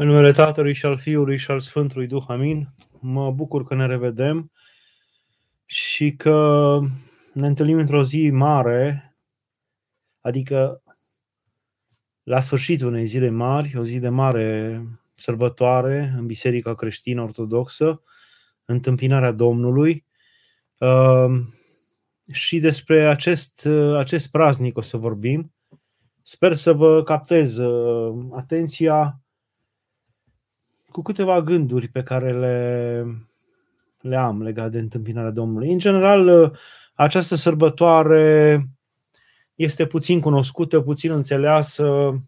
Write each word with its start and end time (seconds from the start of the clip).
În 0.00 0.06
numele 0.06 0.32
Tatălui 0.32 0.74
și 0.74 0.86
al 0.86 0.98
Fiului 0.98 1.38
și 1.38 1.50
al 1.50 1.60
Sfântului 1.60 2.06
Duh, 2.06 2.24
amin. 2.28 2.68
Mă 3.00 3.30
bucur 3.30 3.64
că 3.64 3.74
ne 3.74 3.86
revedem 3.86 4.52
și 5.64 6.12
că 6.12 6.78
ne 7.34 7.46
întâlnim 7.46 7.78
într-o 7.78 8.02
zi 8.02 8.30
mare, 8.30 9.14
adică 10.20 10.82
la 12.22 12.40
sfârșitul 12.40 12.86
unei 12.86 13.06
zile 13.06 13.30
mari, 13.30 13.76
o 13.76 13.82
zi 13.82 13.98
de 13.98 14.08
mare 14.08 14.80
sărbătoare 15.14 16.14
în 16.16 16.26
Biserica 16.26 16.74
Creștină 16.74 17.22
Ortodoxă, 17.22 18.02
întâmpinarea 18.64 19.32
Domnului. 19.32 20.06
Uh, 20.78 21.40
și 22.32 22.58
despre 22.58 23.06
acest, 23.06 23.66
acest 23.96 24.30
praznic 24.30 24.76
o 24.76 24.80
să 24.80 24.96
vorbim. 24.96 25.54
Sper 26.22 26.54
să 26.54 26.72
vă 26.72 27.02
captez 27.02 27.56
uh, 27.56 28.26
atenția 28.32 29.20
cu 30.92 31.02
câteva 31.02 31.42
gânduri 31.42 31.88
pe 31.88 32.02
care 32.02 32.38
le, 32.38 33.04
le 34.00 34.16
am 34.16 34.42
legat 34.42 34.70
de 34.70 34.78
întâmpinarea 34.78 35.30
Domnului. 35.30 35.72
În 35.72 35.78
general, 35.78 36.52
această 36.94 37.34
sărbătoare 37.34 38.66
este 39.54 39.86
puțin 39.86 40.20
cunoscută, 40.20 40.80
puțin 40.80 41.10
înțeleasă 41.10 42.18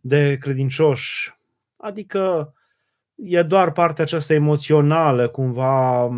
de 0.00 0.36
credincioși. 0.36 1.32
Adică 1.76 2.52
e 3.14 3.42
doar 3.42 3.72
partea 3.72 4.04
aceasta 4.04 4.34
emoțională, 4.34 5.28
cumva 5.28 6.08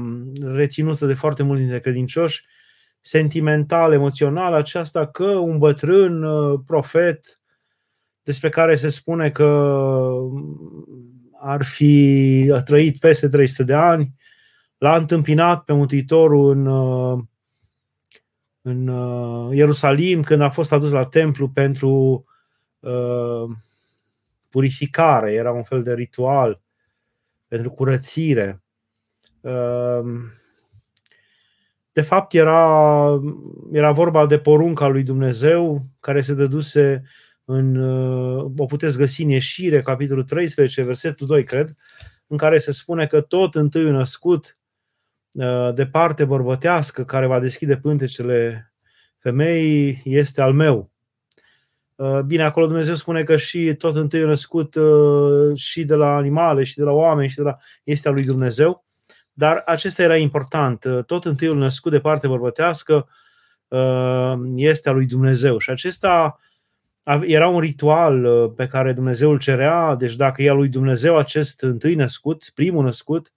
reținută 0.42 1.06
de 1.06 1.14
foarte 1.14 1.42
mulți 1.42 1.60
dintre 1.60 1.80
credincioși, 1.80 2.44
sentimental, 3.00 3.92
emoțională, 3.92 4.56
aceasta 4.56 5.06
că 5.06 5.24
un 5.24 5.58
bătrân 5.58 6.24
profet 6.66 7.40
despre 8.22 8.48
care 8.48 8.76
se 8.76 8.88
spune 8.88 9.30
că 9.30 10.10
ar 11.40 11.62
fi 11.62 12.50
a 12.54 12.62
trăit 12.62 12.98
peste 12.98 13.28
300 13.28 13.62
de 13.62 13.74
ani, 13.74 14.14
l-a 14.78 14.96
întâmpinat 14.96 15.64
pe 15.64 15.72
Mântuitorul 15.72 16.50
în, 16.50 16.66
uh, 16.66 17.18
în 18.62 18.88
uh, 18.88 19.56
Ierusalim 19.56 20.22
când 20.22 20.40
a 20.40 20.50
fost 20.50 20.72
adus 20.72 20.90
la 20.90 21.04
templu 21.04 21.48
pentru 21.48 22.24
uh, 22.80 23.44
purificare, 24.48 25.32
era 25.32 25.52
un 25.52 25.62
fel 25.62 25.82
de 25.82 25.94
ritual 25.94 26.60
pentru 27.48 27.70
curățire. 27.70 28.62
Uh, 29.40 30.02
de 31.92 32.00
fapt, 32.00 32.34
era, 32.34 33.06
era 33.72 33.92
vorba 33.92 34.26
de 34.26 34.38
porunca 34.38 34.86
lui 34.86 35.02
Dumnezeu 35.02 35.80
care 36.00 36.20
se 36.20 36.34
dăduse 36.34 37.02
în, 37.50 37.76
uh, 37.76 38.52
o 38.56 38.64
puteți 38.64 38.98
găsi 38.98 39.22
în 39.22 39.28
ieșire, 39.28 39.82
capitolul 39.82 40.24
13, 40.24 40.82
versetul 40.82 41.26
2, 41.26 41.44
cred, 41.44 41.76
în 42.26 42.36
care 42.36 42.58
se 42.58 42.72
spune 42.72 43.06
că 43.06 43.20
tot 43.20 43.54
întâi 43.54 43.90
născut 43.90 44.58
uh, 45.32 45.74
de 45.74 45.86
parte 45.86 46.24
bărbătească 46.24 47.04
care 47.04 47.26
va 47.26 47.40
deschide 47.40 47.76
pântecele 47.76 48.72
femeii 49.18 50.02
este 50.04 50.42
al 50.42 50.52
meu. 50.52 50.90
Uh, 51.94 52.20
bine, 52.20 52.42
acolo 52.44 52.66
Dumnezeu 52.66 52.94
spune 52.94 53.22
că 53.22 53.36
și 53.36 53.74
tot 53.78 53.94
întâi 53.94 54.20
născut 54.20 54.76
și 55.54 55.84
de 55.84 55.94
la 55.94 56.14
animale 56.14 56.62
și 56.62 56.76
de 56.76 56.82
la 56.82 56.92
oameni 56.92 57.28
și 57.28 57.36
de 57.36 57.42
la 57.42 57.56
este 57.84 58.08
al 58.08 58.14
lui 58.14 58.24
Dumnezeu, 58.24 58.84
dar 59.32 59.62
acesta 59.66 60.02
era 60.02 60.16
important. 60.16 60.86
Tot 61.06 61.24
întâiul 61.24 61.56
născut 61.56 61.92
de 61.92 62.00
parte 62.00 62.28
bărbătească 62.28 63.08
este 64.54 64.88
al 64.88 64.94
lui 64.94 65.06
Dumnezeu 65.06 65.58
și 65.58 65.70
acesta 65.70 66.40
era 67.04 67.48
un 67.48 67.60
ritual 67.60 68.24
uh, 68.24 68.52
pe 68.56 68.66
care 68.66 68.92
Dumnezeu 68.92 69.30
îl 69.30 69.38
cerea, 69.38 69.94
deci 69.94 70.16
dacă 70.16 70.42
e 70.42 70.50
al 70.50 70.56
lui 70.56 70.68
Dumnezeu 70.68 71.16
acest 71.16 71.62
întâi 71.62 71.94
născut, 71.94 72.50
primul 72.54 72.84
născut, 72.84 73.32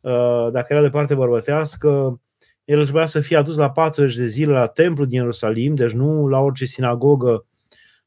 uh, 0.00 0.48
dacă 0.52 0.66
era 0.68 0.82
de 0.82 0.90
parte 0.90 1.14
bărbătească, 1.14 2.20
el 2.64 2.82
trebuia 2.82 3.06
să 3.06 3.20
fie 3.20 3.36
adus 3.36 3.56
la 3.56 3.70
40 3.70 4.16
de 4.16 4.26
zile 4.26 4.52
la 4.52 4.66
templu 4.66 5.04
din 5.04 5.18
Ierusalim, 5.18 5.74
deci 5.74 5.90
nu 5.90 6.28
la 6.28 6.38
orice 6.38 6.64
sinagogă 6.64 7.46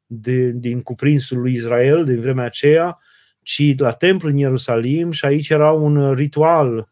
din, 0.06 0.60
din 0.60 0.82
cuprinsul 0.82 1.40
lui 1.40 1.54
Israel 1.54 2.06
din 2.06 2.22
vremea 2.22 2.46
aceea, 2.46 3.00
ci 3.42 3.74
la 3.78 3.92
templu 3.92 4.30
din 4.30 4.38
Ierusalim 4.38 5.12
și 5.12 5.26
aici 5.26 5.50
era 5.50 5.72
un 5.72 6.14
ritual, 6.14 6.90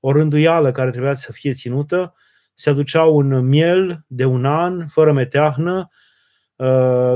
o 0.00 0.12
rânduială 0.12 0.72
care 0.72 0.90
trebuia 0.90 1.14
să 1.14 1.32
fie 1.32 1.52
ținută. 1.52 2.14
Se 2.54 2.70
aducea 2.70 3.02
un 3.04 3.46
miel 3.46 4.04
de 4.06 4.24
un 4.24 4.44
an, 4.44 4.86
fără 4.86 5.12
meteahnă, 5.12 5.90
Uh, 5.90 6.03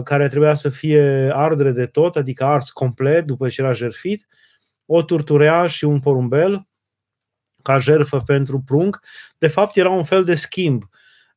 care 0.05 0.29
trebuia 0.29 0.55
să 0.55 0.69
fie 0.69 1.31
ardere 1.35 1.71
de 1.71 1.87
tot, 1.87 2.17
adică 2.17 2.45
ars 2.45 2.71
complet 2.71 3.27
după 3.27 3.49
ce 3.49 3.63
era 3.63 3.73
jertfit, 3.73 4.27
o 4.87 5.03
turturea 5.03 5.67
și 5.67 5.85
un 5.85 6.01
porumbel 6.01 6.67
ca 7.63 7.79
jertfă 7.79 8.23
pentru 8.27 8.61
prunc. 8.61 9.01
De 9.39 9.47
fapt, 9.47 9.77
era 9.77 9.91
un 9.91 10.05
fel 10.05 10.25
de 10.25 10.35
schimb. 10.35 10.83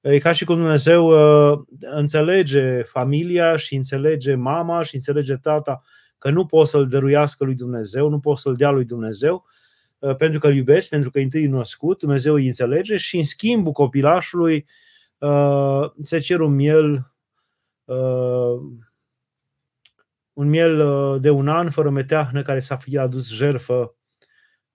E 0.01 0.17
ca 0.17 0.33
și 0.33 0.45
cum 0.45 0.55
Dumnezeu 0.55 1.07
uh, 1.07 1.59
înțelege 1.79 2.81
familia 2.81 3.57
și 3.57 3.75
înțelege 3.75 4.35
mama 4.35 4.83
și 4.83 4.95
înțelege 4.95 5.35
tata 5.35 5.81
că 6.17 6.29
nu 6.29 6.45
pot 6.45 6.67
să-l 6.67 6.87
dăruiască 6.87 7.43
lui 7.43 7.55
Dumnezeu, 7.55 8.09
nu 8.09 8.19
pot 8.19 8.37
să-l 8.37 8.55
dea 8.55 8.69
lui 8.69 8.85
Dumnezeu, 8.85 9.45
uh, 9.99 10.15
pentru 10.15 10.39
că 10.39 10.47
îl 10.47 10.55
iubesc, 10.55 10.89
pentru 10.89 11.09
că 11.09 11.19
e 11.19 11.23
întâi 11.23 11.45
născut, 11.45 11.99
Dumnezeu 11.99 12.33
îi 12.33 12.47
înțelege 12.47 12.97
și 12.97 13.17
în 13.17 13.23
schimbul 13.23 13.71
copilașului 13.71 14.65
se 16.01 16.19
cer 16.19 16.39
un 16.39 16.55
miel 16.55 16.91
uh, 16.93 16.99
un 20.33 20.49
miel 20.49 20.79
uh, 20.79 21.21
de 21.21 21.29
un 21.29 21.47
an 21.47 21.69
fără 21.69 21.89
meteahnă 21.89 22.41
care 22.41 22.59
să 22.59 22.75
fie 22.79 22.99
adus 22.99 23.33
jerfă, 23.33 23.95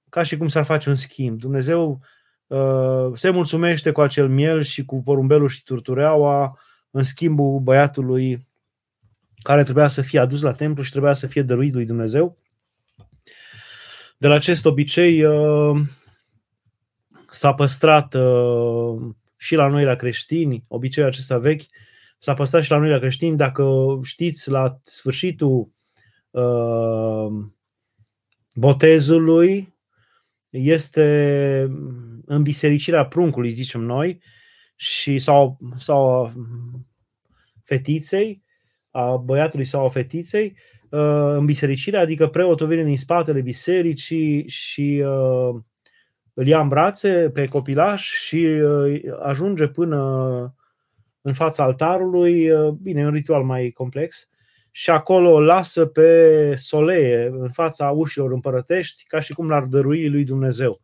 ca 0.08 0.22
și 0.22 0.36
cum 0.36 0.48
s-ar 0.48 0.64
face 0.64 0.88
un 0.88 0.96
schimb. 0.96 1.38
Dumnezeu 1.38 2.00
uh, 2.46 3.10
se 3.14 3.30
mulțumește 3.30 3.92
cu 3.92 4.00
acel 4.00 4.28
miel 4.28 4.62
și 4.62 4.84
cu 4.84 5.02
porumbelul 5.02 5.48
și 5.48 5.62
turtureaua 5.62 6.58
în 6.90 7.02
schimbul 7.02 7.60
băiatului 7.60 8.46
care 9.42 9.62
trebuia 9.62 9.88
să 9.88 10.02
fie 10.02 10.18
adus 10.18 10.42
la 10.42 10.52
templu 10.52 10.82
și 10.82 10.90
trebuia 10.90 11.12
să 11.12 11.26
fie 11.26 11.42
dăruit 11.42 11.74
lui 11.74 11.84
Dumnezeu. 11.84 12.38
De 14.18 14.26
la 14.26 14.34
acest 14.34 14.66
obicei 14.66 15.24
uh, 15.24 15.80
s-a 17.30 17.54
păstrat 17.54 18.14
uh, 18.14 19.14
și 19.36 19.54
la 19.54 19.68
noi, 19.68 19.84
la 19.84 19.94
creștini, 19.94 20.64
obiceiul 20.68 21.10
acesta 21.10 21.38
vechi, 21.38 21.62
s-a 22.18 22.34
păstrat 22.34 22.62
și 22.62 22.70
la 22.70 22.78
noi 22.78 22.90
la 22.90 22.98
creștini. 22.98 23.36
Dacă 23.36 23.98
știți, 24.02 24.50
la 24.50 24.78
sfârșitul 24.82 25.70
uh, 26.30 27.26
botezului 28.54 29.74
este 30.50 31.70
îmbisericirea 32.24 33.06
pruncului, 33.06 33.50
zicem 33.50 33.80
noi, 33.80 34.20
și 34.76 35.18
sau, 35.18 35.58
sau 35.76 36.32
fetiței, 37.64 38.42
a 38.90 39.16
băiatului 39.16 39.64
sau 39.64 39.84
a 39.84 39.88
fetiței, 39.88 40.56
uh, 40.90 41.34
în 41.36 41.44
bisericire, 41.44 41.96
adică 41.96 42.28
preotul 42.28 42.66
vine 42.66 42.84
din 42.84 42.98
spatele 42.98 43.40
bisericii 43.40 44.48
și 44.48 45.02
uh, 45.04 45.60
îl 46.34 46.46
ia 46.46 46.60
în 46.60 46.68
brațe 46.68 47.30
pe 47.32 47.46
copilaș 47.46 48.10
și 48.10 48.36
uh, 48.36 49.00
ajunge 49.22 49.66
până 49.66 50.54
în 51.26 51.32
fața 51.32 51.62
altarului, 51.62 52.50
uh, 52.50 52.68
bine, 52.68 53.00
e 53.00 53.04
un 53.04 53.12
ritual 53.12 53.42
mai 53.42 53.70
complex, 53.70 54.28
și 54.70 54.90
acolo 54.90 55.30
o 55.30 55.40
lasă 55.40 55.86
pe 55.86 56.54
soleie, 56.56 57.26
în 57.26 57.50
fața 57.50 57.90
ușilor 57.90 58.32
împărătești, 58.32 59.04
ca 59.06 59.20
și 59.20 59.32
cum 59.32 59.48
l-ar 59.48 59.64
dărui 59.64 60.08
lui 60.08 60.24
Dumnezeu. 60.24 60.80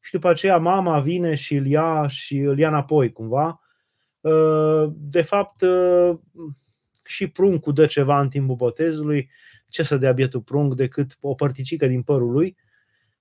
Și 0.00 0.12
după 0.12 0.28
aceea 0.28 0.56
mama 0.56 1.00
vine 1.00 1.34
și 1.34 1.54
îl 1.54 1.66
ia 1.66 2.06
și 2.08 2.38
îl 2.38 2.58
ia 2.58 2.68
înapoi 2.68 3.12
cumva. 3.12 3.60
Uh, 4.20 4.90
de 4.94 5.22
fapt, 5.22 5.60
uh, 5.60 6.18
și 7.06 7.26
pruncul 7.26 7.72
dă 7.72 7.86
ceva 7.86 8.20
în 8.20 8.28
timpul 8.28 8.56
botezului. 8.56 9.30
Ce 9.68 9.82
să 9.82 9.96
dea 9.96 10.12
bietul 10.12 10.40
prunc 10.40 10.74
decât 10.74 11.16
o 11.20 11.34
părticică 11.34 11.86
din 11.86 12.02
părul 12.02 12.32
lui. 12.32 12.56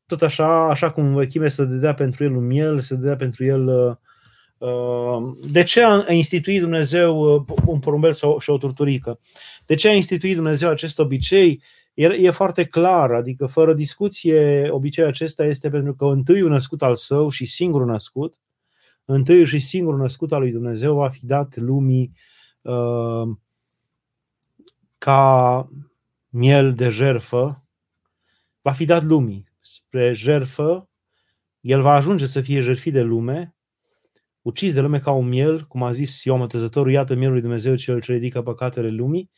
Tot 0.05 0.21
așa, 0.21 0.69
așa 0.69 0.91
cum 0.91 1.15
vechime 1.15 1.49
să 1.49 1.65
dea 1.65 1.93
pentru 1.93 2.23
el 2.23 2.35
un 2.35 2.45
miel, 2.45 2.79
să 2.79 2.95
dea 2.95 3.15
pentru 3.15 3.45
el 3.45 3.67
uh, 3.67 3.95
Uh, 3.95 3.97
de 5.49 5.63
ce 5.63 5.83
a 5.83 6.11
instituit 6.11 6.59
Dumnezeu 6.59 7.35
uh, 7.35 7.43
un 7.65 7.79
porumbel 7.79 8.13
sau 8.13 8.39
și 8.39 8.49
o 8.49 8.57
turturică? 8.57 9.19
De 9.65 9.75
ce 9.75 9.87
a 9.87 9.93
instituit 9.93 10.35
Dumnezeu 10.35 10.69
acest 10.69 10.99
obicei? 10.99 11.61
E, 11.93 12.05
e 12.05 12.29
foarte 12.29 12.65
clar, 12.65 13.11
adică 13.11 13.45
fără 13.45 13.73
discuție, 13.73 14.69
obiceiul 14.69 15.09
acesta 15.09 15.45
este 15.45 15.69
pentru 15.69 15.95
că 15.95 16.05
întâiul 16.05 16.49
născut 16.49 16.81
al 16.81 16.95
său 16.95 17.29
și 17.29 17.45
singurul 17.45 17.87
născut, 17.87 18.39
întâiul 19.05 19.45
și 19.45 19.59
singurul 19.59 19.99
născut 19.99 20.31
al 20.31 20.39
lui 20.39 20.51
Dumnezeu 20.51 20.95
va 20.95 21.09
fi 21.09 21.25
dat 21.25 21.55
lumii 21.55 22.11
uh, 22.61 23.29
ca 24.97 25.69
miel 26.29 26.73
de 26.73 26.89
jerfă, 26.89 27.63
va 28.61 28.71
fi 28.71 28.85
dat 28.85 29.03
lumii 29.03 29.47
spre 29.61 30.13
jerfă, 30.13 30.89
el 31.61 31.81
va 31.81 31.93
ajunge 31.93 32.25
să 32.25 32.41
fie 32.41 32.61
jertfit 32.61 32.93
de 32.93 33.01
lume, 33.01 33.54
ucis 34.45 34.73
de 34.73 34.81
lume 34.81 34.99
ca 34.99 35.11
un 35.11 35.27
miel, 35.27 35.65
cum 35.67 35.83
a 35.83 35.91
zis 35.91 36.23
Ioan 36.23 36.39
Mătăzătorul, 36.39 36.91
iată 36.91 37.13
mielul 37.13 37.31
lui 37.31 37.41
Dumnezeu 37.41 37.75
cel 37.75 38.01
ce 38.01 38.11
ridică 38.11 38.41
păcatele 38.41 38.89
lumii, 38.89 39.31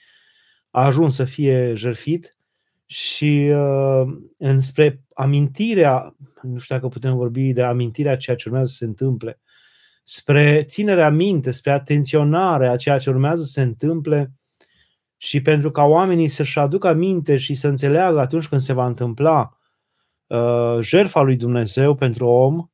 a 0.70 0.86
ajuns 0.86 1.16
să 1.16 1.24
fie 1.24 1.74
jerfit 1.76 2.38
și 2.86 3.52
uh, 3.54 4.18
înspre 4.38 5.02
amintirea, 5.14 6.16
nu 6.42 6.58
știu 6.58 6.76
dacă 6.76 6.88
putem 6.88 7.16
vorbi 7.16 7.54
de 7.54 7.64
amintirea 7.64 8.18
ceea 8.18 8.36
ce 8.36 8.50
urmează 8.50 8.70
să 8.70 8.76
se 8.76 8.86
întâmple, 8.86 9.40
spre 10.04 10.64
ținerea 10.64 11.10
minte, 11.10 11.52
spre 11.52 11.72
atenționarea 11.72 12.72
a 12.72 12.76
ceea 12.76 12.98
ce 12.98 13.10
urmează 13.10 13.42
să 13.42 13.52
se 13.52 13.62
întâmple 13.62 14.32
și 15.18 15.42
pentru 15.42 15.72
ca 15.72 15.84
oamenii 15.84 16.28
să-și 16.28 16.60
aducă 16.60 16.88
aminte 16.88 17.38
și 17.38 17.54
să 17.54 17.68
înțeleagă 17.68 18.20
atunci 18.20 18.48
când 18.48 18.62
se 18.62 18.74
va 18.74 18.86
întâmpla 18.86 19.58
uh, 20.28 20.78
jertfa 20.82 21.22
lui 21.22 21.36
Dumnezeu 21.36 21.96
pentru 21.96 22.26
om, 22.26 22.58
uh, 22.58 22.66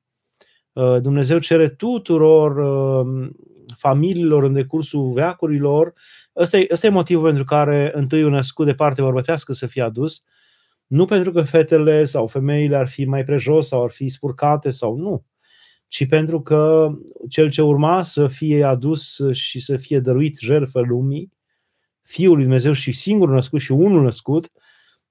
Dumnezeu 1.02 1.40
cere 1.40 1.70
tuturor 1.70 2.58
uh, 2.58 3.30
familiilor 3.78 4.44
în 4.44 4.54
decursul 4.54 5.12
veacurilor. 5.12 5.94
Ăsta 6.36 6.58
e, 6.58 6.68
ăsta 6.72 6.88
e 6.88 6.90
motivul 6.90 7.26
pentru 7.26 7.44
care 7.44 7.92
întâi 7.94 8.24
un 8.24 8.32
născut 8.32 8.66
de 8.66 8.74
parte 8.74 9.02
bărbătească 9.02 9.54
să 9.54 9.68
fie 9.68 9.82
adus, 9.82 10.24
nu 10.88 11.06
pentru 11.06 11.32
că 11.32 11.42
fetele 11.42 12.04
sau 12.04 12.28
femeile 12.28 12.76
ar 12.76 12.88
fi 12.88 13.06
mai 13.06 13.24
prejos 13.24 13.68
sau 13.68 13.84
ar 13.84 13.92
fi 13.92 14.10
spurcate 14.10 14.70
sau 14.70 14.96
nu, 14.96 15.26
ci 15.88 16.08
pentru 16.08 16.42
că 16.42 16.92
cel 17.30 17.50
ce 17.50 17.62
urma 17.62 18.02
să 18.02 18.28
fie 18.28 18.64
adus 18.64 19.22
și 19.32 19.60
să 19.60 19.78
fie 19.78 20.00
dăruit 20.00 20.40
jertfă 20.40 20.80
lumii, 20.80 21.32
Fiul 22.02 22.34
lui 22.34 22.44
Dumnezeu 22.44 22.72
și 22.72 22.92
singurul 22.92 23.34
născut 23.34 23.60
și 23.60 23.72
unul 23.72 24.02
născut, 24.02 24.52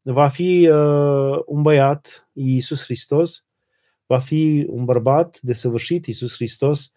va 0.02 0.28
fi 0.28 0.68
uh, 0.68 1.38
un 1.46 1.62
băiat, 1.62 2.28
Iisus 2.32 2.84
Hristos, 2.84 3.46
va 4.06 4.18
fi 4.18 4.66
un 4.68 4.84
bărbat 4.84 5.38
desăvârșit, 5.40 6.06
Iisus 6.06 6.34
Hristos, 6.34 6.92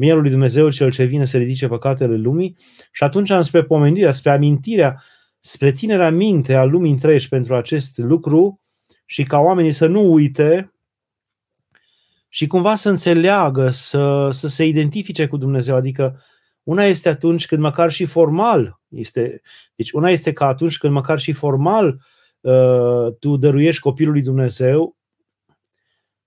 Mielul 0.00 0.20
lui 0.20 0.30
Dumnezeu 0.30 0.70
cel 0.70 0.90
ce 0.90 1.04
vine 1.04 1.24
să 1.24 1.36
ridice 1.36 1.66
păcatele 1.66 2.16
lumii 2.16 2.56
și 2.92 3.02
atunci 3.02 3.32
spre 3.40 3.64
pomenirea, 3.64 4.12
spre 4.12 4.30
amintirea, 4.30 5.02
spre 5.40 5.70
ținerea 5.70 6.10
minte 6.10 6.54
a 6.54 6.64
lumii 6.64 6.92
întregi 6.92 7.28
pentru 7.28 7.54
acest 7.54 7.98
lucru 7.98 8.60
și 9.06 9.22
ca 9.22 9.38
oamenii 9.38 9.72
să 9.72 9.86
nu 9.86 10.12
uite 10.12 10.72
și 12.28 12.46
cumva 12.46 12.74
să 12.74 12.88
înțeleagă, 12.88 13.70
să, 13.70 14.28
să 14.30 14.48
se 14.48 14.66
identifice 14.66 15.26
cu 15.26 15.36
Dumnezeu. 15.36 15.76
Adică 15.76 16.22
una 16.62 16.84
este 16.84 17.08
atunci 17.08 17.46
când 17.46 17.60
măcar 17.62 17.90
și 17.90 18.04
formal 18.04 18.80
este, 18.88 19.40
deci 19.74 19.90
una 19.90 20.10
este 20.10 20.32
că 20.32 20.44
atunci 20.44 20.78
când 20.78 20.92
măcar 20.92 21.18
și 21.18 21.32
formal 21.32 22.00
uh, 22.40 23.14
tu 23.18 23.36
dăruiești 23.36 23.80
copilului 23.80 24.22
Dumnezeu, 24.22 24.96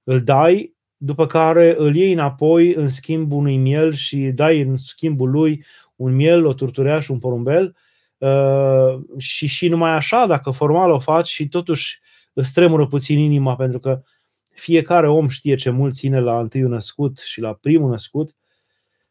îl 0.03 0.21
dai, 0.21 0.75
după 0.97 1.27
care 1.27 1.75
îl 1.77 1.95
iei 1.95 2.13
înapoi 2.13 2.73
în 2.73 2.89
schimb 2.89 3.31
unui 3.31 3.57
miel 3.57 3.94
și 3.94 4.17
dai 4.17 4.61
în 4.61 4.77
schimbul 4.77 5.29
lui 5.29 5.65
un 5.95 6.15
miel, 6.15 6.45
o 6.45 6.53
turturea 6.53 7.00
și 7.00 7.11
un 7.11 7.19
porumbel. 7.19 7.75
Uh, 8.17 9.00
și 9.17 9.47
și 9.47 9.67
numai 9.67 9.91
așa, 9.91 10.25
dacă 10.25 10.51
formal 10.51 10.91
o 10.91 11.00
faci 11.00 11.27
și 11.27 11.47
totuși 11.47 12.00
îți 12.33 12.53
tremură 12.53 12.88
puțin 12.88 13.19
inima 13.19 13.55
pentru 13.55 13.79
că 13.79 14.01
fiecare 14.53 15.09
om 15.09 15.27
știe 15.27 15.55
ce 15.55 15.69
mult 15.69 15.94
ține 15.94 16.19
la 16.19 16.39
întâiul 16.39 16.69
născut 16.69 17.17
și 17.17 17.41
la 17.41 17.53
primul 17.53 17.89
născut, 17.89 18.35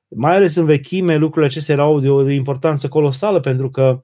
mai 0.09 0.35
ales 0.35 0.55
în 0.55 0.65
vechime, 0.65 1.17
lucrurile 1.17 1.51
acestea 1.51 1.75
erau 1.75 2.01
de 2.01 2.11
o 2.11 2.23
de 2.23 2.33
importanță 2.33 2.89
colosală 2.89 3.41
pentru 3.41 3.71
că, 3.71 4.03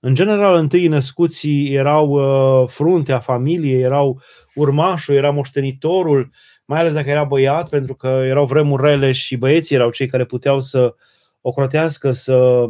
în 0.00 0.14
general, 0.14 0.54
întâi 0.54 0.88
născuții 0.88 1.74
erau 1.74 2.08
uh, 2.08 2.68
fruntea 2.68 3.18
familiei, 3.18 3.80
erau 3.80 4.20
urmașul, 4.54 5.14
era 5.14 5.30
moștenitorul, 5.30 6.30
mai 6.64 6.80
ales 6.80 6.92
dacă 6.92 7.10
era 7.10 7.24
băiat, 7.24 7.68
pentru 7.68 7.94
că 7.94 8.06
erau 8.06 8.46
vremuri 8.46 8.82
rele 8.82 9.12
și 9.12 9.36
băieții 9.36 9.76
erau 9.76 9.90
cei 9.90 10.06
care 10.06 10.24
puteau 10.24 10.60
să 10.60 10.94
ocrotească, 11.40 12.12
să, 12.12 12.64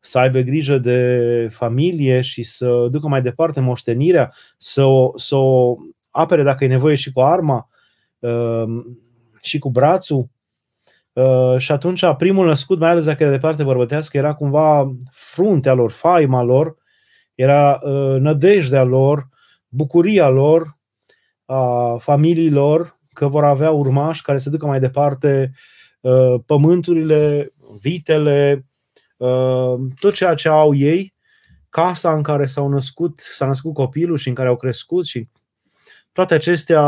să 0.00 0.18
aibă 0.18 0.40
grijă 0.40 0.78
de 0.78 1.48
familie 1.50 2.20
și 2.20 2.42
să 2.42 2.86
ducă 2.90 3.08
mai 3.08 3.22
departe 3.22 3.60
moștenirea, 3.60 4.32
să 4.56 4.84
o, 4.84 5.12
să 5.14 5.36
o 5.36 5.76
apere 6.10 6.42
dacă 6.42 6.64
e 6.64 6.68
nevoie 6.68 6.94
și 6.94 7.12
cu 7.12 7.20
arma 7.20 7.68
uh, 8.18 8.84
și 9.42 9.58
cu 9.58 9.70
brațul. 9.70 10.28
Uh, 11.14 11.58
și 11.58 11.72
atunci 11.72 12.04
primul 12.18 12.46
născut, 12.46 12.78
mai 12.78 12.90
ales 12.90 13.04
dacă 13.04 13.22
era 13.22 13.32
de 13.32 13.38
parte 13.38 13.62
bărbătească, 13.62 14.16
era 14.16 14.34
cumva 14.34 14.94
fruntea 15.10 15.72
lor, 15.72 15.90
faima 15.90 16.42
lor, 16.42 16.76
era 17.34 17.80
uh, 17.82 18.20
nădejdea 18.20 18.82
lor, 18.82 19.28
bucuria 19.68 20.28
lor, 20.28 20.76
a 21.44 21.96
familiilor, 21.98 22.94
că 23.12 23.28
vor 23.28 23.44
avea 23.44 23.70
urmași 23.70 24.22
care 24.22 24.38
să 24.38 24.50
ducă 24.50 24.66
mai 24.66 24.80
departe 24.80 25.52
uh, 26.00 26.34
pământurile, 26.46 27.52
vitele, 27.80 28.66
uh, 29.16 29.74
tot 30.00 30.14
ceea 30.14 30.34
ce 30.34 30.48
au 30.48 30.74
ei, 30.74 31.14
casa 31.68 32.12
în 32.12 32.22
care 32.22 32.46
s-au 32.46 32.68
născut, 32.68 33.20
s-a 33.20 33.46
născut 33.46 33.74
copilul 33.74 34.16
și 34.16 34.28
în 34.28 34.34
care 34.34 34.48
au 34.48 34.56
crescut 34.56 35.06
și 35.06 35.28
toate 36.12 36.34
acestea 36.34 36.82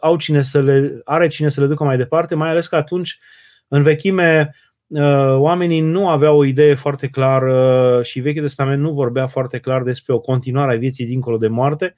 au 0.00 0.16
cine 0.18 0.42
să 0.42 0.60
le, 0.60 1.00
are 1.04 1.28
cine 1.28 1.48
să 1.48 1.60
le 1.60 1.66
ducă 1.66 1.84
mai 1.84 1.96
departe, 1.96 2.34
mai 2.34 2.48
ales 2.48 2.66
că 2.66 2.76
atunci, 2.76 3.18
în 3.68 3.82
vechime, 3.82 4.54
uh, 4.86 5.36
oamenii 5.36 5.80
nu 5.80 6.08
aveau 6.08 6.38
o 6.38 6.44
idee 6.44 6.74
foarte 6.74 7.08
clară 7.08 8.00
și 8.02 8.20
Vechiul 8.20 8.42
Testament 8.42 8.82
nu 8.82 8.92
vorbea 8.92 9.26
foarte 9.26 9.58
clar 9.58 9.82
despre 9.82 10.14
o 10.14 10.20
continuare 10.20 10.74
a 10.74 10.78
vieții 10.78 11.06
dincolo 11.06 11.36
de 11.36 11.48
moarte, 11.48 11.96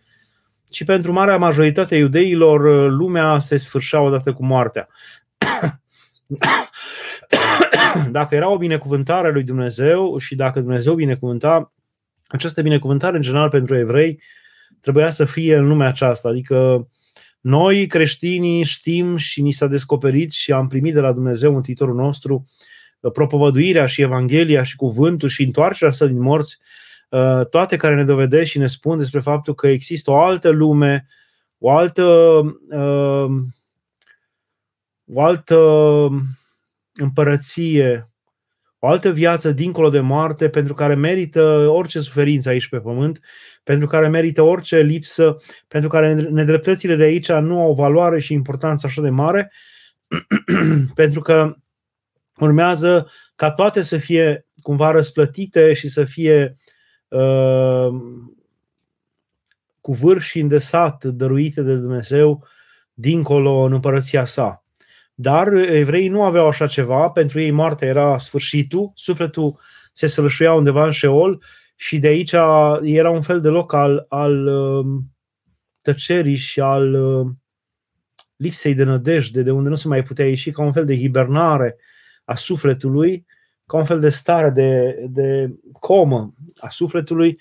ci 0.70 0.84
pentru 0.84 1.12
marea 1.12 1.36
majoritate 1.36 1.94
a 1.94 1.98
iudeilor 1.98 2.64
uh, 2.64 2.90
lumea 2.90 3.38
se 3.38 3.56
sfârșea 3.56 4.00
odată 4.00 4.32
cu 4.32 4.44
moartea. 4.44 4.88
dacă 8.10 8.34
era 8.34 8.50
o 8.50 8.56
binecuvântare 8.56 9.32
lui 9.32 9.42
Dumnezeu 9.42 10.18
și 10.18 10.34
dacă 10.34 10.60
Dumnezeu 10.60 10.94
binecuvânta, 10.94 11.72
această 12.26 12.62
binecuvântare 12.62 13.16
în 13.16 13.22
general 13.22 13.48
pentru 13.48 13.76
evrei 13.76 14.20
trebuia 14.80 15.10
să 15.10 15.24
fie 15.24 15.56
în 15.56 15.68
lumea 15.68 15.88
aceasta. 15.88 16.28
Adică 16.28 16.88
noi, 17.40 17.86
creștinii, 17.86 18.64
știm 18.64 19.16
și 19.16 19.42
ni 19.42 19.52
s-a 19.52 19.66
descoperit 19.66 20.30
și 20.30 20.52
am 20.52 20.66
primit 20.66 20.94
de 20.94 21.00
la 21.00 21.12
Dumnezeu 21.12 21.52
Mântuitorul 21.52 21.94
nostru 21.94 22.44
uh, 23.00 23.12
propovăduirea 23.12 23.86
și 23.86 24.02
Evanghelia 24.02 24.62
și 24.62 24.76
cuvântul 24.76 25.28
și 25.28 25.42
întoarcerea 25.42 25.92
sa 25.92 26.06
din 26.06 26.20
morți, 26.20 26.58
uh, 27.08 27.46
toate 27.46 27.76
care 27.76 27.94
ne 27.94 28.04
dovedesc 28.04 28.50
și 28.50 28.58
ne 28.58 28.66
spun 28.66 28.98
despre 28.98 29.20
faptul 29.20 29.54
că 29.54 29.66
există 29.66 30.10
o 30.10 30.20
altă 30.20 30.48
lume, 30.48 31.06
o 31.58 31.70
altă, 31.70 32.04
uh, 32.70 33.30
o 35.12 35.22
altă 35.22 35.58
împărăție, 36.94 38.07
o 38.78 38.86
altă 38.86 39.10
viață 39.10 39.52
dincolo 39.52 39.90
de 39.90 40.00
moarte 40.00 40.48
pentru 40.48 40.74
care 40.74 40.94
merită 40.94 41.42
orice 41.68 42.00
suferință 42.00 42.48
aici 42.48 42.68
pe 42.68 42.80
pământ, 42.80 43.20
pentru 43.62 43.86
care 43.86 44.08
merită 44.08 44.42
orice 44.42 44.80
lipsă, 44.80 45.36
pentru 45.68 45.88
care 45.88 46.14
nedreptățile 46.14 46.96
de 46.96 47.02
aici 47.02 47.32
nu 47.32 47.60
au 47.60 47.74
valoare 47.74 48.18
și 48.18 48.32
importanță 48.32 48.86
așa 48.86 49.02
de 49.02 49.10
mare, 49.10 49.52
pentru 50.94 51.20
că 51.20 51.54
urmează 52.38 53.10
ca 53.34 53.50
toate 53.50 53.82
să 53.82 53.96
fie 53.96 54.46
cumva 54.62 54.90
răsplătite 54.90 55.72
și 55.72 55.88
să 55.88 56.04
fie 56.04 56.54
uh, 57.08 57.88
cu 59.80 59.92
vârf 59.92 60.22
și 60.22 60.38
îndesat 60.40 61.04
dăruite 61.04 61.62
de 61.62 61.74
Dumnezeu 61.74 62.46
dincolo 62.92 63.60
în 63.60 63.72
împărăția 63.72 64.24
sa. 64.24 64.64
Dar 65.20 65.52
evreii 65.52 66.08
nu 66.08 66.22
aveau 66.22 66.46
așa 66.46 66.66
ceva, 66.66 67.08
pentru 67.08 67.40
ei 67.40 67.50
moartea 67.50 67.88
era 67.88 68.18
sfârșitul, 68.18 68.92
sufletul 68.94 69.58
se 69.92 70.06
sălășuia 70.06 70.52
undeva 70.52 70.84
în 70.84 70.90
șeol 70.90 71.42
și 71.76 71.98
de 71.98 72.06
aici 72.06 72.32
era 72.82 73.10
un 73.10 73.20
fel 73.20 73.40
de 73.40 73.48
loc 73.48 73.72
al, 73.72 74.06
al 74.08 74.46
um, 74.46 75.00
tăcerii 75.80 76.36
și 76.36 76.60
al 76.60 76.94
um, 76.94 77.42
lipsei 78.36 78.74
de 78.74 78.84
nădejde, 78.84 79.42
de 79.42 79.50
unde 79.50 79.68
nu 79.68 79.74
se 79.74 79.88
mai 79.88 80.02
putea 80.02 80.28
ieși, 80.28 80.50
ca 80.50 80.62
un 80.62 80.72
fel 80.72 80.84
de 80.84 80.98
hibernare 80.98 81.76
a 82.24 82.34
sufletului, 82.34 83.26
ca 83.66 83.76
un 83.76 83.84
fel 83.84 84.00
de 84.00 84.08
stare 84.08 84.50
de, 84.50 84.96
de 85.08 85.54
comă 85.80 86.34
a 86.56 86.68
sufletului, 86.68 87.40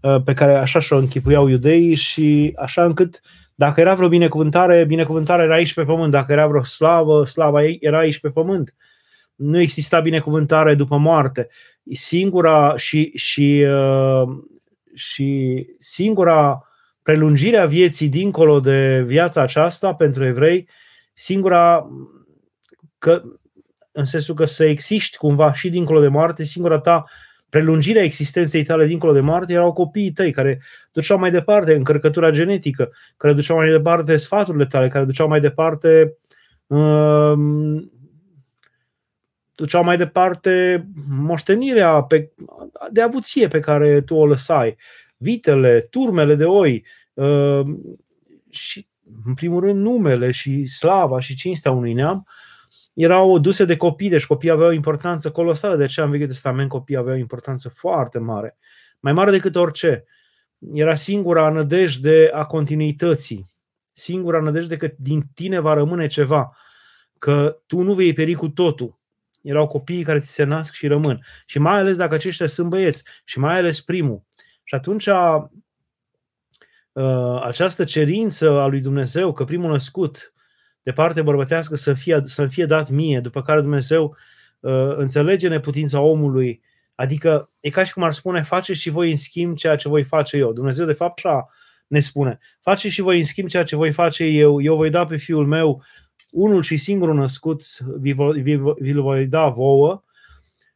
uh, 0.00 0.22
pe 0.24 0.32
care 0.32 0.54
așa 0.54 0.78
și-o 0.78 0.96
închipuiau 0.96 1.48
iudeii 1.48 1.94
și 1.94 2.52
așa 2.56 2.84
încât 2.84 3.20
dacă 3.62 3.80
era 3.80 3.94
vreo 3.94 4.08
binecuvântare, 4.08 4.84
binecuvântarea 4.84 5.44
era 5.44 5.54
aici 5.54 5.74
pe 5.74 5.84
pământ. 5.84 6.10
Dacă 6.10 6.32
era 6.32 6.46
vreo 6.46 6.62
slavă, 6.62 7.24
slava 7.24 7.64
ei 7.64 7.78
era 7.80 7.98
aici 7.98 8.20
pe 8.20 8.30
pământ. 8.30 8.74
Nu 9.34 9.60
exista 9.60 10.00
binecuvântare 10.00 10.74
după 10.74 10.96
moarte. 10.96 11.48
Singura 11.92 12.76
și, 12.76 13.12
și, 13.14 13.66
uh, 13.68 14.28
și 14.94 15.66
singura 15.78 16.68
prelungire 17.02 17.56
a 17.56 17.66
vieții 17.66 18.08
dincolo 18.08 18.60
de 18.60 19.02
viața 19.06 19.42
aceasta 19.42 19.94
pentru 19.94 20.24
evrei, 20.24 20.68
singura 21.14 21.88
că, 22.98 23.22
în 23.92 24.04
sensul 24.04 24.34
că 24.34 24.44
să 24.44 24.64
existi 24.64 25.16
cumva 25.16 25.52
și 25.52 25.70
dincolo 25.70 26.00
de 26.00 26.08
moarte, 26.08 26.44
singura 26.44 26.78
ta 26.78 27.04
prelungirea 27.52 28.02
existenței 28.02 28.64
tale 28.64 28.86
dincolo 28.86 29.12
de 29.12 29.20
moarte 29.20 29.52
erau 29.52 29.72
copiii 29.72 30.12
tăi 30.12 30.32
care 30.32 30.62
duceau 30.92 31.18
mai 31.18 31.30
departe 31.30 31.74
încărcătura 31.74 32.30
genetică, 32.30 32.92
care 33.16 33.32
duceau 33.32 33.56
mai 33.56 33.70
departe 33.70 34.16
sfaturile 34.16 34.66
tale, 34.66 34.88
care 34.88 35.04
duceau 35.04 35.28
mai 35.28 35.40
departe 35.40 36.16
um, 36.66 37.92
duceau 39.54 39.84
mai 39.84 39.96
departe 39.96 40.86
moștenirea 41.08 42.02
pe, 42.02 42.30
de 42.90 43.00
avuție 43.00 43.48
pe 43.48 43.60
care 43.60 44.00
tu 44.00 44.14
o 44.14 44.26
lăsai. 44.26 44.76
vitele, 45.16 45.80
turmele 45.80 46.34
de 46.34 46.44
oi 46.44 46.84
uh, 47.14 47.66
și, 48.50 48.86
în 49.24 49.34
primul 49.34 49.60
rând, 49.60 49.80
numele 49.80 50.30
și 50.30 50.66
slava 50.66 51.20
și 51.20 51.34
cinstea 51.34 51.72
unui 51.72 51.92
neam 51.92 52.26
erau 52.92 53.38
duse 53.38 53.64
de 53.64 53.76
copii, 53.76 54.08
deci 54.08 54.26
copiii 54.26 54.52
aveau 54.52 54.68
o 54.68 54.72
importanță 54.72 55.30
colosală. 55.30 55.76
De 55.76 55.82
aceea, 55.82 56.06
în 56.06 56.12
Vechiul 56.12 56.28
Testament, 56.28 56.68
copiii 56.68 56.98
aveau 56.98 57.14
o 57.14 57.18
importanță 57.18 57.68
foarte 57.68 58.18
mare, 58.18 58.56
mai 59.00 59.12
mare 59.12 59.30
decât 59.30 59.56
orice. 59.56 60.04
Era 60.72 60.94
singura 60.94 61.48
nădejde 61.48 62.30
a 62.32 62.44
continuității, 62.44 63.46
singura 63.92 64.40
nădejde 64.40 64.76
că 64.76 64.90
din 64.98 65.22
tine 65.34 65.58
va 65.58 65.74
rămâne 65.74 66.06
ceva, 66.06 66.56
că 67.18 67.58
tu 67.66 67.80
nu 67.80 67.94
vei 67.94 68.12
pieri 68.12 68.34
cu 68.34 68.48
totul. 68.48 69.00
Erau 69.42 69.66
copiii 69.66 70.02
care 70.02 70.18
ți 70.18 70.32
se 70.32 70.44
nasc 70.44 70.72
și 70.72 70.86
rămân. 70.86 71.20
Și 71.46 71.58
mai 71.58 71.78
ales 71.78 71.96
dacă 71.96 72.14
aceștia 72.14 72.46
sunt 72.46 72.68
băieți, 72.68 73.04
și 73.24 73.38
mai 73.38 73.56
ales 73.56 73.80
primul. 73.80 74.22
Și 74.64 74.74
atunci 74.74 75.06
uh, 75.06 75.44
această 77.42 77.84
cerință 77.84 78.50
a 78.50 78.66
lui 78.66 78.80
Dumnezeu 78.80 79.32
că 79.32 79.44
primul 79.44 79.70
născut 79.70 80.32
de 80.82 80.92
parte 80.92 81.22
bărbătească 81.22 81.76
să 81.76 81.94
fie, 81.94 82.20
să 82.24 82.46
fie 82.46 82.64
dat 82.64 82.90
mie, 82.90 83.20
după 83.20 83.42
care 83.42 83.60
Dumnezeu 83.60 84.16
uh, 84.60 84.92
înțelege 84.96 85.48
neputința 85.48 86.00
omului, 86.00 86.62
adică 86.94 87.50
e 87.60 87.70
ca 87.70 87.84
și 87.84 87.92
cum 87.92 88.02
ar 88.02 88.12
spune, 88.12 88.42
face 88.42 88.72
și 88.72 88.90
voi 88.90 89.10
în 89.10 89.16
schimb 89.16 89.56
ceea 89.56 89.76
ce 89.76 89.88
voi 89.88 90.02
face 90.02 90.36
eu. 90.36 90.52
Dumnezeu 90.52 90.86
de 90.86 90.92
fapt 90.92 91.24
așa 91.24 91.46
ne 91.86 92.00
spune, 92.00 92.38
face 92.60 92.88
și 92.88 93.00
voi 93.00 93.18
în 93.18 93.24
schimb 93.24 93.48
ceea 93.48 93.62
ce 93.62 93.76
voi 93.76 93.92
face 93.92 94.24
eu, 94.24 94.62
eu 94.62 94.76
voi 94.76 94.90
da 94.90 95.06
pe 95.06 95.16
fiul 95.16 95.46
meu 95.46 95.82
unul 96.30 96.62
și 96.62 96.76
singurul 96.76 97.14
născut, 97.14 97.62
vi-l 98.78 99.02
voi 99.02 99.26
da 99.26 99.48
vouă, 99.48 100.02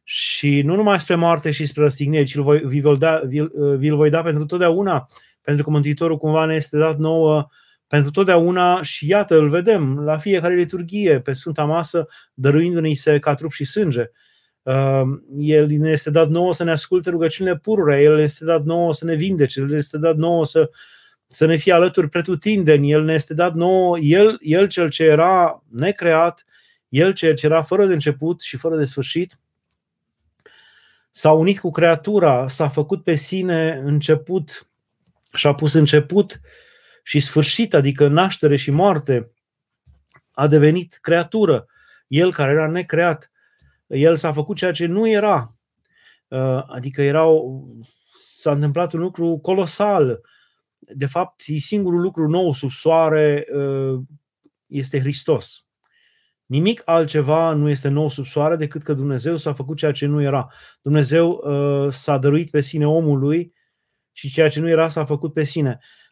și 0.09 0.61
nu 0.61 0.75
numai 0.75 0.99
spre 0.99 1.15
moarte 1.15 1.51
și 1.51 1.65
spre 1.65 1.81
răstignire, 1.81 2.23
ci 2.23 2.37
vi-l, 2.63 2.97
da, 2.97 3.21
vi-l, 3.25 3.51
vi-l 3.77 3.95
voi 3.95 4.09
da 4.09 4.21
pentru 4.21 4.45
totdeauna, 4.45 5.07
pentru 5.41 5.63
că 5.63 5.69
Mântuitorul 5.69 6.17
cumva 6.17 6.45
ne 6.45 6.53
este 6.53 6.77
dat 6.77 6.97
nouă 6.97 7.47
pentru 7.87 8.11
totdeauna 8.11 8.81
și 8.81 9.07
iată, 9.07 9.35
îl 9.35 9.49
vedem 9.49 9.99
la 9.99 10.17
fiecare 10.17 10.55
liturghie, 10.55 11.19
pe 11.19 11.31
Sfânta 11.31 11.63
Masă, 11.63 12.07
dăruindu-ne 12.33 12.93
se 12.93 13.19
ca 13.19 13.35
trup 13.35 13.51
și 13.51 13.65
sânge. 13.65 14.11
Uh, 14.61 15.01
el 15.37 15.67
ne 15.67 15.89
este 15.89 16.09
dat 16.09 16.27
nouă 16.27 16.53
să 16.53 16.63
ne 16.63 16.71
asculte 16.71 17.09
rugăciunile 17.09 17.57
pururea, 17.57 18.01
El 18.01 18.15
ne 18.15 18.21
este 18.21 18.45
dat 18.45 18.63
nouă 18.63 18.93
să 18.93 19.05
ne 19.05 19.15
vindece, 19.15 19.59
El 19.59 19.65
ne 19.65 19.75
este 19.75 19.97
dat 19.97 20.15
nouă 20.15 20.45
să, 20.45 20.69
să 21.27 21.45
ne 21.45 21.55
fie 21.55 21.73
alături 21.73 22.09
pretutindeni, 22.09 22.91
El 22.91 23.03
ne 23.03 23.13
este 23.13 23.33
dat 23.33 23.53
nouă, 23.53 23.99
El, 23.99 24.37
El 24.39 24.67
cel 24.67 24.89
ce 24.89 25.03
era 25.03 25.63
necreat, 25.69 26.45
El 26.89 27.13
cel 27.13 27.35
ce 27.35 27.45
era 27.45 27.61
fără 27.61 27.85
de 27.85 27.93
început 27.93 28.41
și 28.41 28.57
fără 28.57 28.77
de 28.77 28.85
sfârșit, 28.85 29.39
s-a 31.11 31.31
unit 31.31 31.59
cu 31.59 31.71
creatura, 31.71 32.47
s-a 32.47 32.67
făcut 32.67 33.03
pe 33.03 33.15
sine 33.15 33.81
început 33.85 34.67
și 35.33 35.47
a 35.47 35.55
pus 35.55 35.73
început 35.73 36.39
și 37.07 37.19
sfârșit, 37.19 37.73
adică 37.73 38.07
naștere 38.07 38.55
și 38.55 38.71
moarte, 38.71 39.31
a 40.31 40.47
devenit 40.47 40.97
creatură. 41.01 41.65
El 42.07 42.33
care 42.33 42.51
era 42.51 42.67
necreat, 42.67 43.31
el 43.87 44.15
s-a 44.15 44.33
făcut 44.33 44.57
ceea 44.57 44.71
ce 44.71 44.85
nu 44.85 45.07
era. 45.07 45.53
Uh, 46.27 46.63
adică 46.67 47.01
erau, 47.01 47.65
s-a 48.37 48.51
întâmplat 48.51 48.93
un 48.93 48.99
lucru 48.99 49.37
colosal. 49.37 50.21
De 50.79 51.05
fapt, 51.05 51.41
singurul 51.57 52.01
lucru 52.01 52.27
nou 52.27 52.53
sub 52.53 52.71
soare 52.71 53.45
uh, 53.53 53.99
este 54.65 54.99
Hristos. 54.99 55.65
Nimic 56.45 56.81
altceva 56.85 57.53
nu 57.53 57.69
este 57.69 57.87
nou 57.87 58.09
sub 58.09 58.25
soare 58.25 58.55
decât 58.55 58.83
că 58.83 58.93
Dumnezeu 58.93 59.37
s-a 59.37 59.53
făcut 59.53 59.77
ceea 59.77 59.91
ce 59.91 60.05
nu 60.05 60.21
era. 60.21 60.47
Dumnezeu 60.81 61.29
uh, 61.29 61.93
s-a 61.93 62.17
dăruit 62.17 62.49
pe 62.49 62.61
sine 62.61 62.87
omului 62.87 63.53
și 64.11 64.31
ceea 64.31 64.49
ce 64.49 64.59
nu 64.59 64.69
era 64.69 64.87
s-a 64.87 65.05
făcut 65.05 65.33
pe 65.33 65.43
sine. 65.43 65.79
Uh, 65.81 66.06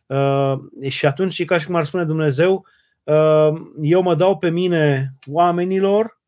și 0.90 1.06
atunci 1.06 1.40
e 1.40 1.46
ca 1.46 1.58
și 1.58 1.66
cum 1.66 1.76
ar 1.76 1.84
spune 1.84 2.04
Dumnezeu, 2.04 2.66
uh, 3.04 3.54
eu 3.82 4.02
mă 4.02 4.16
dau 4.16 4.38
pe 4.38 4.50
mine 4.50 5.10
oamenilor, 5.26 6.20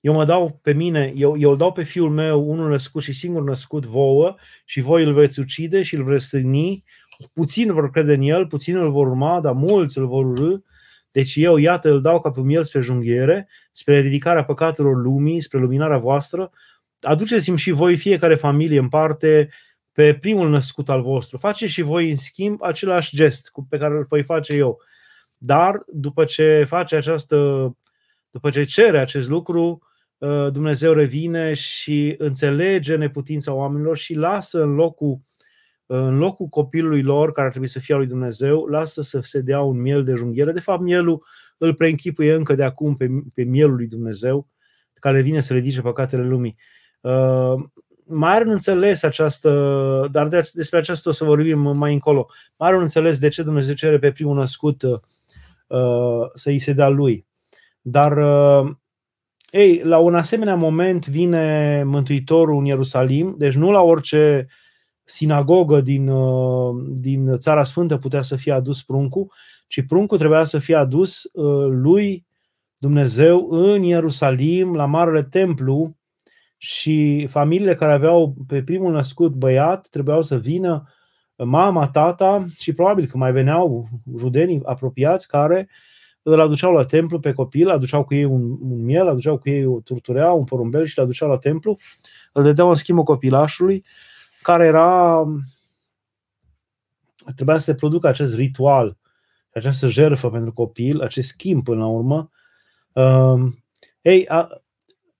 eu 0.00 0.12
mă 0.12 0.24
dau 0.24 0.58
pe 0.62 0.72
mine, 0.72 1.12
eu, 1.16 1.38
eu 1.38 1.50
îl 1.50 1.56
dau 1.56 1.72
pe 1.72 1.82
fiul 1.82 2.10
meu, 2.10 2.50
unul 2.50 2.68
născut 2.68 3.02
și 3.02 3.12
singur 3.12 3.42
născut 3.42 3.86
vouă, 3.86 4.34
și 4.64 4.80
voi 4.80 5.04
îl 5.04 5.12
veți 5.12 5.40
ucide 5.40 5.82
și 5.82 5.94
îl 5.94 6.04
veți 6.04 6.24
stârni, 6.24 6.84
puțin 7.32 7.72
vor 7.72 7.90
crede 7.90 8.14
în 8.14 8.22
el, 8.22 8.46
puțin 8.46 8.76
îl 8.76 8.90
vor 8.90 9.06
urma, 9.06 9.40
dar 9.40 9.52
mulți 9.52 9.98
îl 9.98 10.06
vor 10.06 10.24
urâ, 10.24 10.56
deci 11.12 11.36
eu, 11.36 11.56
iată, 11.56 11.90
îl 11.90 12.00
dau 12.00 12.20
ca 12.20 12.30
pe 12.30 12.40
miel 12.40 12.64
spre 12.64 12.80
junghiere, 12.80 13.48
spre 13.72 14.00
ridicarea 14.00 14.44
păcatelor 14.44 15.02
lumii, 15.02 15.40
spre 15.40 15.58
luminarea 15.58 15.98
voastră. 15.98 16.50
Aduceți-mi 17.00 17.58
și 17.58 17.70
voi 17.70 17.96
fiecare 17.96 18.34
familie 18.34 18.78
în 18.78 18.88
parte 18.88 19.48
pe 19.92 20.14
primul 20.14 20.48
născut 20.48 20.88
al 20.88 21.02
vostru. 21.02 21.38
Faceți 21.38 21.72
și 21.72 21.82
voi, 21.82 22.10
în 22.10 22.16
schimb, 22.16 22.62
același 22.62 23.16
gest 23.16 23.52
pe 23.68 23.78
care 23.78 23.94
îl 23.94 24.04
voi 24.08 24.22
face 24.22 24.54
eu. 24.54 24.80
Dar, 25.36 25.82
după 25.86 26.24
ce 26.24 26.64
face 26.68 26.96
această, 26.96 27.36
după 28.30 28.50
ce 28.50 28.64
cere 28.64 28.98
acest 28.98 29.28
lucru, 29.28 29.82
uh, 30.18 30.52
Dumnezeu 30.52 30.92
revine 30.92 31.54
și 31.54 32.14
înțelege 32.18 32.96
neputința 32.96 33.52
oamenilor 33.52 33.96
și 33.96 34.14
lasă 34.14 34.62
în 34.62 34.74
locul 34.74 35.20
în 35.86 36.18
locul 36.18 36.46
copilului 36.46 37.02
lor, 37.02 37.32
care 37.32 37.44
ar 37.44 37.50
trebui 37.50 37.68
să 37.68 37.78
fie 37.78 37.94
al 37.94 38.00
lui 38.00 38.08
Dumnezeu, 38.08 38.66
lasă 38.66 39.02
să 39.02 39.20
se 39.20 39.40
dea 39.40 39.60
un 39.60 39.80
miel 39.80 40.04
de 40.04 40.14
junghiere. 40.14 40.52
De 40.52 40.60
fapt, 40.60 40.82
mielul 40.82 41.24
îl 41.58 41.74
preînchipuie 41.74 42.34
încă 42.34 42.54
de 42.54 42.64
acum 42.64 42.96
pe, 42.96 43.08
pe 43.34 43.42
mielul 43.42 43.74
lui 43.74 43.86
Dumnezeu, 43.86 44.48
care 44.94 45.20
vine 45.20 45.40
să 45.40 45.54
ridice 45.54 45.80
păcatele 45.80 46.22
lumii. 46.22 46.56
Uh, 48.12 48.18
mai 48.18 48.34
are 48.34 48.44
un 48.44 48.50
înțeles 48.50 49.02
această, 49.02 50.08
dar 50.12 50.26
de, 50.26 50.50
despre 50.52 50.78
aceasta 50.78 51.10
o 51.10 51.12
să 51.12 51.24
vorbim 51.24 51.76
mai 51.76 51.92
încolo. 51.92 52.28
Mai 52.56 52.68
are 52.68 52.76
un 52.76 52.82
înțeles 52.82 53.18
de 53.18 53.28
ce 53.28 53.42
Dumnezeu 53.42 53.74
cere 53.74 53.98
pe 53.98 54.12
primul 54.12 54.36
născut 54.36 54.82
uh, 54.82 55.00
să 56.34 56.50
îi 56.50 56.58
se 56.58 56.72
dea 56.72 56.88
lui. 56.88 57.26
Dar, 57.80 58.16
uh, 58.16 58.70
ei, 59.50 59.82
la 59.84 59.98
un 59.98 60.14
asemenea 60.14 60.54
moment 60.54 61.08
vine 61.08 61.82
Mântuitorul 61.84 62.58
în 62.58 62.64
Ierusalim, 62.64 63.34
deci 63.38 63.54
nu 63.54 63.70
la 63.70 63.80
orice 63.80 64.46
sinagogă 65.04 65.80
din, 65.80 66.08
uh, 66.08 66.84
din 66.88 67.36
Țara 67.36 67.64
Sfântă 67.64 67.96
putea 67.96 68.22
să 68.22 68.36
fie 68.36 68.52
adus 68.52 68.82
pruncul, 68.82 69.32
ci 69.66 69.84
pruncul 69.86 70.18
trebuia 70.18 70.44
să 70.44 70.58
fie 70.58 70.74
adus 70.74 71.22
uh, 71.32 71.66
lui 71.70 72.26
Dumnezeu 72.78 73.48
în 73.50 73.82
Ierusalim, 73.82 74.74
la 74.74 74.84
Marele 74.84 75.22
Templu, 75.22 75.96
și 76.64 77.26
familiile 77.30 77.74
care 77.74 77.92
aveau 77.92 78.34
pe 78.46 78.62
primul 78.62 78.92
născut 78.92 79.32
băiat 79.32 79.86
trebuiau 79.88 80.22
să 80.22 80.38
vină 80.38 80.88
mama, 81.36 81.88
tata 81.88 82.44
și 82.58 82.72
probabil 82.72 83.06
că 83.06 83.16
mai 83.16 83.32
veneau 83.32 83.88
rudenii 84.16 84.60
apropiați 84.64 85.28
care 85.28 85.68
îl 86.22 86.40
aduceau 86.40 86.72
la 86.72 86.84
templu 86.84 87.18
pe 87.18 87.32
copil, 87.32 87.70
aduceau 87.70 88.04
cu 88.04 88.14
ei 88.14 88.24
un, 88.24 88.56
un 88.60 88.84
miel, 88.84 89.08
aduceau 89.08 89.38
cu 89.38 89.48
ei 89.48 89.66
o 89.66 89.80
turturea, 89.80 90.32
un 90.32 90.44
porumbel 90.44 90.84
și 90.84 90.98
îl 90.98 91.04
aduceau 91.04 91.28
la 91.28 91.38
templu, 91.38 91.78
îl 92.32 92.42
dădeau 92.42 92.68
în 92.68 92.74
schimbul 92.74 93.04
copilașului 93.04 93.84
care 94.42 94.66
era 94.66 95.24
trebuia 97.34 97.58
să 97.58 97.64
se 97.64 97.74
producă 97.74 98.06
acest 98.06 98.34
ritual, 98.34 98.96
această 99.54 99.88
jertfă 99.88 100.30
pentru 100.30 100.52
copil, 100.52 101.00
acest 101.00 101.28
schimb 101.28 101.64
până 101.64 101.80
la 101.80 101.86
urmă. 101.86 102.30
Uh, 102.92 103.52
ei, 104.02 104.26
a, 104.26 104.61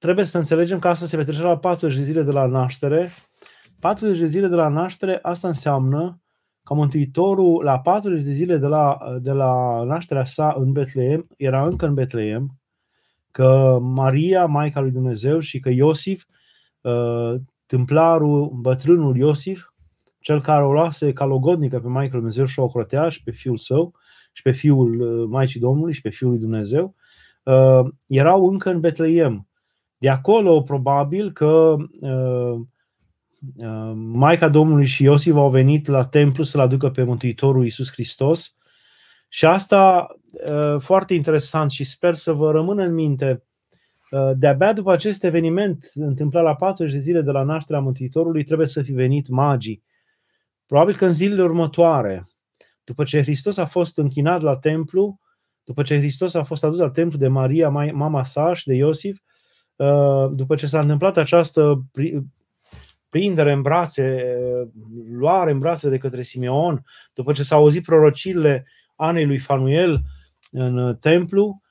trebuie 0.03 0.25
să 0.25 0.39
înțelegem 0.39 0.79
că 0.79 0.89
asta 0.89 1.07
se 1.07 1.17
petrece 1.17 1.43
la 1.43 1.59
40 1.59 1.97
de 1.97 2.03
zile 2.03 2.23
de 2.23 2.31
la 2.31 2.47
naștere. 2.47 3.11
40 3.81 4.19
de 4.19 4.27
zile 4.27 4.47
de 4.47 4.55
la 4.55 4.69
naștere, 4.69 5.19
asta 5.23 5.49
înseamnă 5.49 6.21
că 6.65 6.75
Mântuitorul, 6.75 7.65
la 7.65 7.79
40 7.79 8.23
de 8.23 8.33
zile 8.33 8.57
de 8.57 8.67
la, 8.67 8.99
de 9.21 9.33
la 9.33 9.83
nașterea 9.83 10.25
sa 10.25 10.55
în 10.59 10.73
Betleem, 10.73 11.27
era 11.37 11.67
încă 11.67 11.87
în 11.87 11.95
Betleem, 11.95 12.61
că 13.31 13.79
Maria, 13.81 14.47
Maica 14.47 14.81
lui 14.81 14.91
Dumnezeu 14.91 15.39
și 15.39 15.61
că 15.61 15.69
Iosif 15.69 16.25
uh, 16.81 17.35
tâmplarul, 17.67 18.51
bătrânul 18.61 19.17
Iosif, 19.17 19.73
cel 20.19 20.41
care 20.41 20.65
o 20.65 20.73
luase 20.73 21.13
ca 21.13 21.25
logodnică 21.25 21.81
pe 21.81 21.89
Maica 21.89 22.13
Lui 22.13 22.21
Dumnezeu 22.21 22.45
și 22.45 22.59
o 22.59 22.63
ocrotea 22.63 23.09
și 23.09 23.23
pe 23.23 23.31
fiul 23.31 23.57
său 23.57 23.95
și 24.33 24.43
pe 24.43 24.51
fiul 24.51 25.01
uh, 25.01 25.29
Maicii 25.29 25.61
Domnului 25.61 25.93
și 25.93 26.01
pe 26.01 26.11
fiul 26.11 26.31
lui 26.31 26.39
Dumnezeu, 26.39 26.95
uh, 27.43 27.93
erau 28.09 28.49
încă 28.49 28.71
în 28.71 28.81
Betleem. 28.81 29.47
De 30.03 30.09
acolo, 30.09 30.63
probabil 30.63 31.33
că 31.33 31.77
uh, 32.01 32.61
Maica 33.95 34.49
Domnului 34.49 34.87
și 34.87 35.03
Iosif 35.03 35.35
au 35.35 35.51
venit 35.51 35.87
la 35.87 36.05
templu 36.05 36.45
să-L 36.45 36.61
aducă 36.61 36.91
pe 36.91 37.03
Mântuitorul 37.03 37.63
Iisus 37.63 37.93
Hristos 37.93 38.57
și 39.29 39.47
asta 39.47 40.07
foarte 40.79 41.15
interesant 41.15 41.71
și 41.71 41.85
sper 41.85 42.15
să 42.15 42.33
vă 42.33 42.51
rămână 42.51 42.83
în 42.83 42.95
minte 42.95 43.43
Uh, 44.13 44.31
de-abia 44.37 44.73
după 44.73 44.93
acest 44.93 45.25
eveniment 45.25 45.91
întâmplat 45.95 46.43
la 46.43 46.55
40 46.55 46.93
de 46.93 46.99
zile 46.99 47.21
de 47.21 47.31
la 47.31 47.43
nașterea 47.43 47.81
Mântuitorului 47.81 48.45
trebuie 48.45 48.67
să 48.67 48.83
fi 48.83 48.93
venit 48.93 49.29
magii. 49.29 49.83
Probabil 50.67 50.95
că 50.95 51.07
în 51.07 51.13
zilele 51.13 51.43
următoare, 51.43 52.25
după 52.85 53.05
ce 53.05 53.23
Hristos 53.23 53.57
a 53.57 53.67
fost 53.67 53.99
închinat 53.99 54.41
la 54.41 54.57
templu, 54.57 55.21
după 55.65 55.83
ce 55.83 55.99
Hristos 55.99 56.35
a 56.35 56.43
fost 56.43 56.65
adus 56.65 56.79
la 56.79 56.91
templu 56.91 57.19
de 57.19 57.29
Maria, 57.29 57.69
mama 57.93 58.25
sa 58.25 58.55
și 58.55 58.67
de 58.67 58.75
Iosif, 58.75 59.19
uh, 59.19 59.32
după 60.31 60.55
ce 60.55 60.67
s-a 60.67 60.81
întâmplat 60.81 61.17
această 61.17 61.85
prindere 63.09 63.53
în 63.53 63.63
brațe, 63.63 64.37
luare 65.11 65.51
în 65.51 65.59
brațe 65.59 65.89
de 65.89 65.99
către 65.99 66.23
Simeon, 66.23 66.85
după 67.15 67.33
ce 67.33 67.43
s-au 67.43 67.61
auzit 67.61 67.85
prorociile 67.85 68.67
anei 68.97 69.27
lui 69.27 69.39
Fanuel 69.39 70.03
în 70.51 70.97
templu, 71.01 71.63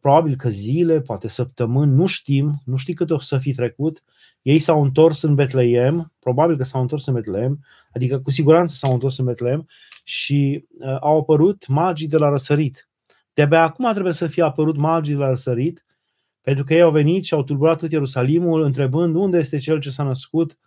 probabil 0.00 0.36
că 0.36 0.48
zile, 0.48 1.00
poate 1.00 1.28
săptămâni, 1.28 1.94
nu 1.94 2.06
știm, 2.06 2.52
nu 2.64 2.76
știi 2.76 2.94
cât 2.94 3.10
o 3.10 3.18
să 3.18 3.38
fi 3.38 3.54
trecut, 3.54 4.02
ei 4.42 4.58
s-au 4.58 4.82
întors 4.82 5.22
în 5.22 5.34
Betleem, 5.34 6.12
probabil 6.18 6.56
că 6.56 6.64
s-au 6.64 6.80
întors 6.80 7.06
în 7.06 7.14
Betleem, 7.14 7.64
adică 7.94 8.18
cu 8.18 8.30
siguranță 8.30 8.74
s-au 8.74 8.92
întors 8.92 9.18
în 9.18 9.24
Betleem 9.24 9.68
și 10.04 10.64
uh, 10.78 10.96
au 11.00 11.18
apărut 11.18 11.66
magii 11.66 12.08
de 12.08 12.16
la 12.16 12.28
răsărit. 12.28 12.88
De-abia 13.34 13.62
acum 13.62 13.92
trebuie 13.92 14.12
să 14.12 14.26
fie 14.26 14.42
apărut 14.42 14.76
magii 14.76 15.14
de 15.14 15.20
la 15.20 15.28
răsărit, 15.28 15.84
pentru 16.44 16.64
că 16.64 16.74
ei 16.74 16.80
au 16.80 16.90
venit 16.90 17.24
și 17.24 17.34
au 17.34 17.42
tulburat 17.42 17.78
tot 17.78 17.90
Ierusalimul, 17.90 18.62
întrebând 18.62 19.14
unde 19.14 19.38
este 19.38 19.58
cel 19.58 19.80
ce 19.80 19.90
s-a 19.90 20.02
născut 20.02 20.58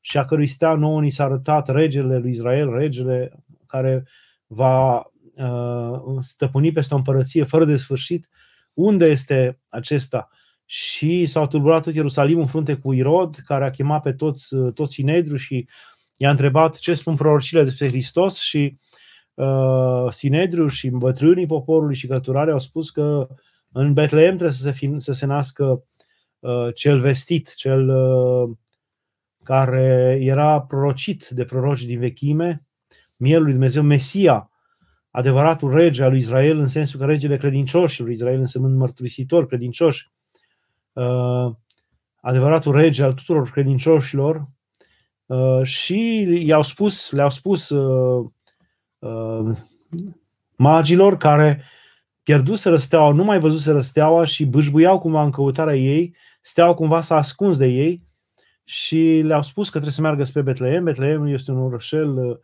și 0.00 0.18
a 0.18 0.24
cărui 0.24 0.46
stea 0.46 0.74
nouă 0.74 1.00
ni 1.00 1.10
s-a 1.10 1.24
arătat 1.24 1.68
regele 1.68 2.18
lui 2.18 2.30
Israel, 2.30 2.70
regele 2.72 3.44
care 3.66 4.06
va 4.46 4.96
uh, 5.36 6.18
stăpâni 6.20 6.72
peste 6.72 6.94
o 6.94 6.96
împărăție 6.96 7.42
fără 7.42 7.64
de 7.64 7.76
sfârșit. 7.76 8.28
Unde 8.74 9.06
este 9.06 9.58
acesta? 9.68 10.28
și 10.74 11.26
s-au 11.26 11.46
tulburat 11.46 11.82
tot 11.82 11.94
Ierusalim 11.94 12.38
în 12.38 12.46
frunte 12.46 12.74
cu 12.74 12.92
Irod, 12.92 13.36
care 13.44 13.64
a 13.64 13.70
chemat 13.70 14.02
pe 14.02 14.12
toți, 14.12 14.56
toți 14.74 14.92
Sinedru 14.92 15.36
și 15.36 15.68
i-a 16.16 16.30
întrebat 16.30 16.78
ce 16.78 16.94
spun 16.94 17.14
prorocile 17.14 17.62
despre 17.62 17.88
Hristos 17.88 18.40
și 18.40 18.78
uh, 19.34 20.06
Sinedru 20.10 20.68
și 20.68 20.88
bătrânii 20.88 21.46
poporului 21.46 21.94
și 21.94 22.06
căturare 22.06 22.52
au 22.52 22.58
spus 22.58 22.90
că 22.90 23.28
în 23.72 23.92
Betleem 23.92 24.28
trebuie 24.28 24.50
să 24.50 24.62
se, 24.62 24.72
fi, 24.72 24.94
să 24.96 25.12
se 25.12 25.26
nască 25.26 25.84
uh, 26.38 26.74
cel 26.74 27.00
vestit, 27.00 27.54
cel 27.54 27.88
uh, 27.88 28.50
care 29.42 30.18
era 30.20 30.60
prorocit 30.60 31.28
de 31.28 31.44
proroci 31.44 31.84
din 31.84 31.98
vechime, 31.98 32.60
mielul 33.16 33.42
lui 33.42 33.52
Dumnezeu, 33.52 33.82
Mesia, 33.82 34.50
adevăratul 35.10 35.74
rege 35.74 36.02
al 36.02 36.10
lui 36.10 36.18
Israel, 36.18 36.58
în 36.58 36.68
sensul 36.68 37.00
că 37.00 37.06
regele 37.06 37.36
credincioșilor, 37.36 38.10
Israel 38.10 38.40
însemnând 38.40 38.76
mărturisitor, 38.76 39.46
credincioși, 39.46 40.10
uh, 40.92 41.52
adevăratul 42.20 42.72
rege 42.72 43.02
al 43.02 43.12
tuturor 43.12 43.50
credincioșilor 43.50 44.44
uh, 45.26 45.62
și 45.62 46.28
i-au 46.46 46.62
spus, 46.62 47.10
le-au 47.10 47.30
spus 47.30 47.68
uh, 47.68 48.30
uh, 48.98 49.56
magilor 50.56 51.16
care 51.16 51.62
pierduseră 52.22 52.76
steaua, 52.76 53.12
nu 53.12 53.24
mai 53.24 53.38
văzuseră 53.38 53.80
steaua 53.80 54.24
și 54.24 54.44
bâșbuiau 54.44 54.98
cumva 54.98 55.22
în 55.22 55.30
căutarea 55.30 55.76
ei, 55.76 56.16
steaua 56.40 56.74
cumva 56.74 57.00
s-a 57.00 57.16
ascuns 57.16 57.56
de 57.56 57.66
ei 57.66 58.02
și 58.64 59.20
le-au 59.24 59.42
spus 59.42 59.64
că 59.64 59.70
trebuie 59.70 59.92
să 59.92 60.00
meargă 60.00 60.24
spre 60.24 60.42
Betleem. 60.42 60.84
Betleem 60.84 61.26
este 61.26 61.50
un 61.50 61.58
orășel 61.58 62.40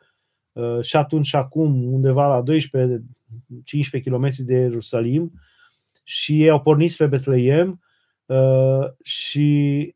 uh, 0.52 0.80
și 0.80 0.96
atunci 0.96 1.26
și 1.26 1.36
acum 1.36 1.92
undeva 1.92 2.26
la 2.26 2.42
12-15 2.42 4.02
km 4.04 4.30
de 4.38 4.54
Ierusalim 4.54 5.32
și 6.04 6.42
ei 6.42 6.50
au 6.50 6.60
pornit 6.60 6.90
spre 6.90 7.06
Betleem 7.06 7.80
Uh, 8.28 8.88
și 9.02 9.94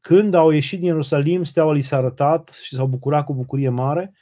când 0.00 0.34
au 0.34 0.50
ieșit 0.50 0.78
din 0.78 0.88
Ierusalim, 0.88 1.42
steaua 1.42 1.72
li 1.72 1.80
s-a 1.80 1.96
arătat 1.96 2.48
și 2.62 2.74
s-au 2.74 2.86
bucurat 2.86 3.24
cu 3.24 3.34
bucurie 3.34 3.68
mare. 3.68 4.12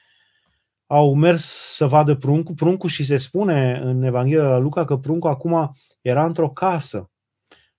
Au 0.91 1.15
mers 1.15 1.45
să 1.75 1.87
vadă 1.87 2.15
pruncul, 2.15 2.55
pruncul 2.55 2.89
și 2.89 3.05
se 3.05 3.17
spune 3.17 3.81
în 3.85 4.03
Evanghelia 4.03 4.49
la 4.49 4.59
Luca 4.59 4.85
că 4.85 4.97
pruncul 4.97 5.31
acum 5.31 5.71
era 6.01 6.25
într-o 6.25 6.51
casă 6.51 7.11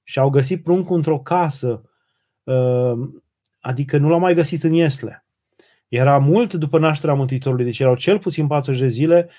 și 0.04 0.20
au 0.20 0.30
găsit 0.30 0.64
pruncul 0.64 0.96
într-o 0.96 1.20
casă, 1.20 1.82
uh, 2.44 2.94
adică 3.60 3.98
nu 3.98 4.10
l-au 4.10 4.20
mai 4.20 4.34
găsit 4.34 4.64
în 4.64 4.74
Iesle. 4.74 5.26
Era 5.88 6.18
mult 6.18 6.54
după 6.54 6.80
nașterea 6.80 7.16
Mântuitorului, 7.16 7.66
deci 7.66 7.80
erau 7.80 7.96
cel 7.96 8.20
puțin 8.20 8.48
40 8.48 8.82
de 8.82 8.88
zile, 8.88 9.30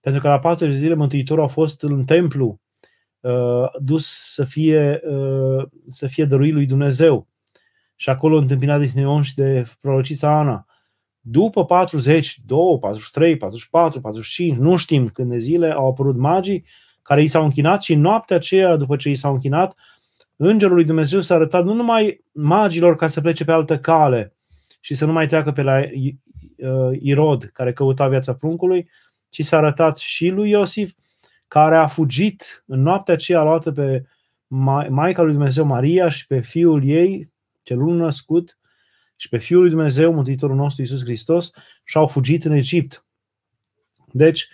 pentru 0.00 0.20
că 0.20 0.28
la 0.28 0.38
40 0.38 0.74
de 0.74 0.80
zile 0.80 0.94
Mântuitorul 0.94 1.44
a 1.44 1.48
fost 1.48 1.82
în 1.82 2.04
templu 2.04 2.60
Uh, 3.24 3.68
dus 3.80 4.06
să 4.06 4.44
fie, 4.44 5.00
uh, 5.04 5.66
să 5.90 6.06
fie 6.06 6.24
dăruit 6.24 6.52
lui 6.52 6.66
Dumnezeu. 6.66 7.28
Și 7.96 8.10
acolo 8.10 8.36
întâmpinat 8.36 8.80
de 8.80 8.86
Simeon 8.86 9.22
și 9.22 9.34
de 9.34 9.66
prorocița 9.80 10.38
Ana. 10.38 10.66
După 11.26 11.64
40, 11.64 12.38
2, 12.46 12.78
43, 12.80 13.36
44, 13.36 14.00
45, 14.00 14.56
nu 14.56 14.76
știm 14.76 15.08
când 15.08 15.30
de 15.30 15.38
zile, 15.38 15.70
au 15.70 15.88
apărut 15.88 16.16
magii 16.16 16.64
care 17.02 17.22
i 17.22 17.26
s-au 17.26 17.44
închinat 17.44 17.82
și 17.82 17.94
noaptea 17.94 18.36
aceea, 18.36 18.76
după 18.76 18.96
ce 18.96 19.10
i 19.10 19.14
s-au 19.14 19.32
închinat, 19.32 19.74
Îngerul 20.36 20.74
lui 20.74 20.84
Dumnezeu 20.84 21.20
s-a 21.20 21.34
arătat 21.34 21.64
nu 21.64 21.72
numai 21.72 22.24
magilor 22.32 22.96
ca 22.96 23.06
să 23.06 23.20
plece 23.20 23.44
pe 23.44 23.52
altă 23.52 23.78
cale 23.78 24.34
și 24.80 24.94
să 24.94 25.06
nu 25.06 25.12
mai 25.12 25.26
treacă 25.26 25.52
pe 25.52 25.62
la 25.62 25.80
uh, 25.80 26.98
Irod, 27.00 27.50
care 27.52 27.72
căuta 27.72 28.08
viața 28.08 28.34
pruncului, 28.34 28.88
ci 29.28 29.44
s-a 29.44 29.56
arătat 29.56 29.96
și 29.96 30.28
lui 30.28 30.50
Iosif 30.50 30.92
care 31.48 31.76
a 31.76 31.86
fugit 31.86 32.64
în 32.66 32.82
noaptea 32.82 33.14
aceea 33.14 33.42
luată 33.42 33.72
pe 33.72 34.04
Maica 34.88 35.22
lui 35.22 35.32
Dumnezeu 35.32 35.64
Maria 35.64 36.08
și 36.08 36.26
pe 36.26 36.40
fiul 36.40 36.84
ei, 36.84 37.32
celul 37.62 37.96
născut, 37.96 38.58
și 39.24 39.30
pe 39.30 39.38
Fiul 39.38 39.60
lui 39.60 39.70
Dumnezeu, 39.70 40.12
Mântuitorul 40.12 40.56
nostru 40.56 40.82
Iisus 40.82 41.02
Hristos, 41.02 41.50
și 41.84 41.96
au 41.96 42.06
fugit 42.06 42.44
în 42.44 42.52
Egipt. 42.52 43.06
Deci, 44.12 44.48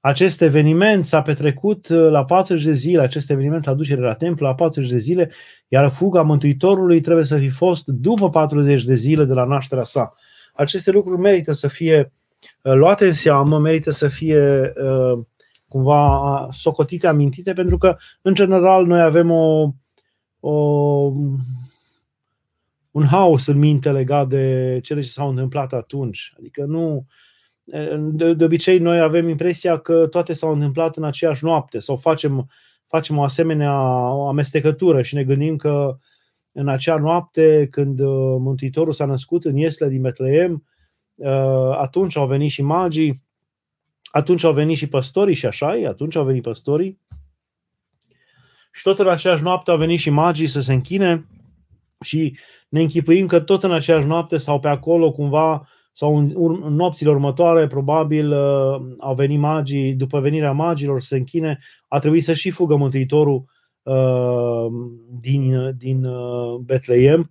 acest 0.00 0.40
eveniment 0.40 1.04
s-a 1.04 1.22
petrecut 1.22 1.88
uh, 1.88 2.10
la 2.10 2.24
40 2.24 2.64
de 2.64 2.72
zile, 2.72 3.02
acest 3.02 3.30
eveniment 3.30 3.66
aducere 3.66 4.00
la 4.00 4.12
templu 4.12 4.46
la 4.46 4.54
40 4.54 4.90
de 4.90 4.96
zile, 4.96 5.30
iar 5.68 5.88
fuga 5.88 6.22
Mântuitorului 6.22 7.00
trebuie 7.00 7.24
să 7.24 7.36
fi 7.36 7.48
fost 7.48 7.86
după 7.86 8.30
40 8.30 8.84
de 8.84 8.94
zile 8.94 9.24
de 9.24 9.32
la 9.32 9.44
nașterea 9.44 9.84
sa. 9.84 10.14
Aceste 10.54 10.90
lucruri 10.90 11.20
merită 11.20 11.52
să 11.52 11.68
fie 11.68 12.12
uh, 12.62 12.72
luate 12.72 13.06
în 13.06 13.14
seamă, 13.14 13.58
merită 13.58 13.90
să 13.90 14.08
fie 14.08 14.72
uh, 14.82 15.24
cumva 15.68 16.48
socotite, 16.50 17.06
amintite, 17.06 17.52
pentru 17.52 17.78
că, 17.78 17.96
în 18.22 18.34
general, 18.34 18.86
noi 18.86 19.00
avem 19.00 19.30
o, 19.30 19.72
o, 20.40 21.12
un 22.96 23.04
haos 23.04 23.46
în 23.46 23.58
minte 23.58 23.90
legat 23.90 24.28
de 24.28 24.78
cele 24.82 25.00
ce 25.00 25.08
s-au 25.08 25.28
întâmplat 25.28 25.72
atunci. 25.72 26.32
Adică 26.38 26.64
nu. 26.64 27.06
De, 27.98 28.34
de 28.34 28.44
obicei, 28.44 28.78
noi 28.78 29.00
avem 29.00 29.28
impresia 29.28 29.78
că 29.78 30.06
toate 30.06 30.32
s-au 30.32 30.52
întâmplat 30.52 30.96
în 30.96 31.04
aceeași 31.04 31.44
noapte 31.44 31.78
sau 31.78 31.96
facem, 31.96 32.50
facem 32.86 33.18
o 33.18 33.22
asemenea 33.22 33.80
o 34.12 34.28
amestecătură 34.28 35.02
și 35.02 35.14
ne 35.14 35.24
gândim 35.24 35.56
că 35.56 35.98
în 36.52 36.68
acea 36.68 36.96
noapte, 36.96 37.68
când 37.70 38.00
uh, 38.00 38.36
Mântuitorul 38.38 38.92
s-a 38.92 39.04
născut 39.04 39.44
în 39.44 39.56
Iesle 39.56 39.88
din 39.88 40.00
Betleem, 40.00 40.64
uh, 41.14 41.76
atunci 41.78 42.16
au 42.16 42.26
venit 42.26 42.50
și 42.50 42.62
magii 42.62 43.24
atunci 44.10 44.44
au 44.44 44.52
venit 44.52 44.76
și 44.76 44.86
păstorii 44.86 45.34
și 45.34 45.46
așa 45.46 45.76
e, 45.76 45.86
atunci 45.86 46.16
au 46.16 46.24
venit 46.24 46.42
păstorii. 46.42 47.00
Și 48.72 48.82
tot 48.82 48.98
în 48.98 49.08
aceeași 49.08 49.42
noapte 49.42 49.70
au 49.70 49.76
venit 49.76 49.98
și 49.98 50.10
magii 50.10 50.46
să 50.46 50.60
se 50.60 50.72
închine 50.72 51.26
și 52.00 52.38
ne 52.68 52.80
închipuim 52.80 53.26
că 53.26 53.40
tot 53.40 53.62
în 53.62 53.72
aceeași 53.72 54.06
noapte 54.06 54.36
sau 54.36 54.60
pe 54.60 54.68
acolo 54.68 55.12
cumva 55.12 55.68
sau 55.92 56.16
în, 56.16 56.32
în 56.64 56.74
nopțile 56.74 57.10
următoare 57.10 57.66
probabil 57.66 58.32
uh, 58.32 58.80
au 58.98 59.14
venit 59.14 59.38
magii, 59.38 59.94
după 59.94 60.20
venirea 60.20 60.52
magilor 60.52 61.00
să 61.00 61.06
se 61.06 61.16
închine, 61.16 61.58
a 61.88 61.98
trebuit 61.98 62.24
să 62.24 62.32
și 62.32 62.50
fugă 62.50 62.76
Mântuitorul 62.76 63.44
uh, 63.82 64.66
din, 65.20 65.74
din 65.76 66.04
uh, 66.04 66.58
Betleem 66.64 67.30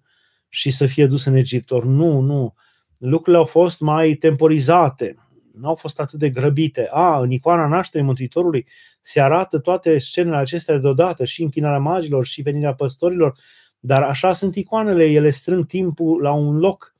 și 0.49 0.71
să 0.71 0.85
fie 0.85 1.05
dus 1.05 1.25
în 1.25 1.35
Egipt. 1.35 1.71
Or, 1.71 1.85
nu, 1.85 2.19
nu. 2.19 2.53
Lucrurile 2.97 3.37
au 3.37 3.45
fost 3.45 3.79
mai 3.81 4.13
temporizate 4.13 5.15
nu 5.59 5.67
au 5.67 5.75
fost 5.75 5.99
atât 5.99 6.19
de 6.19 6.29
grăbite. 6.29 6.87
A, 6.91 7.19
în 7.19 7.31
icoana 7.31 7.67
nașterii 7.67 8.05
Mântuitorului 8.05 8.67
se 9.01 9.21
arată 9.21 9.59
toate 9.59 9.97
scenele 9.97 10.35
acestea 10.35 10.77
deodată, 10.77 11.25
și 11.25 11.41
închinarea 11.41 11.79
magilor, 11.79 12.25
și 12.25 12.41
venirea 12.41 12.73
păstorilor, 12.73 13.37
dar 13.85 14.03
așa 14.03 14.33
sunt 14.33 14.55
icoanele, 14.55 15.05
ele 15.05 15.29
strâng 15.29 15.65
timpul 15.65 16.21
la 16.21 16.31
un 16.31 16.57
loc. 16.57 16.93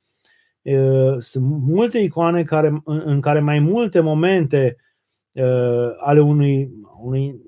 Sunt 1.18 1.44
multe 1.44 1.98
icoane 1.98 2.42
care, 2.42 2.82
în 2.84 3.20
care 3.20 3.40
mai 3.40 3.58
multe 3.58 4.00
momente 4.00 4.76
ale 5.98 6.20
unui, 6.20 6.70
unui 7.02 7.40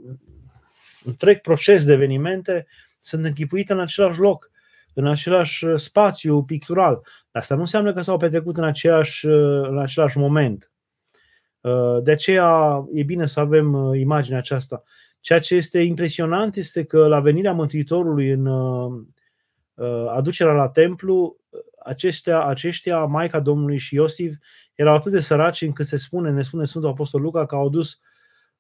întreg 1.05 1.40
proces 1.40 1.85
de 1.85 1.92
evenimente 1.92 2.66
sunt 3.01 3.24
închipuite 3.24 3.72
în 3.72 3.81
același 3.81 4.20
loc, 4.20 4.51
în 4.94 5.07
același 5.07 5.66
spațiu 5.74 6.42
pictural. 6.42 7.01
Asta 7.31 7.55
nu 7.55 7.61
înseamnă 7.61 7.92
că 7.92 8.01
s-au 8.01 8.16
petrecut 8.16 8.57
în, 8.57 8.64
aceeași, 8.64 9.27
în 9.27 9.79
același 9.79 10.18
moment. 10.18 10.70
Uh, 11.61 12.03
de 12.03 12.11
aceea 12.11 12.85
e 12.92 13.03
bine 13.03 13.27
să 13.27 13.40
avem 13.40 13.72
uh, 13.72 13.98
imaginea 13.98 14.38
aceasta. 14.38 14.83
Ceea 15.20 15.38
ce 15.38 15.55
este 15.55 15.79
impresionant 15.81 16.57
este 16.57 16.85
că 16.85 17.07
la 17.07 17.20
venirea 17.20 17.53
Mântuitorului 17.53 18.31
în 18.31 18.46
uh, 18.46 19.03
aducerea 20.09 20.53
la 20.53 20.69
templu, 20.69 21.37
aceștia, 21.85 22.45
aceștia, 22.45 23.05
Maica 23.05 23.41
Domnului 23.41 23.79
și 23.79 23.95
Iosif, 23.95 24.37
erau 24.75 24.95
atât 24.95 25.12
de 25.12 25.21
săraci 25.21 25.62
încât 25.62 25.87
se 25.87 25.97
spune, 25.97 26.31
ne 26.31 26.43
spune 26.43 26.64
Sfântul 26.64 26.91
Apostol 26.91 27.21
Luca, 27.21 27.47
că 27.47 27.55
au 27.55 27.67
adus 27.67 28.01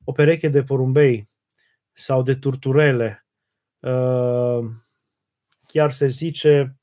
o 0.04 0.12
pereche 0.12 0.48
de 0.48 0.62
porumbei 0.62 1.28
sau 1.92 2.22
de 2.22 2.34
turturele. 2.34 3.26
Chiar 5.66 5.90
se 5.90 6.06
zice 6.06 6.78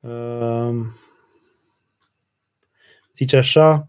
Uh, 0.00 0.86
zice 3.14 3.36
așa, 3.36 3.88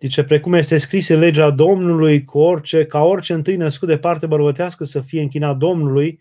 Zice, 0.00 0.24
precum 0.24 0.52
este 0.52 0.78
scris 0.78 1.08
în 1.08 1.18
legea 1.18 1.50
Domnului, 1.50 2.24
cu 2.24 2.38
orice, 2.38 2.86
ca 2.86 3.04
orice 3.04 3.32
întâi 3.32 3.56
născut 3.56 3.88
de 3.88 3.98
parte 3.98 4.26
bărbătească 4.26 4.84
să 4.84 5.00
fie 5.00 5.20
închinat 5.20 5.56
Domnului 5.56 6.20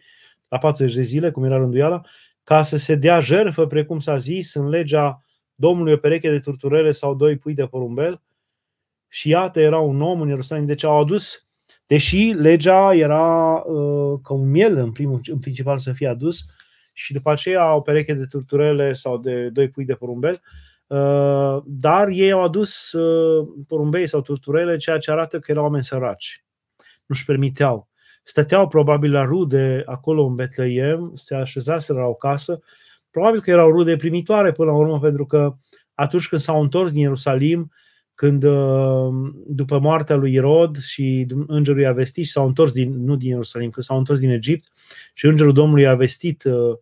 la 0.54 0.60
40 0.60 0.94
de 0.94 1.02
zile, 1.02 1.32
cum 1.32 1.44
era 1.44 1.58
rânduiala, 1.58 2.02
ca 2.44 2.62
să 2.62 2.78
se 2.78 2.96
dea 2.96 3.20
jertfă, 3.20 3.68
precum 3.68 4.00
s-a 4.00 4.18
zis, 4.18 4.54
în 4.54 4.70
legea 4.70 5.24
Domnului 5.56 5.94
o 5.94 5.98
pereche 5.98 6.30
de 6.30 6.40
turturele 6.40 6.92
sau 6.92 7.16
doi 7.16 7.38
pui 7.38 7.54
de 7.54 7.66
porumbel. 7.66 8.22
Și 9.08 9.30
iată, 9.30 9.60
era 9.60 9.80
un 9.80 10.02
om 10.02 10.22
în 10.22 10.28
Ierusalim, 10.28 10.66
deci 10.66 10.84
au 10.84 11.00
adus, 11.00 11.48
deși 11.86 12.18
legea 12.18 12.94
era 12.94 13.56
uh, 13.56 14.20
ca 14.24 14.34
un 14.34 14.50
miel 14.50 14.78
în, 14.78 14.92
primul, 14.92 15.22
în 15.24 15.40
principal 15.40 15.78
să 15.78 15.92
fie 15.92 16.08
adus, 16.08 16.46
și 16.94 17.14
după 17.14 17.32
aceea 17.32 17.76
o 17.76 17.82
pereche 17.82 18.14
de 18.14 18.26
turturele 18.26 18.94
sau 18.94 19.18
de 19.18 19.50
doi 19.50 19.70
pui 19.70 19.86
de 19.86 19.94
porumbel, 19.94 20.42
uh, 20.88 21.58
dar 21.66 22.08
ei 22.08 22.32
au 22.32 22.44
adus 22.44 22.92
uh, 22.92 23.48
porumbei 23.68 24.08
sau 24.08 24.22
turturele, 24.22 24.78
ceea 24.78 24.98
ce 24.98 25.12
arată 25.12 25.40
că 25.40 25.52
erau 25.52 25.64
oameni 25.64 25.84
săraci. 25.84 26.46
Nu-și 27.06 27.26
permiteau 27.26 27.92
stăteau 28.24 28.68
probabil 28.68 29.12
la 29.12 29.24
rude 29.24 29.84
acolo 29.86 30.26
în 30.26 30.36
Betleem, 30.36 31.12
se 31.16 31.36
așezaseră 31.36 32.00
la 32.00 32.06
o 32.06 32.14
casă, 32.14 32.60
probabil 33.12 33.42
că 33.42 33.50
erau 33.50 33.72
rude 33.72 33.96
primitoare 33.96 34.52
până 34.52 34.72
la 34.72 34.78
urmă, 34.78 35.00
pentru 35.00 35.26
că 35.26 35.56
atunci 35.94 36.28
când 36.28 36.42
s-au 36.42 36.62
întors 36.62 36.92
din 36.92 37.02
Ierusalim, 37.02 37.72
când 38.16 38.44
uh, 38.44 39.10
după 39.48 39.80
moartea 39.80 40.16
lui 40.16 40.34
Irod 40.34 40.78
și 40.78 41.28
îngerul 41.48 41.82
i-a 41.82 41.92
vestit 41.92 42.26
și 42.26 42.32
s-au 42.32 42.48
întors 42.48 42.72
din, 42.72 43.04
nu 43.04 43.16
din 43.16 43.30
Ierusalim, 43.30 43.70
când 43.70 43.86
s-au 43.86 43.98
întors 43.98 44.20
din 44.20 44.30
Egipt 44.30 44.68
și 45.14 45.26
îngerul 45.26 45.54
Domnului 45.54 45.84
i-a 45.84 45.96
vestit 45.96 46.44
uh, 46.44 46.78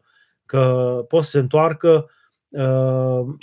că 0.46 1.06
pot 1.08 1.24
să 1.24 1.30
se 1.30 1.40
întoarcă, 1.40 2.10
uh, 2.50 3.36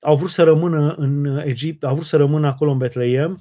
au 0.00 0.16
vrut 0.16 0.30
să 0.30 0.42
rămână 0.42 0.94
în 0.98 1.42
Egipt, 1.44 1.84
au 1.84 1.94
vrut 1.94 2.06
să 2.06 2.16
rămână 2.16 2.46
acolo 2.46 2.70
în 2.70 2.78
Betleem 2.78 3.40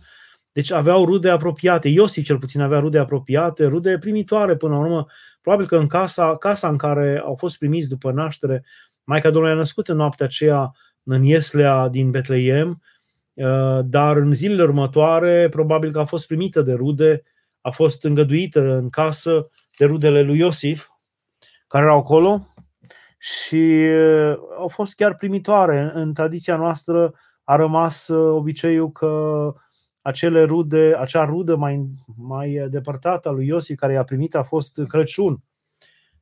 deci 0.53 0.71
aveau 0.71 1.05
rude 1.05 1.29
apropiate. 1.29 1.87
Iosif 1.87 2.23
cel 2.23 2.37
puțin 2.37 2.61
avea 2.61 2.79
rude 2.79 2.99
apropiate, 2.99 3.65
rude 3.65 3.97
primitoare 3.97 4.55
până 4.55 4.73
la 4.73 4.79
urmă. 4.79 5.05
Probabil 5.41 5.67
că 5.67 5.77
în 5.77 5.87
casa, 5.87 6.37
casa 6.37 6.67
în 6.69 6.77
care 6.77 7.21
au 7.25 7.35
fost 7.35 7.57
primiți 7.57 7.89
după 7.89 8.11
naștere, 8.11 8.63
Maica 9.03 9.29
Domnului 9.29 9.55
a 9.55 9.57
născut 9.57 9.87
în 9.87 9.95
noaptea 9.95 10.25
aceea 10.25 10.71
în 11.03 11.23
Ieslea 11.23 11.87
din 11.87 12.11
Betleem, 12.11 12.81
uh, 13.33 13.79
dar 13.83 14.17
în 14.17 14.33
zilele 14.33 14.63
următoare 14.63 15.49
probabil 15.49 15.91
că 15.91 15.99
a 15.99 16.05
fost 16.05 16.27
primită 16.27 16.61
de 16.61 16.73
rude, 16.73 17.23
a 17.61 17.69
fost 17.69 18.03
îngăduită 18.03 18.59
în 18.59 18.89
casă 18.89 19.49
de 19.77 19.85
rudele 19.85 20.21
lui 20.21 20.37
Iosif, 20.37 20.87
care 21.67 21.83
erau 21.83 21.97
acolo 21.97 22.47
și 23.17 23.87
uh, 23.89 24.35
au 24.57 24.67
fost 24.67 24.95
chiar 24.95 25.15
primitoare. 25.15 25.91
În 25.93 26.13
tradiția 26.13 26.55
noastră 26.55 27.13
a 27.43 27.55
rămas 27.55 28.07
uh, 28.07 28.35
obiceiul 28.35 28.91
că 28.91 29.53
acele 30.03 30.43
rude, 30.43 30.95
acea 30.97 31.25
rudă 31.25 31.55
mai, 31.55 31.89
mai 32.17 32.67
depărtată 32.69 33.29
a 33.29 33.31
lui 33.31 33.47
Iosif 33.47 33.77
care 33.77 33.93
i-a 33.93 34.03
primit 34.03 34.35
a 34.35 34.43
fost 34.43 34.81
Crăciun. 34.87 35.43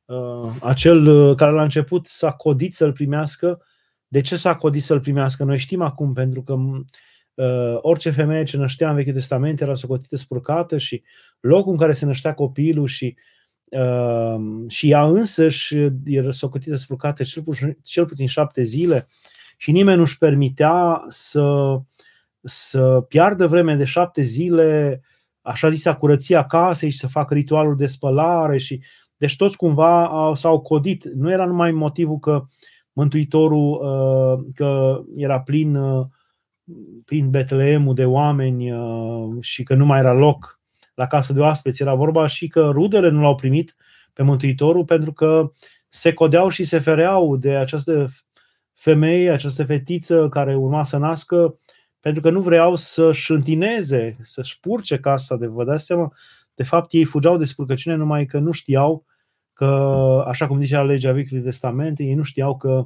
Uh, 0.04 0.52
acel 0.60 1.06
uh, 1.06 1.36
care 1.36 1.52
la 1.52 1.62
început 1.62 2.06
s-a 2.06 2.32
codit 2.32 2.74
să-l 2.74 2.92
primească. 2.92 3.62
De 4.08 4.20
ce 4.20 4.36
s-a 4.36 4.56
codit 4.56 4.82
să-l 4.82 5.00
primească? 5.00 5.44
Noi 5.44 5.58
știm 5.58 5.82
acum, 5.82 6.12
pentru 6.12 6.42
că 6.42 6.52
uh, 6.52 7.78
orice 7.80 8.10
femeie 8.10 8.44
ce 8.44 8.56
năștea 8.56 8.88
în 8.88 8.94
Vechiul 8.94 9.12
Testament 9.12 9.60
era 9.60 9.74
socotită 9.74 10.16
spurcată 10.16 10.78
și 10.78 11.02
locul 11.40 11.72
în 11.72 11.78
care 11.78 11.92
se 11.92 12.04
năștea 12.04 12.34
copilul 12.34 12.86
și 12.86 13.16
și 14.68 14.90
ea 14.90 15.04
însăși 15.04 15.76
era 16.04 16.30
socotită 16.30 16.76
spurcată 16.76 17.22
cel 17.22 17.42
puțin, 17.42 17.78
cel 17.82 18.06
puțin 18.06 18.26
șapte 18.26 18.62
zile 18.62 19.06
și 19.56 19.72
nimeni 19.72 19.98
nu-și 19.98 20.18
permitea 20.18 21.04
să 21.08 21.76
să 22.42 23.04
piardă 23.08 23.46
vreme 23.46 23.74
de 23.74 23.84
șapte 23.84 24.22
zile, 24.22 25.00
așa 25.40 25.68
zisa 25.68 25.96
curăția 25.96 26.46
casei 26.46 26.90
și 26.90 26.98
să 26.98 27.06
facă 27.06 27.34
ritualul 27.34 27.76
de 27.76 27.86
spălare 27.86 28.58
și 28.58 28.82
deci 29.16 29.36
toți 29.36 29.56
cumva 29.56 30.08
au, 30.08 30.34
s-au 30.34 30.60
codit. 30.60 31.04
Nu 31.04 31.30
era 31.30 31.44
numai 31.44 31.70
motivul 31.70 32.18
că 32.18 32.44
Mântuitorul 32.92 33.70
uh, 33.72 34.52
că 34.54 35.00
era 35.16 35.40
plin, 35.40 35.74
uh, 35.74 36.06
plin 37.04 37.30
Betleemul 37.30 37.94
de 37.94 38.04
oameni 38.04 38.72
uh, 38.72 39.36
și 39.40 39.62
că 39.62 39.74
nu 39.74 39.84
mai 39.84 39.98
era 39.98 40.12
loc 40.12 40.60
la 40.94 41.06
casă 41.06 41.32
de 41.32 41.40
oaspeți. 41.40 41.82
Era 41.82 41.94
vorba 41.94 42.26
și 42.26 42.48
că 42.48 42.70
rudele 42.72 43.08
nu 43.08 43.20
l-au 43.20 43.34
primit 43.34 43.76
pe 44.12 44.22
Mântuitorul 44.22 44.84
pentru 44.84 45.12
că 45.12 45.52
se 45.88 46.12
codeau 46.12 46.48
și 46.48 46.64
se 46.64 46.78
fereau 46.78 47.36
de 47.36 47.56
această 47.56 48.06
femeie, 48.72 49.30
această 49.30 49.64
fetiță 49.64 50.28
care 50.28 50.56
urma 50.56 50.84
să 50.84 50.96
nască 50.96 51.58
pentru 52.02 52.22
că 52.22 52.30
nu 52.30 52.40
vreau 52.40 52.74
să-și 52.74 53.30
întineze, 53.30 54.16
să-și 54.22 54.60
purce 54.60 54.98
casa 54.98 55.36
de 55.36 55.46
vă 55.46 55.64
dați 55.64 55.84
seama, 55.84 56.12
de 56.54 56.62
fapt 56.62 56.92
ei 56.92 57.04
fugeau 57.04 57.36
de 57.36 57.44
spurcăciune 57.44 57.96
numai 57.96 58.26
că 58.26 58.38
nu 58.38 58.50
știau 58.50 59.04
că, 59.52 59.66
așa 60.26 60.46
cum 60.46 60.62
zicea 60.62 60.82
legea 60.82 61.12
Vechiului 61.12 61.44
Testament, 61.44 61.98
ei 61.98 62.14
nu 62.14 62.22
știau 62.22 62.56
că, 62.56 62.84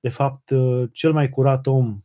de 0.00 0.08
fapt, 0.08 0.50
cel 0.92 1.12
mai 1.12 1.28
curat 1.28 1.66
om, 1.66 1.96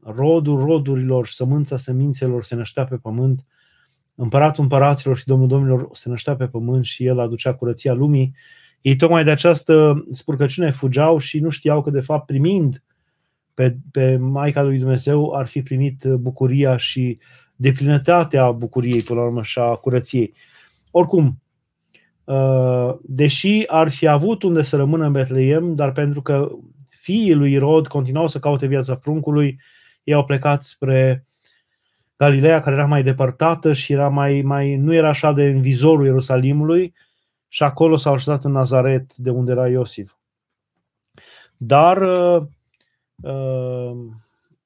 rodul 0.00 0.58
rodurilor, 0.58 1.26
sămânța 1.26 1.76
semințelor 1.76 2.42
se 2.42 2.54
năștea 2.54 2.84
pe 2.84 2.96
pământ, 2.96 3.44
împăratul 4.14 4.62
împăraților 4.62 5.16
și 5.16 5.26
domnul 5.26 5.48
domnilor 5.48 5.88
se 5.92 6.08
năștea 6.08 6.36
pe 6.36 6.46
pământ 6.46 6.84
și 6.84 7.06
el 7.06 7.18
aducea 7.18 7.54
curăția 7.54 7.92
lumii. 7.92 8.34
Ei 8.80 8.96
tocmai 8.96 9.24
de 9.24 9.30
această 9.30 10.04
spurcăciune 10.10 10.70
fugeau 10.70 11.18
și 11.18 11.40
nu 11.40 11.48
știau 11.48 11.82
că, 11.82 11.90
de 11.90 12.00
fapt, 12.00 12.26
primind 12.26 12.82
pe, 13.54 13.76
pe 13.90 14.16
Maica 14.16 14.62
lui 14.62 14.78
Dumnezeu 14.78 15.32
ar 15.32 15.46
fi 15.46 15.62
primit 15.62 16.04
bucuria 16.04 16.76
și 16.76 17.18
deplinătatea 17.56 18.50
bucuriei, 18.50 19.02
până 19.02 19.20
la 19.20 19.26
urmă, 19.26 19.42
și 19.42 19.58
a 19.58 19.74
curăției. 19.74 20.34
Oricum, 20.90 21.42
uh, 22.24 22.94
deși 23.02 23.62
ar 23.66 23.90
fi 23.90 24.06
avut 24.06 24.42
unde 24.42 24.62
să 24.62 24.76
rămână 24.76 25.06
în 25.06 25.12
Betleem, 25.12 25.74
dar 25.74 25.92
pentru 25.92 26.22
că 26.22 26.48
fiii 26.88 27.34
lui 27.34 27.52
Irod 27.52 27.86
continuau 27.86 28.26
să 28.26 28.38
caute 28.38 28.66
viața 28.66 28.96
pruncului, 28.96 29.60
ei 30.04 30.14
au 30.14 30.24
plecat 30.24 30.62
spre 30.62 31.24
Galileea, 32.16 32.60
care 32.60 32.76
era 32.76 32.86
mai 32.86 33.02
depărtată 33.02 33.72
și 33.72 33.92
era 33.92 34.08
mai, 34.08 34.42
mai, 34.44 34.76
nu 34.76 34.94
era 34.94 35.08
așa 35.08 35.32
de 35.32 35.44
în 35.44 35.60
vizorul 35.60 36.04
Ierusalimului, 36.04 36.94
și 37.48 37.62
acolo 37.62 37.96
s-au 37.96 38.12
așezat 38.12 38.44
în 38.44 38.52
Nazaret, 38.52 39.16
de 39.16 39.30
unde 39.30 39.52
era 39.52 39.68
Iosif. 39.68 40.14
Dar 41.56 41.96
uh, 42.02 42.42
Ehm, 42.42 42.59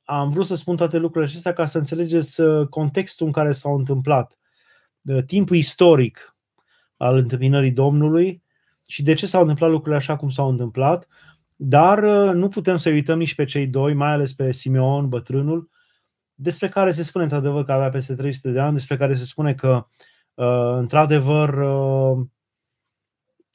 am 0.04 0.30
vrut 0.30 0.46
să 0.46 0.54
spun 0.54 0.76
toate 0.76 0.96
lucrurile 0.98 1.30
acestea 1.30 1.52
ca 1.52 1.66
să 1.66 1.78
înțelegeți 1.78 2.40
uh, 2.40 2.66
contextul 2.68 3.26
în 3.26 3.32
care 3.32 3.52
s-au 3.52 3.76
întâmplat, 3.76 4.38
timpul 5.26 5.56
istoric 5.56 6.36
al 6.96 7.16
întâmpinării 7.16 7.70
Domnului 7.70 8.42
și 8.88 9.02
de 9.02 9.14
ce 9.14 9.26
s-au 9.26 9.40
întâmplat 9.40 9.70
lucrurile 9.70 9.96
așa 9.96 10.16
cum 10.16 10.28
s-au 10.28 10.48
întâmplat, 10.48 11.08
dar 11.56 12.02
uh, 12.02 12.34
nu 12.34 12.48
putem 12.48 12.76
să 12.76 12.90
uităm 12.90 13.18
nici 13.18 13.34
pe 13.34 13.44
cei 13.44 13.66
doi, 13.66 13.94
mai 13.94 14.10
ales 14.10 14.32
pe 14.32 14.52
Simeon, 14.52 15.08
bătrânul, 15.08 15.70
despre 16.34 16.68
care 16.68 16.90
se 16.90 17.02
spune 17.02 17.24
într-adevăr 17.24 17.64
că 17.64 17.72
avea 17.72 17.88
peste 17.88 18.14
300 18.14 18.50
de 18.50 18.60
ani, 18.60 18.74
despre 18.74 18.96
care 18.96 19.14
se 19.14 19.24
spune 19.24 19.54
că 19.54 19.86
uh, 20.34 20.76
într-adevăr 20.76 21.58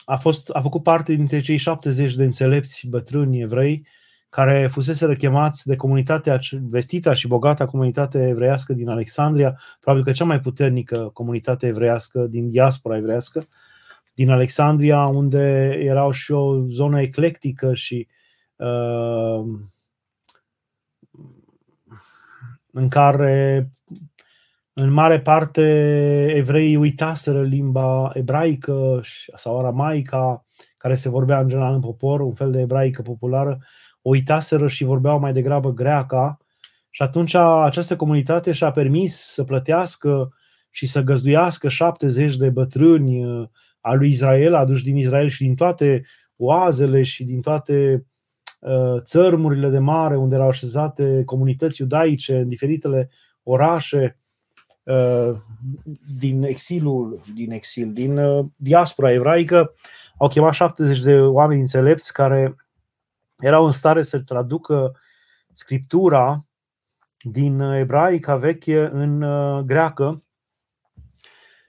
a, 0.06 0.16
fost, 0.16 0.50
a 0.50 0.62
făcut 0.62 0.84
parte 0.84 1.14
dintre 1.14 1.40
cei 1.40 1.58
70 1.58 2.16
de 2.16 2.24
înțelepți 2.24 2.88
bătrâni 2.88 3.42
evrei 3.42 3.88
care 4.30 4.68
fusese 4.68 5.16
chemați 5.16 5.68
de 5.68 5.76
comunitatea 5.76 6.40
vestita 6.70 7.14
și 7.14 7.28
bogată 7.28 7.66
comunitate 7.66 8.28
evreiască 8.28 8.74
din 8.74 8.90
Alexandria, 8.90 9.60
probabil 9.80 10.06
că 10.06 10.12
cea 10.12 10.26
mai 10.26 10.40
puternică 10.40 11.10
comunitate 11.14 11.68
evreiască 11.68 12.20
din 12.20 12.50
diaspora 12.50 12.98
evreiască, 12.98 13.44
din 14.14 14.30
Alexandria, 14.30 15.06
unde 15.06 15.78
erau 15.80 16.12
și 16.12 16.32
o 16.32 16.66
zonă 16.66 17.02
eclectică 17.02 17.74
și 17.74 18.08
uh, 18.56 19.44
în 22.72 22.88
care 22.88 23.70
în 24.74 24.92
mare 24.92 25.20
parte 25.20 25.62
evreii 26.36 26.76
uitaseră 26.76 27.42
limba 27.42 28.12
ebraică 28.14 29.02
sau 29.36 29.60
aramaica, 29.60 30.46
care 30.78 30.96
se 30.96 31.10
vorbea 31.10 31.40
în 31.40 31.48
general 31.48 31.74
în 31.74 31.80
popor, 31.80 32.20
un 32.20 32.34
fel 32.34 32.52
de 32.52 32.60
ebraică 32.60 33.02
populară, 33.02 33.60
uitaseră 34.10 34.68
și 34.68 34.84
vorbeau 34.84 35.20
mai 35.20 35.34
degrabă 35.34 35.74
greaca 35.74 36.38
și 36.90 37.02
atunci 37.02 37.34
această 37.36 37.96
comunitate 37.96 38.52
și-a 38.52 38.72
permis 38.72 39.16
să 39.16 39.44
plătească 39.44 40.34
și 40.70 40.86
să 40.86 41.02
găzduiască 41.02 41.68
70 41.68 42.38
de 42.38 42.50
bătrâni 42.50 43.26
uh, 43.26 43.48
a 43.82 43.94
lui 43.94 44.10
Israel, 44.10 44.56
aduși 44.56 44.84
din 44.84 44.98
Israel 44.98 45.28
și 45.28 45.44
din 45.44 45.56
toate 45.56 46.06
oazele 46.36 47.04
și 47.04 47.24
din 47.24 47.42
toate 47.42 48.06
uh, 48.60 49.02
țărmurile 49.02 49.70
de 49.70 49.80
mare 49.80 50.18
unde 50.18 50.36
erau 50.36 50.48
așezate 50.48 51.24
comunități 51.26 51.82
iudaice 51.82 52.38
în 52.38 52.48
diferitele 52.48 53.10
orașe 53.44 54.20
uh, 54.84 55.32
din 56.20 56.44
exilul, 56.44 57.22
din 57.36 57.52
exil, 57.52 57.94
din 57.94 58.20
diaspora 58.56 59.12
evraică, 59.12 59.74
au 60.18 60.28
chemat 60.28 60.54
70 60.54 61.00
de 61.00 61.20
oameni 61.20 61.60
înțelepți 61.60 62.14
care 62.14 62.56
erau 63.40 63.66
în 63.66 63.72
stare 63.72 64.02
să 64.02 64.20
traducă 64.20 65.00
scriptura 65.54 66.38
din 67.22 67.60
ebraica 67.60 68.36
veche 68.36 68.90
în 68.92 69.22
uh, 69.22 69.64
greacă 69.64 70.24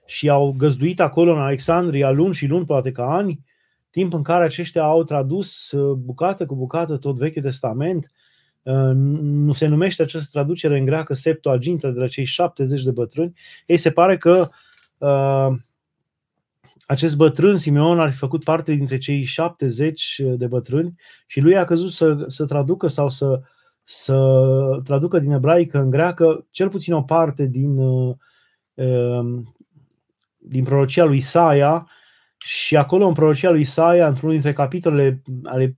și 0.05 0.29
au 0.29 0.53
găzduit 0.57 0.99
acolo 0.99 1.33
în 1.33 1.39
Alexandria 1.39 2.11
luni 2.11 2.33
și 2.33 2.47
luni, 2.47 2.65
poate 2.65 2.91
ca 2.91 3.13
ani, 3.13 3.45
timp 3.89 4.13
în 4.13 4.21
care 4.23 4.43
aceștia 4.43 4.83
au 4.83 5.03
tradus 5.03 5.71
uh, 5.71 5.95
bucată 5.95 6.45
cu 6.45 6.55
bucată 6.55 6.97
tot 6.97 7.17
Vechiul 7.17 7.41
Testament. 7.41 8.11
Uh, 8.63 8.91
nu 9.21 9.51
se 9.51 9.67
numește 9.67 10.01
această 10.01 10.29
traducere 10.31 10.77
în 10.77 10.85
greacă 10.85 11.13
Septuaginta 11.13 11.89
de 11.89 11.99
la 11.99 12.07
cei 12.07 12.23
70 12.23 12.83
de 12.83 12.91
bătrâni. 12.91 13.33
Ei 13.65 13.77
se 13.77 13.91
pare 13.91 14.17
că 14.17 14.49
uh, 14.97 15.59
acest 16.91 17.15
bătrân, 17.15 17.57
Simeon, 17.57 17.99
ar 17.99 18.11
fi 18.11 18.17
făcut 18.17 18.43
parte 18.43 18.73
dintre 18.73 18.97
cei 18.97 19.23
70 19.23 20.21
de 20.35 20.47
bătrâni 20.47 20.95
și 21.27 21.39
lui 21.39 21.57
a 21.57 21.63
căzut 21.63 21.91
să, 21.91 22.25
să 22.27 22.45
traducă 22.45 22.87
sau 22.87 23.09
să, 23.09 23.41
să 23.83 24.17
traducă 24.83 25.19
din 25.19 25.31
ebraică 25.31 25.79
în 25.79 25.89
greacă 25.89 26.47
cel 26.49 26.69
puțin 26.69 26.93
o 26.93 27.01
parte 27.01 27.45
din, 27.45 27.77
uh, 27.77 28.15
um, 28.73 29.55
din 30.37 30.63
prorocia 30.63 31.03
lui 31.03 31.17
Isaia 31.17 31.89
și 32.37 32.77
acolo 32.77 33.07
în 33.07 33.13
prorocia 33.13 33.49
lui 33.49 33.61
Isaia, 33.61 34.07
într-unul 34.07 34.33
dintre 34.33 34.53
capitolele 34.53 35.21
ale, 35.43 35.77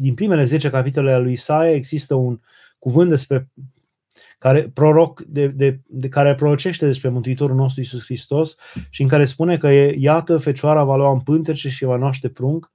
din 0.00 0.14
primele 0.14 0.44
10 0.44 0.70
capitole 0.70 1.12
ale 1.12 1.22
lui 1.22 1.32
Isaia, 1.32 1.74
există 1.74 2.14
un 2.14 2.40
cuvânt 2.78 3.08
despre 3.08 3.50
care, 4.42 4.70
proroc, 4.74 5.22
de, 5.26 5.48
de, 5.48 5.80
de 5.86 6.08
care 6.08 6.34
prorocește 6.34 6.86
despre 6.86 7.08
Mântuitorul 7.08 7.56
nostru 7.56 7.80
Isus 7.80 8.04
Hristos 8.04 8.56
și 8.90 9.02
în 9.02 9.08
care 9.08 9.24
spune 9.24 9.56
că 9.56 9.68
e, 9.68 9.94
iată, 9.98 10.36
fecioara 10.36 10.84
va 10.84 10.96
lua 10.96 11.12
în 11.12 11.20
pântece 11.20 11.68
și 11.68 11.84
va 11.84 11.96
naște 11.96 12.28
prunc 12.28 12.72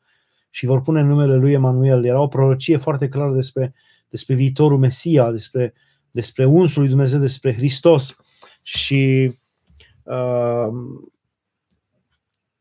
și 0.50 0.66
vor 0.66 0.82
pune 0.82 1.02
numele 1.02 1.36
lui 1.36 1.54
Emanuel. 1.54 2.06
Era 2.06 2.22
o 2.22 2.28
prorocie 2.28 2.78
foarte 2.78 3.08
clară 3.10 3.34
despre, 3.34 3.74
despre 4.10 4.36
viitorul 4.36 4.78
Mesia, 4.78 5.32
despre, 5.32 5.74
despre 6.12 6.46
unsul 6.46 6.82
lui 6.82 6.90
Dumnezeu, 6.90 7.20
despre 7.20 7.54
Hristos. 7.54 8.16
Și 8.62 9.34
uh, 10.04 10.68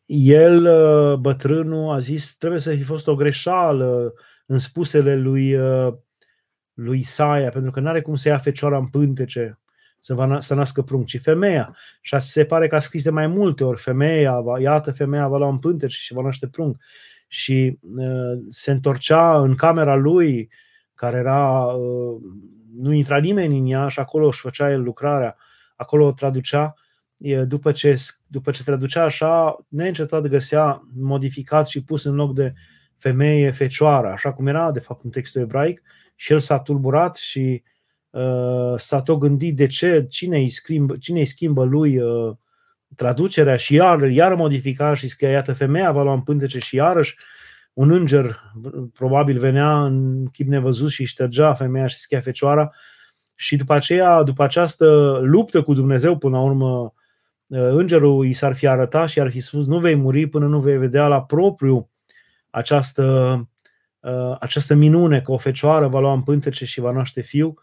el, 0.07 0.67
uh, 0.67 1.19
bătrânul, 1.19 1.95
a 1.95 1.99
zis, 1.99 2.37
trebuie 2.37 2.61
să 2.61 2.71
fi 2.71 2.83
fost 2.83 3.07
o 3.09 3.15
greșeală 3.15 4.15
în 4.47 4.59
spusele 4.59 5.17
lui 5.17 5.55
uh, 5.55 5.95
lui 6.77 6.99
Isaia, 6.99 7.49
pentru 7.49 7.71
că 7.71 7.81
nu 7.81 7.89
are 7.89 8.01
cum 8.01 8.15
să 8.15 8.29
ia 8.29 8.39
fecioara 8.39 8.77
în 8.77 8.87
pântece 8.87 9.59
să, 9.99 10.15
va, 10.15 10.41
să 10.41 10.55
nască 10.55 10.83
prunc, 10.83 11.07
ci 11.07 11.21
femeia. 11.21 11.77
Și 12.01 12.17
se 12.19 12.45
pare 12.45 12.67
că 12.67 12.75
a 12.75 12.79
scris 12.79 13.03
de 13.03 13.11
mai 13.11 13.27
multe 13.27 13.65
ori, 13.65 13.81
femeia, 13.81 14.41
va, 14.41 14.61
iată 14.61 14.93
femeia 14.93 15.29
va 15.29 15.37
lua 15.37 15.49
în 15.49 15.59
pântece 15.59 15.97
și 15.97 16.13
va 16.13 16.23
naște 16.23 16.49
prunc. 16.49 16.77
Și 17.29 17.79
uh, 17.97 18.39
se 18.49 18.71
întorcea 18.71 19.41
în 19.41 19.55
camera 19.55 19.95
lui, 19.95 20.51
care 20.95 21.17
era, 21.17 21.65
uh, 21.65 22.21
nu 22.77 22.93
intra 22.93 23.19
nimeni 23.19 23.59
în 23.59 23.67
ea 23.67 23.89
și 23.89 24.01
acolo 24.01 24.27
își 24.27 24.41
făcea 24.41 24.71
el 24.71 24.83
lucrarea, 24.83 25.37
acolo 25.77 26.07
o 26.07 26.13
traducea, 26.13 26.75
după 27.47 27.73
ce, 27.73 27.97
după 28.27 28.51
ce 28.51 28.63
traducea 28.63 29.03
așa, 29.03 29.67
neîncetat 29.69 30.27
găsea 30.27 30.89
modificat 30.95 31.67
și 31.67 31.85
pus 31.85 32.05
în 32.05 32.15
loc 32.15 32.35
de 32.35 32.53
femeie 32.99 33.51
fecioară, 33.51 34.09
așa 34.09 34.33
cum 34.33 34.47
era 34.47 34.71
de 34.71 34.81
fapt 34.81 35.05
în 35.05 35.11
textul 35.11 35.41
ebraic, 35.41 35.83
și 36.15 36.33
el 36.33 36.39
s-a 36.39 36.59
tulburat 36.59 37.17
și 37.17 37.63
uh, 38.11 38.75
s-a 38.77 39.03
tot 39.03 39.19
gândit 39.19 39.57
de 39.57 39.67
ce, 39.67 40.07
cine 40.09 40.39
îi 40.39 40.49
schimbă, 40.49 40.97
cine 40.97 41.19
îi 41.19 41.25
schimbă 41.25 41.65
lui 41.65 41.99
uh, 41.99 42.37
traducerea 42.97 43.57
și 43.57 43.75
iar, 43.75 44.03
iar 44.03 44.35
modifica 44.35 44.95
și 44.95 45.09
scria, 45.09 45.31
iată, 45.31 45.53
femeia 45.53 45.93
va 45.93 46.03
lua 46.03 46.13
în 46.13 46.21
pântece 46.21 46.59
și 46.59 46.77
iarăși 46.77 47.17
un 47.73 47.91
înger 47.91 48.41
probabil 48.93 49.39
venea 49.39 49.85
în 49.85 50.27
chip 50.27 50.47
nevăzut 50.49 50.91
și 50.91 51.05
ștergea 51.05 51.55
femeia 51.55 51.87
și 51.87 51.97
scria 51.97 52.21
fecioara. 52.21 52.71
Și 53.35 53.57
după 53.57 53.75
aceea, 53.75 54.23
după 54.23 54.43
această 54.43 55.19
luptă 55.23 55.63
cu 55.63 55.75
Dumnezeu 55.75 56.17
până 56.19 56.37
la 56.37 56.43
urmă, 56.43 56.95
uh, 57.47 57.69
îngerul 57.71 58.27
i 58.27 58.33
s-ar 58.33 58.55
fi 58.55 58.67
arătat 58.67 59.09
și 59.09 59.21
ar 59.21 59.31
fi 59.31 59.41
spus 59.41 59.67
nu 59.67 59.79
vei 59.79 59.95
muri 59.95 60.27
până 60.27 60.47
nu 60.47 60.61
vei 60.61 60.79
vedea 60.79 61.07
la 61.07 61.23
propriu 61.23 61.91
această 62.59 63.49
Uh, 64.07 64.37
această 64.41 64.75
minune 64.75 65.21
că 65.21 65.33
o 65.33 65.39
fecioară 65.39 65.89
va 65.89 66.01
lua 66.01 66.13
în 66.13 66.23
pântece 66.23 66.65
și 66.65 66.81
va 66.81 66.91
naște 66.91 67.21
fiu 67.21 67.55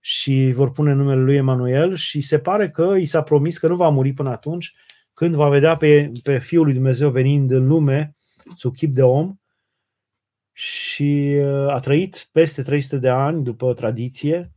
și 0.00 0.52
vor 0.54 0.72
pune 0.72 0.92
numele 0.92 1.20
lui 1.20 1.36
Emanuel 1.36 1.94
și 1.94 2.20
se 2.20 2.38
pare 2.38 2.70
că 2.70 2.94
i 2.98 3.04
s-a 3.04 3.22
promis 3.22 3.58
că 3.58 3.68
nu 3.68 3.76
va 3.76 3.88
muri 3.88 4.12
până 4.12 4.30
atunci 4.30 4.74
când 5.12 5.34
va 5.34 5.48
vedea 5.48 5.76
pe, 5.76 6.12
pe 6.22 6.38
Fiul 6.38 6.64
lui 6.64 6.74
Dumnezeu 6.74 7.10
venind 7.10 7.50
în 7.50 7.66
lume 7.66 8.16
sub 8.56 8.74
chip 8.74 8.94
de 8.94 9.02
om 9.02 9.34
și 10.52 11.36
uh, 11.38 11.68
a 11.68 11.78
trăit 11.78 12.28
peste 12.32 12.62
300 12.62 12.96
de 12.96 13.08
ani 13.08 13.42
după 13.42 13.74
tradiție 13.74 14.52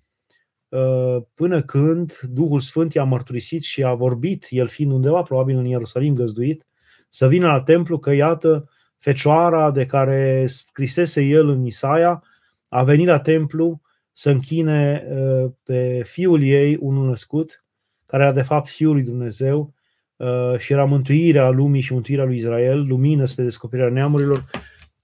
uh, 0.69 1.17
până 1.33 1.63
când 1.63 2.19
Duhul 2.19 2.59
Sfânt 2.59 2.93
i-a 2.93 3.03
mărturisit 3.03 3.63
și 3.63 3.83
a 3.83 3.93
vorbit, 3.93 4.47
el 4.49 4.67
fiind 4.67 4.91
undeva 4.91 5.21
probabil 5.21 5.57
în 5.57 5.65
Ierusalim 5.65 6.13
găzduit, 6.13 6.67
să 7.09 7.27
vină 7.27 7.47
la 7.47 7.61
templu 7.61 7.99
că 7.99 8.11
iată 8.11 8.69
fecioara 9.03 9.71
de 9.71 9.85
care 9.85 10.45
scrisese 10.47 11.21
el 11.21 11.49
în 11.49 11.65
Isaia 11.65 12.23
a 12.67 12.83
venit 12.83 13.07
la 13.07 13.19
templu 13.19 13.81
să 14.11 14.29
închine 14.29 15.07
uh, 15.09 15.51
pe 15.63 16.01
fiul 16.05 16.43
ei, 16.43 16.77
unul 16.79 17.07
născut, 17.07 17.63
care 18.05 18.23
era 18.23 18.31
de 18.31 18.41
fapt 18.41 18.67
fiul 18.67 18.93
lui 18.93 19.03
Dumnezeu 19.03 19.73
uh, 20.15 20.57
și 20.57 20.73
era 20.73 20.85
mântuirea 20.85 21.49
lumii 21.49 21.81
și 21.81 21.93
mântuirea 21.93 22.25
lui 22.25 22.35
Israel, 22.35 22.85
lumină 22.87 23.25
spre 23.25 23.43
descoperirea 23.43 23.91
neamurilor, 23.91 24.45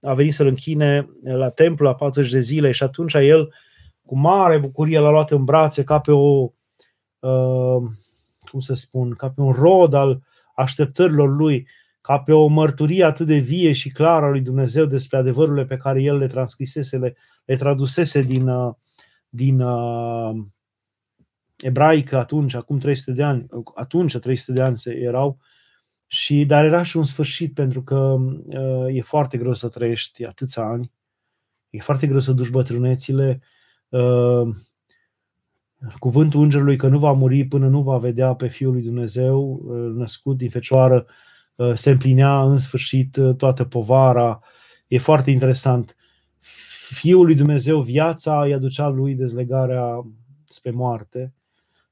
a 0.02 0.14
venit 0.14 0.34
să-l 0.34 0.46
închine 0.46 1.08
la 1.22 1.48
templu 1.48 1.86
la 1.86 1.94
40 1.94 2.32
de 2.32 2.40
zile 2.40 2.70
și 2.70 2.82
atunci 2.82 3.14
el, 3.14 3.54
cu 4.06 4.18
mare 4.18 4.58
bucurie, 4.58 4.98
l-a 4.98 5.10
luat 5.10 5.30
în 5.30 5.44
brațe 5.44 5.84
ca 5.84 5.98
pe 5.98 6.12
o, 6.12 6.50
uh, 7.18 7.82
cum 8.50 8.60
să 8.60 8.74
spun, 8.74 9.14
ca 9.14 9.30
pe 9.30 9.40
un 9.40 9.52
rod 9.52 9.94
al 9.94 10.20
așteptărilor 10.54 11.36
lui 11.36 11.66
ca 12.00 12.18
pe 12.18 12.32
o 12.32 12.46
mărturie 12.46 13.04
atât 13.04 13.26
de 13.26 13.36
vie 13.36 13.72
și 13.72 13.90
clară 13.90 14.26
a 14.26 14.28
lui 14.28 14.40
Dumnezeu 14.40 14.84
despre 14.84 15.16
adevărurile 15.16 15.64
pe 15.64 15.76
care 15.76 16.02
el 16.02 16.16
le 16.16 16.26
transcrisese, 16.26 16.98
le, 16.98 17.16
le 17.44 17.56
tradusese 17.56 18.22
din, 18.22 18.48
uh, 18.48 18.74
din 19.28 19.60
uh, 19.60 20.44
ebraică 21.56 22.18
atunci, 22.18 22.54
acum 22.54 22.78
300 22.78 23.12
de 23.12 23.22
ani, 23.22 23.46
atunci 23.74 24.18
300 24.18 24.52
de 24.52 24.62
ani 24.62 24.80
erau, 24.84 25.38
și, 26.06 26.44
dar 26.44 26.64
era 26.64 26.82
și 26.82 26.96
un 26.96 27.04
sfârșit 27.04 27.54
pentru 27.54 27.82
că 27.82 27.96
uh, 27.96 28.94
e 28.94 29.02
foarte 29.02 29.38
greu 29.38 29.52
să 29.52 29.68
trăiești 29.68 30.24
atâția 30.24 30.62
ani, 30.62 30.92
e 31.70 31.80
foarte 31.80 32.06
greu 32.06 32.20
să 32.20 32.32
duci 32.32 32.48
bătrânețile, 32.48 33.42
uh, 33.88 34.48
cuvântul 35.98 36.42
îngerului 36.42 36.76
că 36.76 36.88
nu 36.88 36.98
va 36.98 37.12
muri 37.12 37.44
până 37.44 37.68
nu 37.68 37.82
va 37.82 37.98
vedea 37.98 38.34
pe 38.34 38.48
Fiul 38.48 38.72
lui 38.72 38.82
Dumnezeu 38.82 39.60
uh, 39.64 39.94
născut 39.94 40.36
din 40.36 40.50
fecioară, 40.50 41.06
Uh, 41.06 41.29
se 41.74 41.90
împlinea 41.90 42.42
în 42.42 42.58
sfârșit 42.58 43.16
uh, 43.16 43.36
toată 43.36 43.64
povara. 43.64 44.40
E 44.86 44.98
foarte 44.98 45.30
interesant. 45.30 45.96
Fiul 46.88 47.24
lui 47.24 47.34
Dumnezeu, 47.34 47.80
viața 47.80 48.42
îi 48.42 48.54
aducea 48.54 48.88
lui 48.88 49.14
dezlegarea 49.14 50.06
spre 50.44 50.70
moarte, 50.70 51.34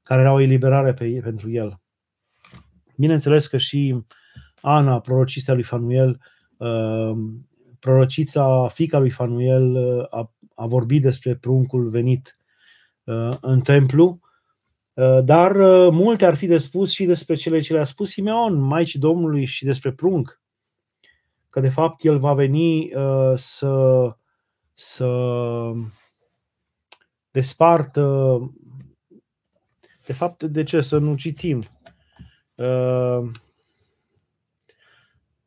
care 0.03 0.21
era 0.21 0.33
o 0.33 0.39
eliberare 0.39 0.93
pe, 0.93 1.19
pentru 1.23 1.51
el. 1.51 1.77
Bineînțeles 2.97 3.47
că 3.47 3.57
și 3.57 4.03
Ana, 4.61 4.99
prorocista 4.99 5.53
lui 5.53 5.63
Fanuel, 5.63 6.21
uh, 6.57 7.11
prorocița, 7.79 8.67
fica 8.67 8.99
lui 8.99 9.09
Fanuel, 9.09 9.77
a, 10.09 10.33
a 10.55 10.65
vorbit 10.65 11.01
despre 11.01 11.35
pruncul 11.35 11.89
venit 11.89 12.37
în 13.41 13.61
templu 13.61 14.19
Uh, 14.21 14.28
dar 15.23 15.55
uh, 15.55 15.91
multe 15.91 16.25
ar 16.25 16.35
fi 16.35 16.45
de 16.45 16.57
spus 16.57 16.91
și 16.91 17.05
despre 17.05 17.35
cele 17.35 17.59
ce 17.59 17.73
le-a 17.73 17.83
spus 17.83 18.09
Simeon, 18.09 18.59
Maicii 18.59 18.99
Domnului 18.99 19.45
și 19.45 19.65
despre 19.65 19.91
prunc. 19.91 20.41
Că 21.49 21.59
de 21.59 21.69
fapt 21.69 22.03
el 22.03 22.19
va 22.19 22.33
veni 22.33 22.93
uh, 22.93 23.33
să, 23.35 24.15
să 24.73 25.09
despartă. 27.31 28.39
De 30.05 30.13
fapt, 30.13 30.43
de 30.43 30.63
ce? 30.63 30.81
Să 30.81 30.97
nu 30.97 31.15
citim. 31.15 31.63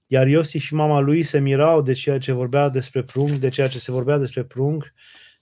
Iar 0.06 0.26
Iosi 0.26 0.58
și 0.58 0.74
mama 0.74 1.00
lui 1.00 1.22
se 1.22 1.38
mirau 1.38 1.82
de 1.82 1.92
ceea 1.92 2.18
ce 2.18 2.32
vorbea 2.32 2.68
despre 2.68 3.02
prunc, 3.02 3.30
de 3.30 3.48
ceea 3.48 3.68
ce 3.68 3.78
se 3.78 3.92
vorbea 3.92 4.18
despre 4.18 4.44
prunc 4.44 4.92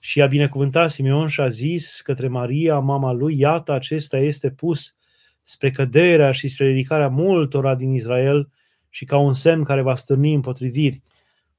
și 0.01 0.23
a 0.23 0.27
binecuvântat 0.27 0.91
Simeon 0.91 1.29
și 1.29 1.41
a 1.41 1.49
zis 1.49 2.01
către 2.01 2.29
Maria, 2.29 2.79
mama 2.79 3.13
lui, 3.13 3.39
iată, 3.39 3.73
acesta 3.73 4.17
este 4.17 4.51
pus 4.51 4.97
spre 5.43 5.71
căderea 5.71 6.33
și 6.33 6.49
spre 6.49 6.67
ridicarea 6.67 7.09
multora 7.09 7.75
din 7.75 7.93
Israel 7.93 8.51
și 8.89 9.05
ca 9.05 9.17
un 9.17 9.33
semn 9.33 9.65
care 9.65 9.83
va 9.83 9.95
stârni 9.95 10.35
împotriviri. 10.35 11.03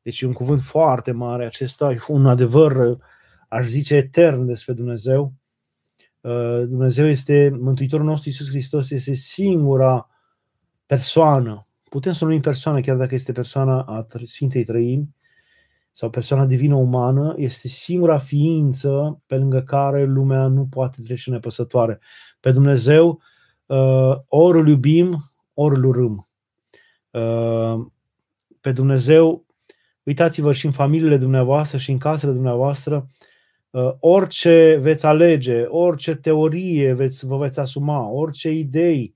Deci 0.01 0.21
e 0.21 0.25
un 0.25 0.33
cuvânt 0.33 0.61
foarte 0.61 1.11
mare, 1.11 1.45
acesta 1.45 1.91
e 1.91 1.99
un 2.07 2.25
adevăr, 2.25 2.97
aș 3.47 3.65
zice, 3.65 3.95
etern 3.95 4.45
despre 4.45 4.73
Dumnezeu. 4.73 5.33
Uh, 6.21 6.63
Dumnezeu 6.67 7.07
este, 7.07 7.57
Mântuitorul 7.59 8.05
nostru 8.05 8.29
Iisus 8.29 8.49
Hristos 8.49 8.91
este 8.91 9.13
singura 9.13 10.09
persoană 10.85 11.65
putem 11.91 12.13
să 12.13 12.25
numim 12.25 12.41
persoană, 12.41 12.79
chiar 12.79 12.95
dacă 12.95 13.13
este 13.13 13.31
persoana 13.31 13.81
a 13.81 14.05
Sfintei 14.23 14.63
Trăimi 14.63 15.15
sau 15.91 16.09
persoana 16.09 16.45
divină 16.45 16.75
umană, 16.75 17.33
este 17.37 17.67
singura 17.67 18.17
ființă 18.17 19.21
pe 19.25 19.37
lângă 19.37 19.61
care 19.61 20.05
lumea 20.05 20.47
nu 20.47 20.67
poate 20.69 21.01
trece 21.01 21.29
nepăsătoare. 21.29 21.99
Pe 22.39 22.51
Dumnezeu 22.51 23.21
uh, 23.65 24.15
ori 24.27 24.59
îl 24.59 24.67
iubim, 24.67 25.15
ori 25.53 25.75
îl 25.75 25.85
urâm. 25.85 26.25
Uh, 27.11 27.85
pe 28.61 28.71
Dumnezeu, 28.71 29.45
uitați-vă 30.03 30.51
și 30.53 30.65
în 30.65 30.71
familiile 30.71 31.17
dumneavoastră 31.17 31.77
și 31.77 31.91
în 31.91 31.97
casele 31.97 32.31
dumneavoastră, 32.31 33.07
uh, 33.69 33.91
orice 33.99 34.77
veți 34.81 35.05
alege, 35.05 35.61
orice 35.61 36.15
teorie 36.15 36.93
veți, 36.93 37.25
vă 37.25 37.37
veți 37.37 37.59
asuma, 37.59 38.07
orice 38.07 38.49
idei, 38.49 39.15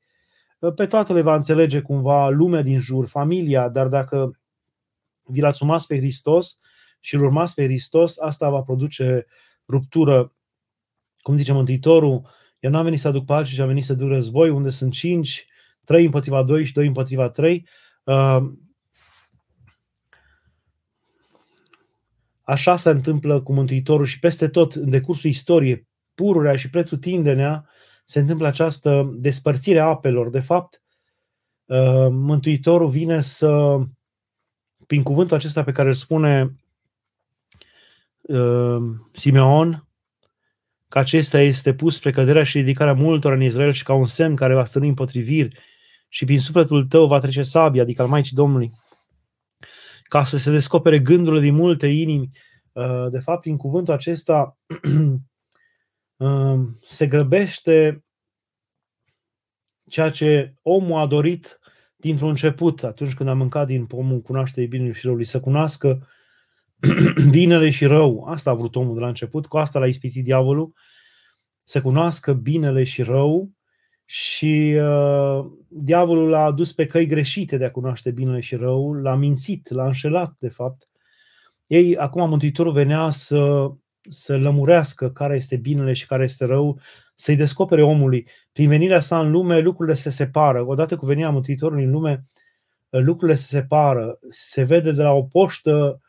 pe 0.75 0.85
toate 0.85 1.13
le 1.13 1.21
va 1.21 1.35
înțelege 1.35 1.81
cumva 1.81 2.29
lumea 2.29 2.61
din 2.61 2.79
jur, 2.79 3.07
familia, 3.07 3.69
dar 3.69 3.87
dacă 3.87 4.39
vi-l 5.23 5.45
asumați 5.45 5.87
pe 5.87 5.97
Hristos 5.97 6.59
și 7.05 7.15
îl 7.15 7.23
urmați 7.23 7.53
pe 7.53 7.63
Hristos, 7.63 8.19
asta 8.19 8.49
va 8.49 8.61
produce 8.61 9.25
ruptură. 9.67 10.33
Cum 11.17 11.37
zice 11.37 11.53
Mântuitorul, 11.53 12.29
el 12.59 12.71
nu 12.71 12.77
a 12.77 12.81
venit 12.81 12.99
să 12.99 13.07
aduc 13.07 13.25
pace, 13.25 13.55
ci 13.55 13.59
a 13.59 13.65
venit 13.65 13.83
să 13.83 13.93
duc 13.93 14.07
război, 14.07 14.49
unde 14.49 14.69
sunt 14.69 14.93
cinci, 14.93 15.47
trei 15.83 16.05
împotriva 16.05 16.43
doi 16.43 16.65
și 16.65 16.73
doi 16.73 16.87
împotriva 16.87 17.29
trei. 17.29 17.67
Uh, 18.03 18.51
așa 22.41 22.75
se 22.75 22.89
întâmplă 22.89 23.41
cu 23.41 23.53
Mântuitorul 23.53 24.05
și 24.05 24.19
peste 24.19 24.47
tot, 24.47 24.73
în 24.73 24.89
decursul 24.89 25.29
istoriei, 25.29 25.87
pururea 26.13 26.55
și 26.55 26.69
pretutindenea, 26.69 27.69
se 28.05 28.19
întâmplă 28.19 28.47
această 28.47 29.13
despărțire 29.17 29.79
a 29.79 29.85
apelor. 29.85 30.29
De 30.29 30.39
fapt, 30.39 30.81
uh, 31.65 32.07
Mântuitorul 32.11 32.89
vine 32.89 33.21
să, 33.21 33.79
prin 34.87 35.03
cuvântul 35.03 35.37
acesta 35.37 35.63
pe 35.63 35.71
care 35.71 35.87
îl 35.87 35.93
spune 35.93 36.41
uh, 36.43 36.63
Simeon, 39.13 39.87
că 40.87 40.99
acesta 40.99 41.39
este 41.39 41.73
pus 41.73 41.95
spre 41.95 42.11
căderea 42.11 42.43
și 42.43 42.57
ridicarea 42.57 42.93
multor 42.93 43.33
în 43.33 43.41
Israel 43.41 43.71
și 43.71 43.83
ca 43.83 43.93
un 43.93 44.05
semn 44.05 44.35
care 44.35 44.53
va 44.53 44.65
stăni 44.65 44.87
împotriviri 44.87 45.59
și 46.07 46.25
prin 46.25 46.39
sufletul 46.39 46.85
tău 46.85 47.07
va 47.07 47.19
trece 47.19 47.41
sabia, 47.41 47.81
adică 47.81 48.01
al 48.01 48.07
Maicii 48.07 48.35
Domnului, 48.35 48.71
ca 50.03 50.23
să 50.23 50.37
se 50.37 50.51
descopere 50.51 50.99
gândurile 50.99 51.41
din 51.41 51.55
multe 51.55 51.87
inimi. 51.87 52.29
Uh, 52.71 53.07
de 53.09 53.19
fapt, 53.19 53.41
prin 53.41 53.57
cuvântul 53.57 53.93
acesta 53.93 54.57
se 56.81 57.07
grăbește 57.07 58.05
ceea 59.89 60.09
ce 60.09 60.55
omul 60.61 60.99
a 60.99 61.05
dorit 61.05 61.59
dintr-un 61.95 62.29
început, 62.29 62.83
atunci 62.83 63.13
când 63.13 63.29
a 63.29 63.33
mâncat 63.33 63.67
din 63.67 63.85
pomul 63.85 64.21
cunoașterii 64.21 64.69
binele 64.69 64.91
și 64.91 65.05
răului, 65.05 65.25
să 65.25 65.39
cunoască 65.39 66.07
binele 67.31 67.69
și 67.69 67.85
rău. 67.85 68.23
Asta 68.23 68.49
a 68.49 68.53
vrut 68.53 68.75
omul 68.75 68.93
de 68.93 68.99
la 68.99 69.07
început, 69.07 69.45
cu 69.45 69.57
asta 69.57 69.79
l-a 69.79 69.87
ispitit 69.87 70.23
diavolul, 70.23 70.73
să 71.63 71.81
cunoască 71.81 72.33
binele 72.33 72.83
și 72.83 73.03
rău 73.03 73.49
și 74.05 74.77
uh, 74.79 75.45
diavolul 75.67 76.29
l-a 76.29 76.43
adus 76.43 76.73
pe 76.73 76.85
căi 76.85 77.05
greșite 77.05 77.57
de 77.57 77.65
a 77.65 77.71
cunoaște 77.71 78.11
binele 78.11 78.39
și 78.39 78.55
rău, 78.55 78.93
l-a 78.93 79.15
mințit, 79.15 79.69
l-a 79.69 79.85
înșelat, 79.85 80.35
de 80.39 80.49
fapt. 80.49 80.89
Ei, 81.67 81.97
acum 81.97 82.29
Mântuitorul 82.29 82.71
venea 82.71 83.09
să 83.09 83.71
să 84.09 84.37
lămurească 84.37 85.09
care 85.09 85.35
este 85.35 85.55
binele 85.55 85.93
și 85.93 86.05
care 86.05 86.23
este 86.23 86.45
rău, 86.45 86.79
să-i 87.15 87.35
descopere 87.35 87.83
omului. 87.83 88.27
Prin 88.51 88.69
venirea 88.69 88.99
sa 88.99 89.19
în 89.19 89.31
lume, 89.31 89.59
lucrurile 89.59 89.95
se 89.95 90.09
separă. 90.09 90.65
Odată 90.67 90.95
cu 90.95 91.05
venirea 91.05 91.29
Mântuitorului 91.29 91.83
în 91.83 91.91
lume, 91.91 92.25
lucrurile 92.89 93.37
se 93.37 93.45
separă. 93.45 94.19
Se 94.29 94.63
vede 94.63 94.91
de 94.91 95.01
la 95.01 95.11
o 95.11 95.23
poștă 95.23 95.99
uh, 96.01 96.04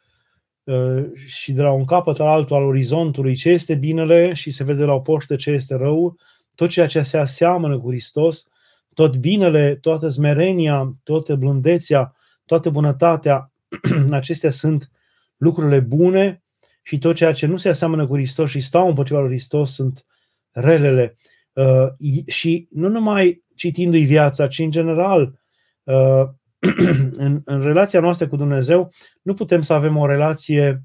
și 1.26 1.52
de 1.52 1.62
la 1.62 1.72
un 1.72 1.84
capăt 1.84 2.20
al 2.20 2.26
altul 2.26 2.56
al 2.56 2.62
orizontului 2.62 3.34
ce 3.34 3.50
este 3.50 3.74
binele 3.74 4.32
și 4.32 4.50
se 4.50 4.64
vede 4.64 4.78
de 4.78 4.84
la 4.84 4.92
o 4.92 5.00
poștă 5.00 5.36
ce 5.36 5.50
este 5.50 5.74
rău. 5.74 6.16
Tot 6.54 6.68
ceea 6.68 6.86
ce 6.86 7.02
se 7.02 7.18
aseamănă 7.18 7.78
cu 7.78 7.88
Hristos, 7.88 8.48
tot 8.94 9.16
binele, 9.16 9.78
toată 9.80 10.08
smerenia, 10.08 10.96
toată 11.02 11.34
blândețea, 11.34 12.14
toată 12.44 12.70
bunătatea, 12.70 13.52
acestea 14.10 14.50
sunt 14.50 14.90
lucrurile 15.36 15.80
bune 15.80 16.42
și 16.82 16.98
tot 16.98 17.16
ceea 17.16 17.32
ce 17.32 17.46
nu 17.46 17.56
se 17.56 17.68
aseamănă 17.68 18.06
cu 18.06 18.14
Hristos 18.14 18.50
și 18.50 18.60
stau 18.60 18.88
împotriva 18.88 19.20
lui 19.20 19.28
Hristos 19.28 19.74
sunt 19.74 20.06
relele. 20.50 21.16
Uh, 21.52 22.26
și 22.26 22.68
nu 22.70 22.88
numai 22.88 23.44
citindu-i 23.54 24.04
viața, 24.04 24.46
ci 24.46 24.58
în 24.58 24.70
general, 24.70 25.40
uh, 25.82 26.28
în, 27.24 27.40
în 27.44 27.62
relația 27.62 28.00
noastră 28.00 28.28
cu 28.28 28.36
Dumnezeu, 28.36 28.92
nu 29.22 29.34
putem 29.34 29.60
să 29.60 29.72
avem 29.72 29.96
o 29.96 30.06
relație 30.06 30.82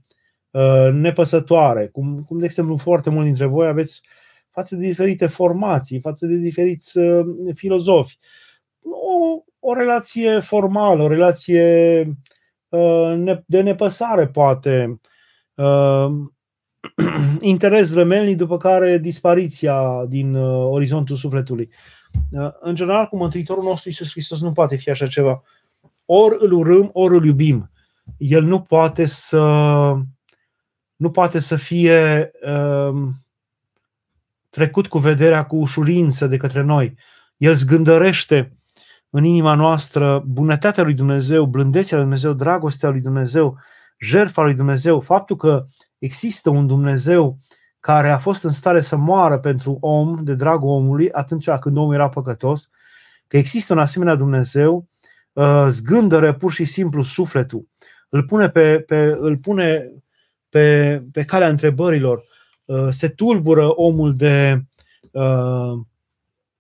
uh, 0.52 0.90
nepăsătoare, 0.94 1.88
cum, 1.88 2.24
cum 2.28 2.40
de 2.40 2.46
exemplu 2.46 2.78
foarte 2.78 3.10
mulți 3.10 3.28
dintre 3.28 3.46
voi 3.46 3.68
aveți 3.68 4.02
față 4.50 4.76
de 4.76 4.88
diferite 4.88 5.28
formații, 5.28 6.00
față 6.00 6.26
de 6.26 6.36
diferiți 6.36 6.98
uh, 6.98 7.26
filozofi. 7.54 8.18
O, 8.82 9.44
o 9.60 9.74
relație 9.74 10.40
formală, 10.40 11.04
o 11.04 11.08
relație 11.08 12.04
uh, 12.70 13.38
de 13.46 13.62
nepăsare, 13.62 14.28
poate, 14.28 15.00
uh, 15.56 16.08
interes 17.42 17.94
rămelnic, 17.94 18.38
după 18.38 18.58
care 18.58 18.98
dispariția 18.98 20.06
din 20.08 20.34
uh, 20.34 20.68
orizontul 20.72 21.16
sufletului. 21.16 21.70
Uh, 22.32 22.50
în 22.60 22.76
general, 22.76 23.08
cu 23.08 23.18
Mântuitorul 23.18 23.64
nostru 23.64 23.90
Iisus 23.90 24.12
Hristos 24.12 24.42
nu 24.42 24.52
poate 24.52 24.76
fi 24.76 24.90
așa 24.90 25.08
ceva. 25.08 25.44
Ori 26.14 26.36
îl 26.40 26.52
urâm, 26.52 26.90
ori 26.94 27.16
îl 27.16 27.26
iubim. 27.26 27.72
El 28.18 28.44
nu 28.44 28.62
poate 28.62 29.06
să 29.06 29.40
nu 30.96 31.12
poate 31.12 31.40
să 31.40 31.56
fie 31.56 32.32
uh, 32.46 33.08
trecut 34.50 34.88
cu 34.88 34.98
vederea 34.98 35.46
cu 35.46 35.56
ușurință 35.56 36.28
de 36.28 36.38
către 36.38 36.62
noi. 36.62 36.98
El 37.38 37.54
zgândărește 37.54 38.58
în 39.10 39.24
inima 39.24 39.54
noastră 39.54 40.24
bunătatea 40.26 40.84
lui 40.84 40.94
Dumnezeu, 40.94 41.46
blândețea 41.46 41.98
lui 41.98 42.06
Dumnezeu, 42.06 42.34
dragostea 42.34 42.90
lui 42.90 43.02
Dumnezeu, 43.02 43.58
jertfa 44.00 44.42
lui 44.42 44.54
Dumnezeu, 44.54 45.00
faptul 45.00 45.36
că 45.36 45.64
există 45.98 46.50
un 46.50 46.68
Dumnezeu 46.68 47.38
care 47.80 48.10
a 48.10 48.18
fost 48.18 48.44
în 48.44 48.52
stare 48.52 48.82
să 48.82 48.96
moară 48.96 49.40
pentru 49.40 49.78
om, 49.82 50.24
de 50.24 50.34
dragul 50.34 50.70
omului, 50.70 51.12
atunci 51.12 51.50
când 51.50 51.78
omul 51.78 51.94
era 51.94 52.10
păcătos, 52.10 52.70
că 53.28 53.38
există 53.38 53.74
un 53.74 53.80
asemenea 53.80 54.16
Dumnezeu, 54.16 54.76
uh, 54.76 55.01
zgândără 55.68 56.34
pur 56.34 56.52
și 56.52 56.66
simplu 56.66 57.02
sufletul, 57.04 57.68
îl 58.10 58.24
pune 58.24 58.50
pe, 58.50 58.80
pe, 58.80 59.16
îl 59.20 59.38
pune 59.38 59.94
pe, 60.50 61.04
pe 61.12 61.24
calea 61.24 61.50
întrebărilor, 61.50 62.24
uh, 62.66 62.88
se 62.90 63.08
tulbură 63.08 63.68
omul 63.76 64.16
de 64.16 64.64
uh, 65.12 65.80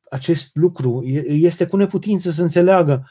acest 0.10 0.56
lucru, 0.56 1.04
este 1.26 1.66
cu 1.66 1.78
neputință 1.78 2.32
să 2.32 2.42
înțeleagă. 2.42 3.10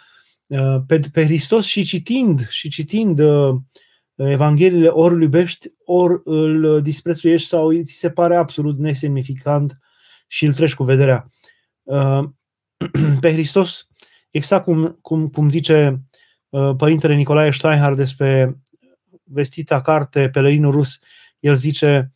Pe, 0.86 1.00
pe 1.12 1.24
Hristos 1.24 1.64
și 1.64 1.84
citind 1.84 2.48
și 2.48 2.68
citind 2.68 3.20
Evangheliile 4.14 4.88
ori 4.88 5.14
îl 5.14 5.22
iubești, 5.22 5.68
ori 5.84 6.20
îl 6.24 6.82
disprețuiești 6.82 7.48
sau 7.48 7.82
ți 7.82 7.92
se 7.92 8.10
pare 8.10 8.36
absolut 8.36 8.78
nesemnificant 8.78 9.78
și 10.26 10.44
îl 10.44 10.54
treci 10.54 10.74
cu 10.74 10.84
vederea. 10.84 11.30
Uh, 11.82 12.22
pe 13.20 13.32
Hristos, 13.32 13.88
exact 14.30 14.64
cum, 14.64 14.98
cum, 15.02 15.28
cum 15.28 15.50
zice 15.50 16.02
uh, 16.48 16.74
Părintele 16.76 17.14
Nicolae 17.14 17.50
Steinhardt 17.50 17.96
despre 17.96 18.58
vestita 19.24 19.80
carte 19.80 20.30
Pelerinul 20.30 20.70
Rus, 20.72 20.98
el 21.38 21.54
zice 21.54 22.12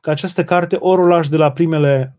că 0.00 0.10
această 0.10 0.44
carte 0.44 0.76
ori 0.76 1.00
o 1.00 1.06
lași 1.06 1.30
de 1.30 1.36
la 1.36 1.52
primele 1.52 2.16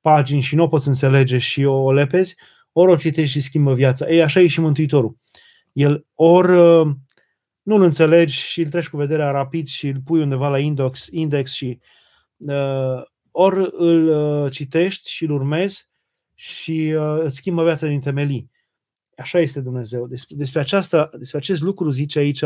pagini 0.00 0.40
și 0.40 0.54
nu 0.54 0.62
o 0.62 0.68
poți 0.68 0.88
înțelege 0.88 1.38
și 1.38 1.64
o 1.64 1.92
lepezi, 1.92 2.36
ori 2.72 2.90
o 2.90 2.96
citești 2.96 3.32
și 3.32 3.40
schimbă 3.40 3.74
viața. 3.74 4.08
Ei, 4.08 4.22
așa 4.22 4.40
e 4.40 4.46
și 4.46 4.60
Mântuitorul. 4.60 5.16
El 5.72 6.06
ori 6.14 6.52
uh, 6.52 6.94
nu-l 7.62 7.82
înțelegi 7.82 8.38
și 8.38 8.60
îl 8.60 8.70
treci 8.70 8.88
cu 8.88 8.96
vederea 8.96 9.30
rapid 9.30 9.66
și 9.66 9.88
îl 9.88 10.00
pui 10.04 10.20
undeva 10.20 10.48
la 10.48 10.58
index, 10.58 11.06
index 11.10 11.52
și 11.52 11.78
uh, 12.36 13.02
ori 13.30 13.68
îl 13.72 14.08
uh, 14.08 14.52
citești 14.52 15.10
și 15.10 15.24
îl 15.24 15.30
urmezi 15.30 15.88
și 16.42 16.94
uh, 16.96 17.20
îți 17.22 17.36
schimbă 17.36 17.64
viața 17.64 17.86
din 17.86 18.00
temelii. 18.00 18.50
Așa 19.16 19.38
este 19.38 19.60
Dumnezeu. 19.60 20.06
Despre, 20.06 20.36
despre, 20.36 20.60
aceasta, 20.60 21.10
despre 21.18 21.38
acest 21.38 21.62
lucru 21.62 21.90
zice 21.90 22.18
aici 22.18 22.42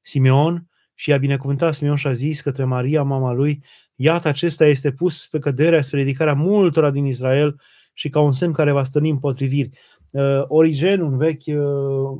Simeon 0.00 0.66
și 0.94 1.12
a 1.12 1.16
binecuvântat 1.16 1.74
Simeon 1.74 1.96
și 1.96 2.06
a 2.06 2.12
zis 2.12 2.40
către 2.40 2.64
Maria, 2.64 3.02
mama 3.02 3.32
lui, 3.32 3.64
iată 3.94 4.28
acesta 4.28 4.66
este 4.66 4.92
pus 4.92 5.26
pe 5.26 5.38
căderea 5.38 5.82
spre 5.82 5.98
ridicarea 5.98 6.34
multora 6.34 6.90
din 6.90 7.04
Israel 7.04 7.60
și 7.92 8.08
ca 8.08 8.20
un 8.20 8.32
semn 8.32 8.52
care 8.52 8.72
va 8.72 8.82
stăni 8.82 9.10
împotriviri. 9.10 9.70
Uh, 10.10 10.42
Origen, 10.46 11.00
un 11.00 11.16
vechi, 11.16 11.46
uh, 11.46 12.18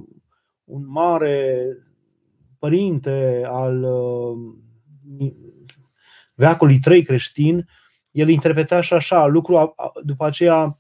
un 0.65 0.87
mare 0.87 1.67
părinte 2.59 3.43
al 3.47 3.83
uh, 3.83 5.33
veacului 6.35 6.79
3 6.79 7.03
creștin, 7.03 7.67
el 8.11 8.29
interpreta 8.29 8.81
și 8.81 8.93
așa, 8.93 9.27
lucru 9.27 9.75
după 10.03 10.27
aceea 10.27 10.79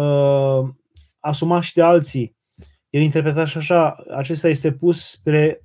uh, 0.00 0.68
asumat 1.20 1.62
și 1.62 1.74
de 1.74 1.82
alții. 1.82 2.36
el 2.90 3.02
interpretat 3.02 3.46
și 3.46 3.56
așa, 3.56 4.04
acesta 4.16 4.48
este 4.48 4.72
pus 4.72 5.10
spre 5.10 5.62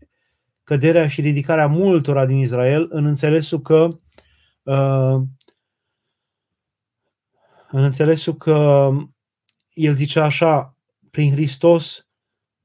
căderea 0.63 1.07
și 1.07 1.21
ridicarea 1.21 1.67
multora 1.67 2.25
din 2.25 2.37
Israel, 2.37 2.87
în 2.89 3.05
înțelesul 3.05 3.61
că 3.61 3.87
uh, 4.63 5.21
în 7.71 7.83
înțelesul 7.83 8.35
că 8.35 8.89
el 9.73 9.93
zicea 9.93 10.23
așa, 10.23 10.75
prin 11.11 11.31
Hristos 11.31 12.07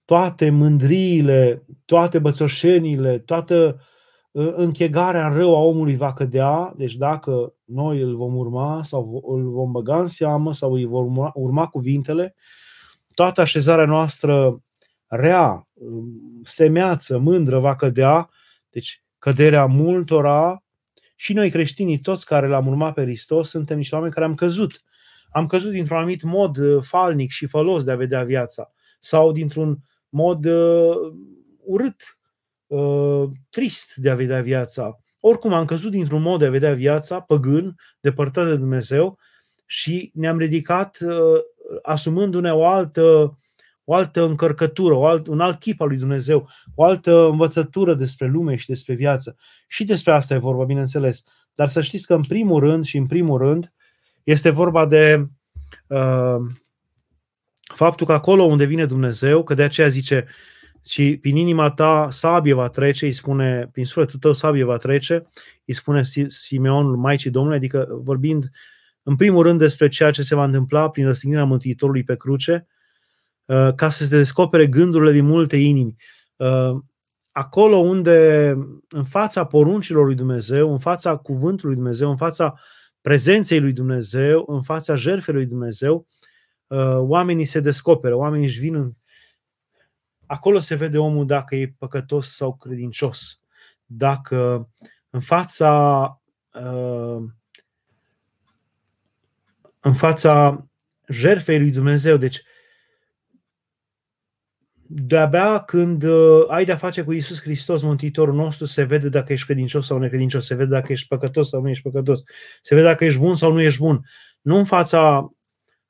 toate 0.05 0.51
mândriile, 0.51 1.63
toate 1.85 2.19
bățoșenile, 2.19 3.19
toată 3.19 3.55
ă, 3.55 3.81
închegarea 4.39 5.27
în 5.27 5.35
rău 5.35 5.57
a 5.57 5.59
omului 5.59 5.97
va 5.97 6.13
cădea, 6.13 6.73
deci 6.77 6.95
dacă 6.95 7.55
noi 7.65 8.01
îl 8.01 8.17
vom 8.17 8.37
urma 8.37 8.83
sau 8.83 9.23
îl 9.27 9.51
vom 9.51 9.73
băga 9.73 10.01
în 10.01 10.07
seamă 10.07 10.53
sau 10.55 10.73
îi 10.73 10.85
vom 10.85 11.05
urma, 11.05 11.31
urma 11.35 11.67
cuvintele, 11.67 12.35
toată 13.15 13.41
așezarea 13.41 13.85
noastră 13.85 14.63
rea, 15.07 15.69
semeață, 16.43 17.19
mândră 17.19 17.59
va 17.59 17.77
cădea, 17.77 18.29
deci 18.71 19.05
căderea 19.19 19.67
multora 19.67 20.65
și 21.15 21.33
noi 21.33 21.51
creștinii, 21.51 22.01
toți 22.01 22.27
care 22.27 22.49
l-am 22.49 22.67
urmat 22.67 22.95
pe 22.95 23.03
Hristos, 23.03 23.49
suntem 23.49 23.77
niște 23.77 23.95
oameni 23.95 24.13
care 24.13 24.27
am 24.27 24.35
căzut. 24.35 24.83
Am 25.31 25.47
căzut 25.47 25.71
dintr-un 25.71 25.97
anumit 25.97 26.23
mod 26.23 26.57
ă, 26.57 26.81
falnic 26.81 27.31
și 27.31 27.47
fălos 27.47 27.85
de 27.85 27.91
a 27.91 27.97
vedea 27.97 28.25
viața 28.25 28.73
sau 29.01 29.33
dintr-un 29.33 29.79
mod 30.09 30.45
uh, 30.45 30.97
urât, 31.65 32.16
uh, 32.67 33.29
trist 33.51 33.95
de 33.95 34.11
a 34.11 34.15
vedea 34.15 34.41
viața. 34.41 35.01
Oricum 35.21 35.53
am 35.53 35.65
căzut 35.65 35.91
dintr-un 35.91 36.23
mod 36.23 36.39
de 36.39 36.47
a 36.47 36.51
vedea 36.51 36.75
viața, 36.75 37.21
păgân, 37.21 37.75
depărtat 38.01 38.47
de 38.47 38.57
Dumnezeu 38.57 39.19
și 39.67 40.11
ne-am 40.15 40.39
ridicat 40.39 40.99
uh, 41.01 41.41
asumându-ne 41.83 42.53
o 42.53 42.67
altă, 42.67 43.39
o 43.85 43.95
altă 43.95 44.25
încărcătură, 44.25 44.95
o 44.95 45.07
alt, 45.07 45.27
un 45.27 45.41
alt 45.41 45.59
chip 45.59 45.81
al 45.81 45.89
lui 45.89 45.97
Dumnezeu, 45.97 46.49
o 46.75 46.85
altă 46.85 47.29
învățătură 47.29 47.95
despre 47.95 48.27
lume 48.27 48.57
și 48.57 48.67
despre 48.67 48.95
viață. 48.95 49.37
Și 49.69 49.85
despre 49.85 50.13
asta 50.13 50.35
e 50.35 50.39
vorba, 50.39 50.65
bineînțeles. 50.65 51.25
Dar 51.55 51.69
să 51.69 51.81
știți 51.81 52.07
că 52.07 52.15
în 52.15 52.23
primul 52.23 52.61
rând 52.61 52.85
și 52.85 52.97
în 52.97 53.07
primul 53.07 53.39
rând 53.39 53.73
este 54.23 54.51
vorba 54.51 54.87
de 54.87 55.27
uh, 55.87 56.37
faptul 57.75 58.07
că 58.07 58.13
acolo 58.13 58.43
unde 58.43 58.65
vine 58.65 58.87
Dumnezeu, 58.87 59.43
că 59.43 59.55
de 59.55 59.63
aceea 59.63 59.89
zice 59.89 60.27
și 60.87 61.19
prin 61.21 61.37
inima 61.37 61.71
ta 61.71 62.09
sabie 62.11 62.53
va 62.55 62.69
trece, 62.69 63.05
îi 63.05 63.13
spune, 63.13 63.69
prin 63.73 63.85
sufletul 63.85 64.19
tău 64.19 64.33
sabie 64.33 64.65
va 64.65 64.77
trece, 64.77 65.29
îi 65.65 65.75
spune 65.75 66.03
Simeon 66.27 66.99
Maicii 66.99 67.31
Domnului, 67.31 67.57
adică 67.57 67.87
vorbind 67.91 68.51
în 69.03 69.17
primul 69.17 69.43
rând 69.43 69.59
despre 69.59 69.89
ceea 69.89 70.11
ce 70.11 70.23
se 70.23 70.35
va 70.35 70.45
întâmpla 70.45 70.91
prin 70.91 71.07
răstignirea 71.07 71.45
Mântuitorului 71.45 72.05
pe 72.05 72.17
cruce, 72.17 72.67
uh, 73.45 73.75
ca 73.75 73.89
să 73.89 74.05
se 74.05 74.17
descopere 74.17 74.67
gândurile 74.67 75.13
din 75.13 75.25
multe 75.25 75.57
inimi. 75.57 75.97
Uh, 76.37 76.81
acolo 77.31 77.77
unde, 77.77 78.49
în 78.89 79.05
fața 79.05 79.45
poruncilor 79.45 80.05
lui 80.05 80.15
Dumnezeu, 80.15 80.73
în 80.73 80.79
fața 80.79 81.17
cuvântului 81.17 81.75
lui 81.75 81.83
Dumnezeu, 81.83 82.11
în 82.11 82.17
fața 82.17 82.55
prezenței 83.01 83.61
lui 83.61 83.73
Dumnezeu, 83.73 84.45
în 84.49 84.63
fața 84.63 84.95
jertfei 84.95 85.35
lui 85.35 85.47
Dumnezeu, 85.47 86.07
Uh, 86.69 86.97
oamenii 86.99 87.45
se 87.45 87.61
descoperă, 87.61 88.15
oamenii 88.15 88.47
își 88.47 88.61
vin 88.61 88.75
în... 88.75 88.93
Acolo 90.27 90.59
se 90.59 90.75
vede 90.75 90.99
omul 90.99 91.27
dacă 91.27 91.57
e 91.57 91.75
păcătos 91.79 92.35
sau 92.37 92.57
credincios. 92.57 93.41
Dacă 93.85 94.71
în 95.11 95.21
fața 95.21 96.21
uh, 96.53 97.23
în 99.81 99.95
fața 99.95 100.67
jertfei 101.09 101.59
lui 101.59 101.71
Dumnezeu, 101.71 102.17
deci 102.17 102.43
de-abia 104.89 105.59
când 105.59 106.03
uh, 106.03 106.45
ai 106.49 106.65
de-a 106.65 106.77
face 106.77 107.03
cu 107.03 107.13
Isus 107.13 107.41
Hristos, 107.41 107.83
Mântuitorul 107.83 108.35
nostru, 108.35 108.65
se 108.65 108.83
vede 108.83 109.09
dacă 109.09 109.33
ești 109.33 109.47
credincios 109.47 109.87
sau 109.87 109.99
necredincios, 109.99 110.47
se 110.47 110.55
vede 110.55 110.71
dacă 110.71 110.93
ești 110.93 111.09
păcătos 111.09 111.49
sau 111.49 111.61
nu 111.61 111.69
ești 111.69 111.83
păcătos, 111.83 112.23
se 112.63 112.75
vede 112.75 112.87
dacă 112.87 113.05
ești 113.05 113.19
bun 113.19 113.35
sau 113.35 113.53
nu 113.53 113.63
ești 113.63 113.81
bun. 113.81 114.07
Nu 114.41 114.57
în 114.57 114.65
fața 114.65 115.31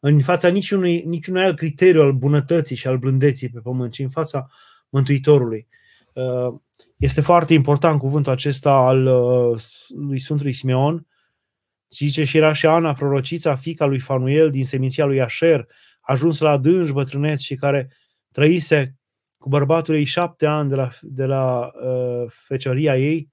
în 0.00 0.20
fața 0.20 0.48
niciunui, 0.48 1.02
niciunui 1.06 1.42
alt 1.42 1.56
criteriu 1.56 2.02
al 2.02 2.12
bunătății 2.12 2.76
și 2.76 2.86
al 2.86 2.98
blândeții 2.98 3.48
pe 3.48 3.60
pământ, 3.60 3.92
ci 3.92 3.98
în 3.98 4.10
fața 4.10 4.48
Mântuitorului. 4.88 5.66
Uh, 6.12 6.54
este 6.96 7.20
foarte 7.20 7.54
important 7.54 7.98
cuvântul 7.98 8.32
acesta 8.32 8.72
al 8.72 9.06
uh, 9.06 9.60
lui 9.88 10.18
Sfântului 10.18 10.52
Simeon. 10.52 11.06
Zice 11.90 12.24
și 12.24 12.36
era 12.36 12.52
și 12.52 12.66
Ana, 12.66 12.92
prorocița, 12.92 13.56
fica 13.56 13.84
lui 13.84 13.98
Fanuel 13.98 14.50
din 14.50 14.64
seminția 14.64 15.04
lui 15.04 15.20
Asher, 15.20 15.66
ajuns 16.00 16.40
la 16.40 16.50
adânci 16.50 16.92
bătrâneț 16.92 17.40
și 17.40 17.54
care 17.54 17.92
trăise 18.32 18.98
cu 19.38 19.48
bărbatul 19.48 19.94
ei 19.94 20.04
șapte 20.04 20.46
ani 20.46 20.68
de 20.68 20.74
la, 20.74 20.90
de 21.00 21.24
la 21.24 21.70
uh, 21.84 22.24
fecioria 22.28 22.96
ei 22.96 23.28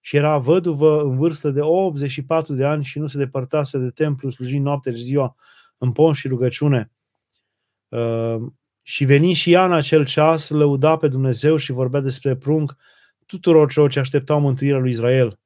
și 0.00 0.16
era 0.16 0.38
văduvă 0.38 1.02
în 1.02 1.16
vârstă 1.16 1.50
de 1.50 1.60
84 1.60 2.54
de 2.54 2.64
ani 2.64 2.84
și 2.84 2.98
nu 2.98 3.06
se 3.06 3.18
depărtase 3.18 3.78
de 3.78 3.90
templu 3.90 4.30
slujind 4.30 4.64
noapte 4.64 4.90
și 4.90 5.02
ziua 5.02 5.36
în 5.78 5.92
pon 5.92 6.12
și 6.12 6.28
rugăciune. 6.28 6.90
Uh, 7.88 8.36
și 8.82 9.04
veni 9.04 9.32
și 9.32 9.52
ea 9.52 9.64
în 9.64 9.72
acel 9.72 10.04
ceas, 10.04 10.48
lăuda 10.48 10.96
pe 10.96 11.08
Dumnezeu 11.08 11.56
și 11.56 11.72
vorbea 11.72 12.00
despre 12.00 12.36
prunc 12.36 12.76
tuturor 13.26 13.70
celor 13.70 13.90
ce 13.90 13.98
așteptau 13.98 14.40
mântuirea 14.40 14.78
lui 14.78 14.90
Israel. 14.90 15.38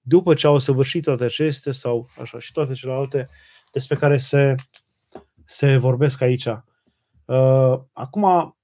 După 0.00 0.34
ce 0.34 0.46
au 0.46 0.58
săvârșit 0.58 1.02
toate 1.02 1.24
acestea 1.24 1.72
sau 1.72 2.08
așa 2.20 2.38
și 2.38 2.52
toate 2.52 2.72
celelalte 2.72 3.28
despre 3.72 3.96
care 3.96 4.18
se, 4.18 4.54
se 5.44 5.76
vorbesc 5.76 6.20
aici. 6.20 6.46
Uh, 7.24 7.80
acum, 7.92 8.56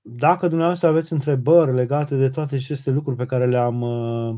dacă 0.00 0.48
dumneavoastră 0.48 0.88
aveți 0.88 1.12
întrebări 1.12 1.74
legate 1.74 2.16
de 2.16 2.30
toate 2.30 2.54
aceste 2.54 2.90
lucruri 2.90 3.16
pe 3.16 3.24
care 3.24 3.46
le-am, 3.46 3.80
uh, 3.80 4.36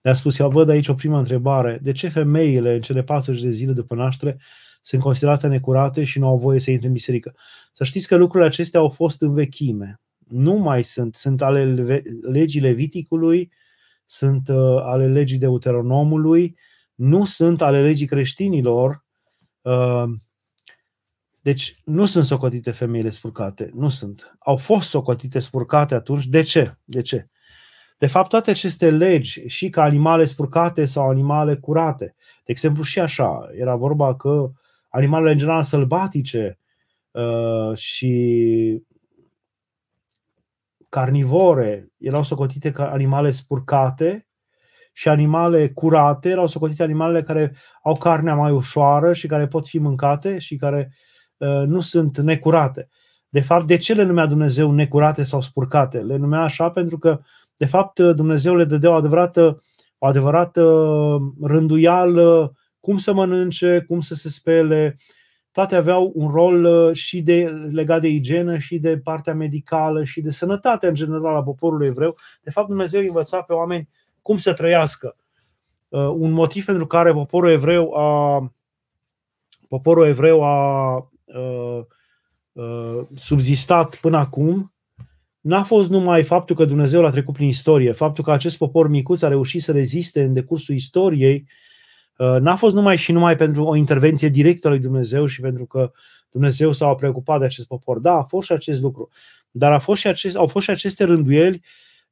le-am 0.00 0.16
spus, 0.16 0.38
eu 0.38 0.50
văd 0.50 0.68
aici 0.68 0.88
o 0.88 0.94
primă 0.94 1.18
întrebare. 1.18 1.78
De 1.82 1.92
ce 1.92 2.08
femeile 2.08 2.74
în 2.74 2.80
cele 2.80 3.02
40 3.02 3.42
de 3.42 3.50
zile 3.50 3.72
după 3.72 3.94
naștere 3.94 4.38
sunt 4.86 5.02
considerate 5.02 5.46
necurate 5.46 6.04
și 6.04 6.18
nu 6.18 6.26
au 6.26 6.38
voie 6.38 6.58
să 6.58 6.70
intre 6.70 6.86
în 6.86 6.92
biserică. 6.92 7.34
Să 7.72 7.84
știți 7.84 8.08
că 8.08 8.16
lucrurile 8.16 8.48
acestea 8.48 8.80
au 8.80 8.88
fost 8.88 9.22
în 9.22 9.34
vechime. 9.34 10.00
Nu 10.18 10.54
mai 10.54 10.84
sunt. 10.84 11.14
Sunt 11.14 11.42
ale 11.42 11.64
legii 12.22 12.60
Leviticului, 12.60 13.52
sunt 14.04 14.48
uh, 14.48 14.82
ale 14.82 15.06
legii 15.06 15.38
Deuteronomului, 15.38 16.56
nu 16.94 17.24
sunt 17.24 17.62
ale 17.62 17.82
legii 17.82 18.06
creștinilor. 18.06 19.04
Uh, 19.60 20.04
deci 21.40 21.80
nu 21.84 22.04
sunt 22.04 22.24
socotite 22.24 22.70
femeile 22.70 23.10
spurcate. 23.10 23.70
Nu 23.74 23.88
sunt. 23.88 24.36
Au 24.38 24.56
fost 24.56 24.88
socotite 24.88 25.38
spurcate 25.38 25.94
atunci. 25.94 26.26
De 26.26 26.42
ce? 26.42 26.76
De 26.84 27.02
ce? 27.02 27.28
De 27.98 28.06
fapt, 28.06 28.28
toate 28.28 28.50
aceste 28.50 28.90
legi, 28.90 29.46
și 29.46 29.70
ca 29.70 29.82
animale 29.82 30.24
spurcate 30.24 30.84
sau 30.84 31.08
animale 31.08 31.56
curate, 31.56 32.14
de 32.16 32.52
exemplu 32.52 32.82
și 32.82 33.00
așa, 33.00 33.48
era 33.58 33.74
vorba 33.74 34.16
că 34.16 34.50
animalele 34.96 35.32
în 35.32 35.38
general 35.38 35.62
sălbatice 35.62 36.58
uh, 37.10 37.76
și 37.76 38.82
carnivore 40.88 41.92
erau 41.98 42.22
socotite 42.22 42.72
ca 42.72 42.90
animale 42.90 43.30
spurcate 43.30 44.26
și 44.92 45.08
animale 45.08 45.68
curate 45.68 46.28
erau 46.28 46.46
socotite 46.46 46.82
animalele 46.82 47.22
care 47.22 47.56
au 47.82 47.96
carnea 47.96 48.34
mai 48.34 48.52
ușoară 48.52 49.12
și 49.12 49.26
care 49.26 49.46
pot 49.46 49.66
fi 49.66 49.78
mâncate 49.78 50.38
și 50.38 50.56
care 50.56 50.92
uh, 51.36 51.62
nu 51.66 51.80
sunt 51.80 52.18
necurate. 52.18 52.88
De 53.28 53.40
fapt, 53.40 53.66
de 53.66 53.76
ce 53.76 53.94
le 53.94 54.02
numea 54.02 54.26
Dumnezeu 54.26 54.72
necurate 54.72 55.22
sau 55.22 55.40
spurcate? 55.40 55.98
Le 55.98 56.16
numea 56.16 56.40
așa 56.40 56.70
pentru 56.70 56.98
că, 56.98 57.20
de 57.56 57.66
fapt, 57.66 57.98
Dumnezeu 57.98 58.56
le 58.56 58.64
dădea 58.64 58.90
o 58.90 58.94
adevărată, 58.94 59.62
o 59.98 60.06
adevărată 60.06 60.62
rânduială 61.42 62.56
cum 62.86 62.98
să 62.98 63.12
mănânce, 63.12 63.84
cum 63.88 64.00
să 64.00 64.14
se 64.14 64.28
spele, 64.28 64.96
toate 65.52 65.76
aveau 65.76 66.12
un 66.14 66.28
rol 66.28 66.64
uh, 66.64 66.96
și 66.96 67.22
de, 67.22 67.44
legat 67.70 68.00
de 68.00 68.08
igienă 68.08 68.58
și 68.58 68.78
de 68.78 68.98
partea 68.98 69.34
medicală 69.34 70.04
și 70.04 70.20
de 70.20 70.30
sănătate 70.30 70.86
în 70.86 70.94
general 70.94 71.36
a 71.36 71.42
poporului 71.42 71.86
evreu. 71.86 72.16
De 72.42 72.50
fapt, 72.50 72.68
Dumnezeu 72.68 73.00
învăța 73.00 73.42
pe 73.42 73.52
oameni 73.52 73.88
cum 74.22 74.36
să 74.36 74.52
trăiască. 74.52 75.16
Uh, 75.88 76.00
un 76.00 76.30
motiv 76.30 76.64
pentru 76.64 76.86
care 76.86 77.12
poporul 77.12 77.50
evreu 77.50 77.92
a, 77.92 78.52
poporul 79.68 80.06
evreu 80.06 80.42
a, 80.42 80.92
a, 80.92 81.08
uh, 81.24 81.84
a 82.54 83.06
subzistat 83.14 83.96
până 83.96 84.16
acum 84.16 84.72
n-a 85.40 85.62
fost 85.62 85.90
numai 85.90 86.22
faptul 86.22 86.56
că 86.56 86.64
Dumnezeu 86.64 87.02
l-a 87.02 87.10
trecut 87.10 87.34
prin 87.34 87.48
istorie, 87.48 87.92
faptul 87.92 88.24
că 88.24 88.30
acest 88.30 88.56
popor 88.56 88.88
micuț 88.88 89.22
a 89.22 89.28
reușit 89.28 89.62
să 89.62 89.72
reziste 89.72 90.22
în 90.22 90.32
decursul 90.32 90.74
istoriei 90.74 91.34
Uh, 91.38 91.64
n-a 92.16 92.56
fost 92.56 92.74
numai 92.74 92.96
și 92.96 93.12
numai 93.12 93.36
pentru 93.36 93.64
o 93.64 93.74
intervenție 93.74 94.28
directă 94.28 94.66
a 94.66 94.70
lui 94.70 94.78
Dumnezeu 94.78 95.26
și 95.26 95.40
pentru 95.40 95.64
că 95.64 95.92
Dumnezeu 96.30 96.72
s-a 96.72 96.94
preocupat 96.94 97.38
de 97.38 97.44
acest 97.44 97.66
popor. 97.66 97.98
Da, 97.98 98.12
a 98.12 98.22
fost 98.22 98.46
și 98.46 98.52
acest 98.52 98.80
lucru. 98.82 99.08
Dar 99.50 99.72
a 99.72 99.78
fost 99.78 100.00
și 100.00 100.06
acest, 100.06 100.36
au 100.36 100.46
fost 100.46 100.64
și 100.64 100.70
aceste 100.70 101.04
rânduieli 101.04 101.62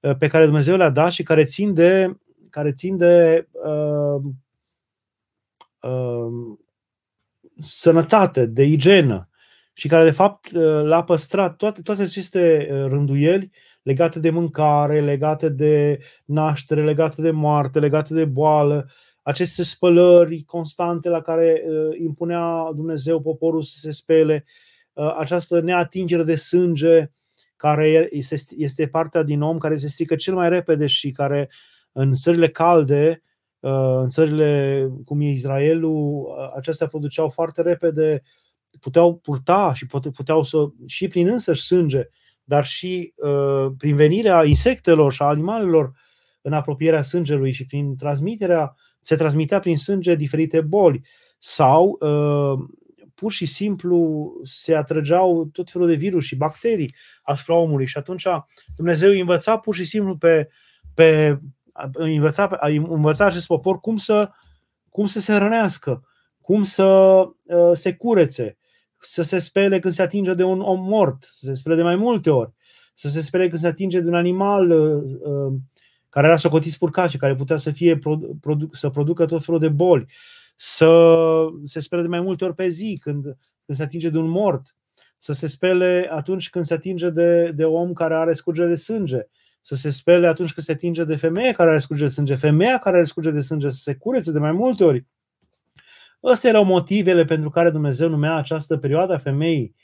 uh, 0.01 0.17
pe 0.17 0.27
care 0.27 0.45
Dumnezeu 0.45 0.77
le-a 0.77 0.91
dat 0.91 1.13
și 1.13 1.23
care 1.23 1.45
țin 1.45 1.75
de, 1.75 2.17
care 2.51 2.73
țin 2.73 2.97
de 2.97 3.47
uh, 3.51 4.23
uh, 5.81 6.57
sănătate, 7.59 8.47
de 8.47 8.63
igienă. 8.63 9.29
și 9.73 9.89
care 9.89 10.05
de 10.05 10.11
fapt 10.11 10.53
l-a 10.83 11.05
păstrat 11.05 11.57
toate, 11.57 11.83
toate 11.83 12.03
aceste 12.03 12.69
rânduieli 12.89 13.51
legate 13.83 14.19
de 14.19 14.31
mâncare, 14.31 15.01
legate 15.01 15.49
de 15.49 15.99
naștere, 16.25 16.85
legate 16.85 17.23
de 17.23 17.31
moarte, 17.31 17.79
legate 17.79 18.15
de 18.15 18.25
boală, 18.25 18.91
aceste 19.25 19.63
spălări 19.63 20.43
constante 20.43 21.09
la 21.09 21.21
care 21.21 21.63
impunea 22.03 22.71
Dumnezeu 22.75 23.21
poporul 23.21 23.63
să 23.63 23.79
se 23.79 23.91
spele, 23.91 24.45
această 25.19 25.61
neatingere 25.61 26.23
de 26.23 26.35
sânge 26.35 27.11
care 27.57 28.11
este 28.57 28.89
partea 28.89 29.23
din 29.23 29.43
om 29.43 29.59
care 29.59 29.77
se 29.77 29.89
strică 29.89 30.17
cel 30.17 30.35
mai 30.35 30.49
repede 30.49 30.87
și 30.87 31.11
care 31.11 31.51
în 31.93 32.13
țările 32.13 32.49
calde, 32.49 33.23
în 34.01 34.09
țările 34.09 34.89
cum 35.05 35.21
e 35.21 35.31
Israelul, 35.31 36.27
acestea 36.57 36.87
produceau 36.87 37.29
foarte 37.29 37.63
repede, 37.63 38.23
puteau 38.81 39.17
purta 39.17 39.73
și 39.75 39.87
puteau 39.87 40.43
să, 40.43 40.67
și 40.87 41.09
prin 41.09 41.29
însăși 41.29 41.63
sânge, 41.63 42.09
dar 42.45 42.65
și 42.65 43.15
prin 43.79 43.97
venirea 43.97 44.45
insectelor 44.45 45.13
și 45.13 45.23
a 45.23 45.27
animalelor 45.27 45.93
în 46.43 46.53
apropierea 46.53 47.03
sângelui 47.03 47.53
și 47.53 47.67
prin 47.67 47.97
transmiterea, 47.97 48.75
se 49.05 49.17
transmitea 49.17 49.59
prin 49.59 49.77
sânge 49.77 50.15
diferite 50.15 50.61
boli 50.61 51.01
sau 51.39 51.99
pur 53.15 53.33
și 53.33 53.47
simplu 53.47 54.33
se 54.43 54.75
atrăgeau 54.75 55.45
tot 55.53 55.71
felul 55.71 55.87
de 55.87 55.95
virus 55.95 56.25
și 56.25 56.37
bacterii 56.37 56.95
asupra 57.23 57.55
omului. 57.55 57.87
Și 57.87 57.99
atunci 57.99 58.27
Dumnezeu 58.77 59.11
îi 59.11 59.21
învăța 59.21 59.59
pur 59.59 59.75
și 59.75 59.85
simplu 59.85 60.17
pe, 60.17 60.49
pe 60.95 61.39
învăța, 61.93 62.59
învăța 62.89 63.27
acest 63.27 63.47
popor 63.47 63.81
cum 63.81 63.97
să, 63.97 64.31
cum 64.89 65.07
să 65.07 65.21
se 65.21 65.37
rănească, 65.37 66.03
cum 66.41 66.63
să 66.63 66.85
uh, 66.85 67.71
se 67.73 67.95
curețe, 67.95 68.59
să 69.01 69.23
se 69.23 69.39
spele 69.39 69.79
când 69.79 69.95
se 69.95 70.03
atinge 70.03 70.35
de 70.35 70.43
un 70.43 70.61
om 70.61 70.81
mort, 70.81 71.23
să 71.31 71.45
se 71.45 71.55
spele 71.55 71.77
de 71.77 71.83
mai 71.83 71.97
multe 71.97 72.31
ori, 72.31 72.53
să 72.95 73.09
se 73.09 73.21
spele 73.21 73.49
când 73.49 73.61
se 73.61 73.67
atinge 73.67 74.01
de 74.01 74.09
un 74.09 74.15
animal 74.15 74.71
uh, 74.71 75.03
uh, 75.21 75.53
care 76.15 76.27
era 76.27 76.37
socotit 76.37 76.73
spurcat 76.73 77.11
și 77.11 77.17
care 77.17 77.35
putea 77.35 77.57
să 77.57 77.71
fie 77.71 77.99
produ- 78.41 78.69
să 78.73 78.91
producă 78.91 79.27
tot 79.27 79.45
felul 79.45 79.61
de 79.61 79.69
boli, 79.69 80.07
să 80.57 81.47
se 81.65 81.81
spele 81.81 82.03
de 82.03 82.09
mai 82.09 82.21
multe 82.21 82.45
ori 82.45 82.55
pe 82.55 82.69
zi 82.69 82.99
când, 83.01 83.23
când 83.67 83.79
se 83.79 83.83
atinge 83.83 84.09
de 84.09 84.19
un 84.19 84.29
mort, 84.29 84.77
să 85.19 85.33
se 85.33 85.47
spele 85.47 86.09
atunci 86.11 86.51
când 86.51 86.65
se 86.65 86.75
atinge 86.75 87.11
de, 87.11 87.51
de 87.51 87.65
om 87.65 87.93
care 87.93 88.15
are 88.15 88.33
scurgere 88.33 88.69
de 88.69 88.75
sânge, 88.75 89.19
să 89.61 89.75
se 89.75 89.91
spele 89.91 90.27
atunci 90.27 90.53
când 90.53 90.67
se 90.67 90.73
atinge 90.73 91.05
de 91.05 91.17
femeie 91.17 91.53
care 91.53 91.69
are 91.71 91.79
scurgere 91.79 92.09
de 92.09 92.15
sânge, 92.15 92.35
femeia 92.35 92.79
care 92.79 92.97
are 92.97 93.05
scurgere 93.05 93.35
de 93.35 93.41
sânge 93.41 93.69
să 93.69 93.81
se 93.83 93.95
curețe 93.95 94.33
de 94.33 94.39
mai 94.39 94.53
multe 94.53 94.85
ori. 94.85 95.07
Astea 96.21 96.51
erau 96.51 96.65
motivele 96.65 97.25
pentru 97.25 97.51
care 97.51 97.71
Dumnezeu 97.71 98.09
numea 98.09 98.35
această 98.35 98.77
perioadă 98.77 99.13
a 99.13 99.19
femeii 99.19 99.75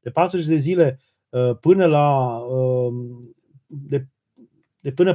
de 0.00 0.10
40 0.10 0.46
de 0.46 0.56
zile 0.56 0.98
uh, 1.28 1.56
până 1.60 1.86
la 1.86 2.36
uh, 2.36 2.92
de 3.66 4.06
de 4.84 4.92
până, 4.92 5.14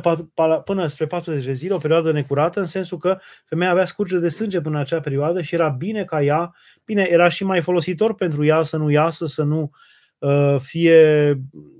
până 0.66 0.88
spre 0.88 1.08
40 1.08 1.44
de 1.46 1.52
zile, 1.52 1.74
o 1.74 1.78
perioadă 1.78 2.12
necurată, 2.12 2.60
în 2.60 2.66
sensul 2.66 2.98
că 2.98 3.20
femeia 3.46 3.72
avea 3.72 3.86
scurgere 3.86 4.20
de 4.20 4.30
sânge 4.30 4.62
până 4.62 4.76
în 4.76 4.82
acea 4.82 5.00
perioadă 5.00 5.42
și 5.42 5.54
era 5.54 5.70
bine 5.70 6.04
ca 6.04 6.22
ea, 6.22 6.56
bine, 6.86 7.08
era 7.10 7.30
și 7.30 7.44
mai 7.44 7.62
folositor 7.62 8.16
pentru 8.16 8.46
ea 8.46 8.62
să 8.62 8.78
nu 8.78 8.90
iasă, 8.90 9.26
să 9.26 9.44
nu 9.44 9.72
uh, 10.18 10.56
fie, 10.60 11.30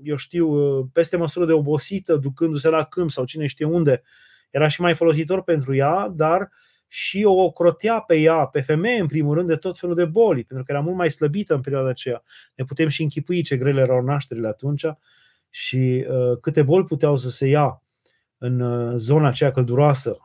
eu 0.02 0.16
știu, 0.16 0.48
uh, 0.48 0.86
peste 0.92 1.16
măsură 1.16 1.46
de 1.46 1.52
obosită, 1.52 2.16
ducându-se 2.16 2.68
la 2.68 2.84
câmp 2.84 3.10
sau 3.10 3.24
cine 3.24 3.46
știe 3.46 3.66
unde. 3.66 4.02
Era 4.50 4.68
și 4.68 4.80
mai 4.80 4.94
folositor 4.94 5.42
pentru 5.42 5.74
ea, 5.74 6.12
dar 6.14 6.50
și 6.88 7.24
o 7.24 7.50
crotea 7.50 8.00
pe 8.00 8.16
ea, 8.16 8.44
pe 8.46 8.60
femeie, 8.60 9.00
în 9.00 9.06
primul 9.06 9.34
rând, 9.34 9.48
de 9.48 9.56
tot 9.56 9.78
felul 9.78 9.94
de 9.94 10.04
boli, 10.04 10.44
pentru 10.44 10.64
că 10.64 10.72
era 10.72 10.80
mult 10.80 10.96
mai 10.96 11.10
slăbită 11.10 11.54
în 11.54 11.60
perioada 11.60 11.88
aceea. 11.88 12.22
Ne 12.54 12.64
putem 12.64 12.88
și 12.88 13.02
închipui 13.02 13.42
ce 13.42 13.56
grele 13.56 13.80
erau 13.80 14.02
nașterile 14.02 14.48
atunci 14.48 14.84
și 15.50 16.06
uh, 16.08 16.38
câte 16.40 16.62
boli 16.62 16.84
puteau 16.84 17.16
să 17.16 17.30
se 17.30 17.46
ia 17.46 17.82
în 18.38 18.60
uh, 18.60 18.92
zona 18.96 19.28
aceea 19.28 19.50
călduroasă. 19.50 20.18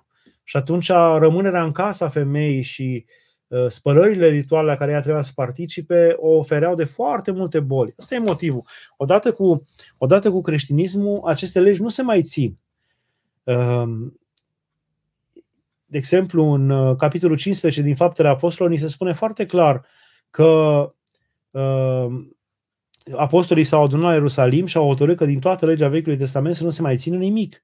Și 0.44 0.58
atunci 0.58 0.88
rămânerea 1.18 1.64
în 1.64 1.72
casa 1.72 2.10
femeii 2.10 2.62
și 2.62 3.06
uh, 3.48 3.66
spălările 3.68 4.28
rituale 4.28 4.68
la 4.68 4.76
care 4.76 4.92
ea 4.92 5.00
trebuia 5.00 5.22
să 5.22 5.32
participe 5.36 6.16
o 6.18 6.30
ofereau 6.30 6.76
de 6.76 6.84
foarte 6.84 7.32
multe 7.32 7.60
boli. 7.60 7.94
Asta 7.98 8.16
e 8.16 8.20
motivul. 8.20 8.64
Odată 8.98 9.32
cu, 9.32 9.68
odată 9.98 10.32
cu 10.32 10.42
creștinismul, 10.42 11.22
aceste 11.26 11.60
legi 11.60 11.82
nu 11.82 11.90
se 11.90 12.02
mai 12.02 12.22
țin. 12.22 12.58
Um, 13.44 14.20
de 15.86 15.98
exemplu, 15.98 16.44
în 16.44 16.70
uh, 16.70 16.96
capitolul 16.96 17.38
15 17.38 17.82
din 17.82 17.96
Faptele 17.96 18.28
Apostolilor, 18.28 18.80
ni 18.80 18.88
se 18.88 18.94
spune 18.94 19.14
foarte 19.14 19.46
clar 19.46 19.86
că 20.30 20.44
um, 21.52 22.35
apostolii 23.12 23.64
s-au 23.64 23.84
adunat 23.84 24.06
la 24.06 24.14
Ierusalim 24.14 24.66
și 24.66 24.78
au 24.78 24.88
hotărât 24.88 25.18
că 25.18 25.26
din 25.26 25.40
toată 25.40 25.66
legea 25.66 25.88
Vechiului 25.88 26.18
Testament 26.18 26.56
să 26.56 26.64
nu 26.64 26.70
se 26.70 26.82
mai 26.82 26.98
țină 26.98 27.18
nimic 27.18 27.64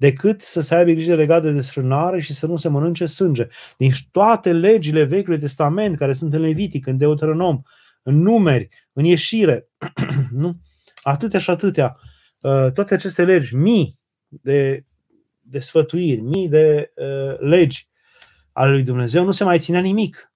decât 0.00 0.40
să 0.40 0.60
se 0.60 0.74
aibă 0.74 0.90
grijă 0.90 1.14
legată 1.14 1.46
de 1.46 1.52
desfrânare 1.52 2.20
și 2.20 2.32
să 2.32 2.46
nu 2.46 2.56
se 2.56 2.68
mănânce 2.68 3.06
sânge. 3.06 3.46
Din 3.76 3.90
toate 4.12 4.52
legile 4.52 5.04
Vechiului 5.04 5.38
Testament, 5.38 5.96
care 5.96 6.12
sunt 6.12 6.32
în 6.32 6.40
Levitic, 6.40 6.86
în 6.86 6.96
Deuteronom, 6.96 7.62
în 8.02 8.22
numeri, 8.22 8.68
în 8.92 9.04
ieșire, 9.04 9.68
nu? 10.42 10.60
atâtea 11.02 11.40
și 11.40 11.50
atâtea, 11.50 11.96
uh, 12.40 12.72
toate 12.72 12.94
aceste 12.94 13.24
legi, 13.24 13.56
mii 13.56 13.98
de, 14.28 14.84
de 15.40 15.58
sfătuiri, 15.58 16.20
mii 16.20 16.48
de 16.48 16.92
uh, 16.94 17.38
legi 17.38 17.88
ale 18.52 18.70
lui 18.70 18.82
Dumnezeu, 18.82 19.24
nu 19.24 19.30
se 19.30 19.44
mai 19.44 19.58
ținea 19.58 19.80
nimic. 19.80 20.32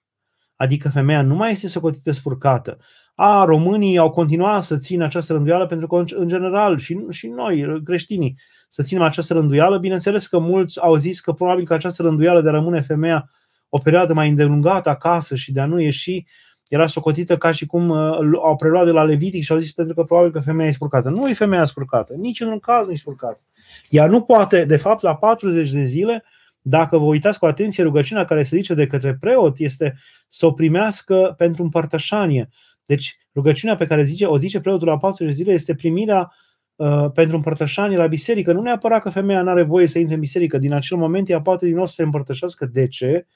Adică 0.57 0.89
femeia 0.89 1.23
nu 1.23 1.35
mai 1.35 1.51
este 1.51 1.69
socotită 1.69 2.11
spurcată 2.11 2.79
a, 3.15 3.45
românii 3.45 3.99
au 3.99 4.11
continuat 4.11 4.63
să 4.63 4.77
țină 4.77 5.05
această 5.05 5.33
rânduială 5.33 5.67
pentru 5.67 5.87
că, 5.87 6.05
în 6.17 6.29
general, 6.29 6.79
și, 6.79 6.99
și 7.11 7.27
noi, 7.27 7.83
creștinii, 7.85 8.37
să 8.69 8.83
ținem 8.83 9.03
această 9.03 9.33
rânduială. 9.33 9.79
Bineînțeles 9.79 10.27
că 10.27 10.39
mulți 10.39 10.81
au 10.81 10.95
zis 10.95 11.21
că 11.21 11.33
probabil 11.33 11.65
că 11.65 11.75
această 11.75 12.03
rânduială 12.03 12.41
de 12.41 12.49
a 12.49 12.53
rămâne 12.53 12.81
femeia 12.81 13.31
o 13.69 13.79
perioadă 13.79 14.13
mai 14.13 14.29
îndelungată 14.29 14.89
acasă 14.89 15.35
și 15.35 15.53
de 15.53 15.61
a 15.61 15.67
nu 15.67 15.81
ieși 15.81 16.25
era 16.69 16.87
socotită 16.87 17.37
ca 17.37 17.53
și 17.53 17.67
cum 17.67 17.89
uh, 17.89 18.19
au 18.43 18.57
preluat 18.57 18.85
de 18.85 18.91
la 18.91 19.05
Levitic 19.05 19.43
și 19.43 19.53
au 19.53 19.59
zis 19.59 19.73
pentru 19.73 19.95
că 19.95 20.03
probabil 20.03 20.31
că 20.31 20.41
femeia 20.41 20.69
e 20.69 20.73
spurcată. 20.73 21.09
Nu 21.09 21.29
e 21.29 21.33
femeia 21.33 21.65
spurcată, 21.65 22.15
nici 22.17 22.41
în 22.41 22.49
un 22.49 22.59
caz 22.59 22.87
nu 22.87 22.93
e 22.93 22.97
spurcată. 22.97 23.41
Ea 23.89 24.07
nu 24.07 24.23
poate, 24.23 24.65
de 24.65 24.77
fapt, 24.77 25.03
la 25.03 25.17
40 25.17 25.71
de 25.71 25.85
zile, 25.85 26.25
dacă 26.61 26.99
vă 26.99 27.05
uitați 27.05 27.39
cu 27.39 27.47
atenție, 27.47 27.83
rugăciunea 27.83 28.25
care 28.25 28.43
se 28.43 28.57
zice 28.57 28.75
de 28.75 28.87
către 28.87 29.17
preot 29.21 29.59
este 29.59 29.99
să 30.29 30.47
o 30.47 30.53
primească 30.53 31.35
pentru 31.37 31.63
împărtășanie. 31.63 32.49
Deci 32.87 33.19
rugăciunea 33.35 33.75
pe 33.75 33.87
care 33.87 34.03
zice, 34.03 34.27
o 34.27 34.39
zice 34.39 34.61
preotul 34.61 34.89
la 34.89 34.97
40 34.97 35.35
zile 35.35 35.53
este 35.53 35.75
primirea 35.75 36.33
uh, 36.77 37.11
pentru 37.15 37.37
împărtășanie 37.37 37.97
la 37.97 38.07
biserică. 38.07 38.53
Nu 38.53 38.63
neapărat 38.63 39.03
că 39.03 39.11
femeia 39.11 39.43
nu 39.43 39.51
are 39.51 39.63
voie 39.63 39.87
să 39.87 39.99
intre 39.99 40.15
în 40.15 40.21
biserică. 40.21 40.59
Din 40.59 40.73
acel 40.73 40.97
moment 40.97 41.29
ea 41.29 41.41
poate 41.41 41.67
din 41.67 41.75
nou 41.75 41.87
să 41.87 41.95
se 41.95 42.03
împărtășească. 42.03 42.67
De 42.67 42.87
ce? 42.87 43.27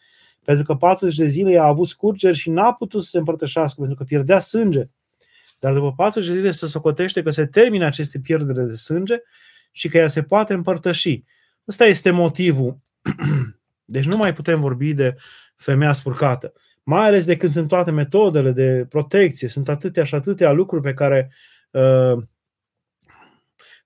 Pentru 0.44 0.64
că 0.64 0.74
40 0.74 1.16
de 1.16 1.26
zile 1.26 1.50
ea 1.50 1.62
a 1.62 1.66
avut 1.66 1.86
scurgeri 1.86 2.36
și 2.36 2.50
n-a 2.50 2.72
putut 2.72 3.02
să 3.02 3.08
se 3.08 3.18
împărtășească 3.18 3.80
pentru 3.80 3.96
că 3.96 4.04
pierdea 4.04 4.38
sânge. 4.38 4.88
Dar 5.58 5.74
după 5.74 5.92
40 5.92 6.30
de 6.30 6.36
zile 6.36 6.50
se 6.50 6.66
socotește 6.66 7.22
că 7.22 7.30
se 7.30 7.46
termină 7.46 7.84
aceste 7.84 8.18
pierdere 8.18 8.62
de 8.62 8.74
sânge 8.74 9.16
și 9.72 9.88
că 9.88 9.96
ea 9.96 10.06
se 10.06 10.22
poate 10.22 10.54
împărtăși. 10.54 11.24
Ăsta 11.68 11.84
este 11.84 12.10
motivul. 12.10 12.78
Deci 13.84 14.04
nu 14.04 14.16
mai 14.16 14.34
putem 14.34 14.60
vorbi 14.60 14.94
de 14.94 15.16
femeia 15.56 15.92
spurcată 15.92 16.52
mai 16.88 17.06
ales 17.06 17.26
de 17.26 17.36
când 17.36 17.52
sunt 17.52 17.68
toate 17.68 17.90
metodele 17.90 18.52
de 18.52 18.86
protecție, 18.88 19.48
sunt 19.48 19.68
atâtea 19.68 20.04
și 20.04 20.14
atâtea 20.14 20.52
lucruri 20.52 20.82
pe 20.82 20.92
care 20.94 21.32
uh, 21.70 22.22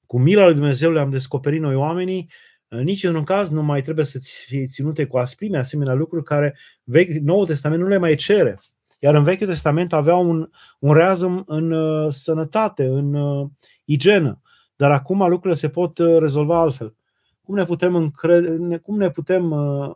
cu 0.06 0.18
mila 0.18 0.44
lui 0.44 0.54
Dumnezeu 0.54 0.92
le-am 0.92 1.10
descoperit 1.10 1.60
noi 1.60 1.74
oamenii, 1.74 2.30
uh, 2.68 2.78
nici 2.78 3.04
în 3.04 3.14
un 3.14 3.24
caz 3.24 3.50
nu 3.50 3.62
mai 3.62 3.82
trebuie 3.82 4.04
să 4.04 4.18
fie 4.46 4.64
ținute 4.64 5.04
cu 5.04 5.18
asprime 5.18 5.58
asemenea 5.58 5.94
lucruri 5.94 6.24
care 6.24 6.56
vechi, 6.84 7.08
Noul 7.08 7.46
Testament 7.46 7.82
nu 7.82 7.88
le 7.88 7.96
mai 7.96 8.14
cere. 8.14 8.58
Iar 8.98 9.14
în 9.14 9.24
Vechiul 9.24 9.46
Testament 9.46 9.92
avea 9.92 10.16
un, 10.16 10.48
un 10.78 10.92
reazăm 10.92 11.42
în 11.46 11.72
uh, 11.72 12.12
sănătate, 12.12 12.84
în 12.84 13.14
uh, 13.14 13.48
igienă. 13.84 14.40
Dar 14.76 14.90
acum 14.90 15.18
lucrurile 15.18 15.54
se 15.54 15.68
pot 15.68 15.98
uh, 15.98 16.18
rezolva 16.18 16.60
altfel. 16.60 16.94
Cum 17.42 17.54
ne 17.54 17.64
putem, 17.64 17.94
încrede, 17.94 18.76
cum 18.76 18.96
ne 18.96 19.10
putem 19.10 19.50
uh, 19.50 19.94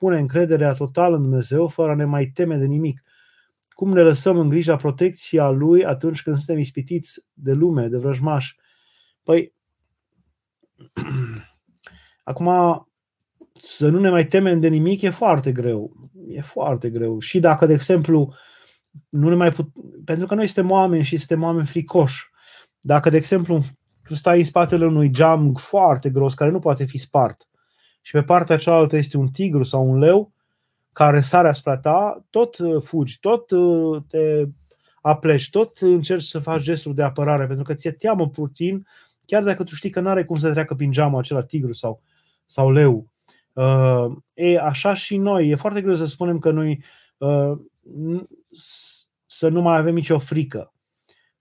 pune 0.00 0.18
încrederea 0.18 0.72
totală 0.72 1.16
în 1.16 1.22
Dumnezeu 1.22 1.68
fără 1.68 1.90
a 1.90 1.94
ne 1.94 2.04
mai 2.04 2.26
teme 2.26 2.56
de 2.56 2.64
nimic. 2.66 3.02
Cum 3.68 3.92
ne 3.92 4.00
lăsăm 4.00 4.38
în 4.38 4.48
grija 4.48 4.76
protecția 4.76 5.50
Lui 5.50 5.84
atunci 5.84 6.22
când 6.22 6.36
suntem 6.36 6.58
ispitiți 6.58 7.26
de 7.32 7.52
lume, 7.52 7.88
de 7.88 7.96
vrăjmași? 7.96 8.56
Păi, 9.22 9.54
acum, 12.30 12.48
să 13.54 13.88
nu 13.88 13.98
ne 13.98 14.10
mai 14.10 14.26
temem 14.26 14.60
de 14.60 14.68
nimic 14.68 15.02
e 15.02 15.10
foarte 15.10 15.52
greu. 15.52 16.10
E 16.28 16.40
foarte 16.40 16.90
greu. 16.90 17.18
Și 17.18 17.40
dacă, 17.40 17.66
de 17.66 17.72
exemplu, 17.72 18.34
nu 19.08 19.28
ne 19.28 19.34
mai 19.34 19.52
put... 19.52 19.68
pentru 20.04 20.26
că 20.26 20.34
noi 20.34 20.46
suntem 20.46 20.70
oameni 20.70 21.04
și 21.04 21.16
suntem 21.16 21.42
oameni 21.42 21.66
fricoși. 21.66 22.28
Dacă, 22.80 23.10
de 23.10 23.16
exemplu, 23.16 23.64
tu 24.04 24.14
stai 24.14 24.38
în 24.38 24.44
spatele 24.44 24.86
unui 24.86 25.10
geam 25.10 25.54
foarte 25.54 26.10
gros 26.10 26.34
care 26.34 26.50
nu 26.50 26.58
poate 26.58 26.84
fi 26.84 26.98
spart 26.98 27.49
și 28.00 28.12
pe 28.12 28.22
partea 28.22 28.56
cealaltă 28.56 28.96
este 28.96 29.16
un 29.16 29.28
tigru 29.28 29.62
sau 29.62 29.90
un 29.90 29.98
leu 29.98 30.32
care 30.92 31.20
sare 31.20 31.48
asupra 31.48 31.78
ta, 31.78 32.24
tot 32.30 32.58
uh, 32.58 32.82
fugi, 32.82 33.20
tot 33.20 33.50
uh, 33.50 34.02
te 34.08 34.44
apleci, 35.00 35.50
tot 35.50 35.76
încerci 35.76 36.22
să 36.22 36.38
faci 36.38 36.60
gesturi 36.60 36.94
de 36.94 37.02
apărare, 37.02 37.46
pentru 37.46 37.64
că 37.64 37.74
ți-e 37.74 37.90
teamă 37.90 38.28
puțin, 38.28 38.86
chiar 39.24 39.42
dacă 39.42 39.64
tu 39.64 39.74
știi 39.74 39.90
că 39.90 40.00
nu 40.00 40.08
are 40.08 40.24
cum 40.24 40.36
să 40.36 40.50
treacă 40.50 40.74
prin 40.74 40.90
geamă 40.90 41.18
acela 41.18 41.42
tigru 41.42 41.72
sau, 41.72 42.02
sau 42.46 42.70
leu. 42.70 43.10
Uh, 43.52 44.16
e, 44.34 44.58
așa 44.58 44.94
și 44.94 45.16
noi. 45.16 45.48
E 45.48 45.54
foarte 45.54 45.80
greu 45.80 45.94
să 45.94 46.04
spunem 46.04 46.38
că 46.38 46.50
noi 46.50 46.82
uh, 47.18 47.52
să 49.26 49.48
nu 49.48 49.60
mai 49.60 49.76
avem 49.76 49.94
nicio 49.94 50.18
frică. 50.18 50.72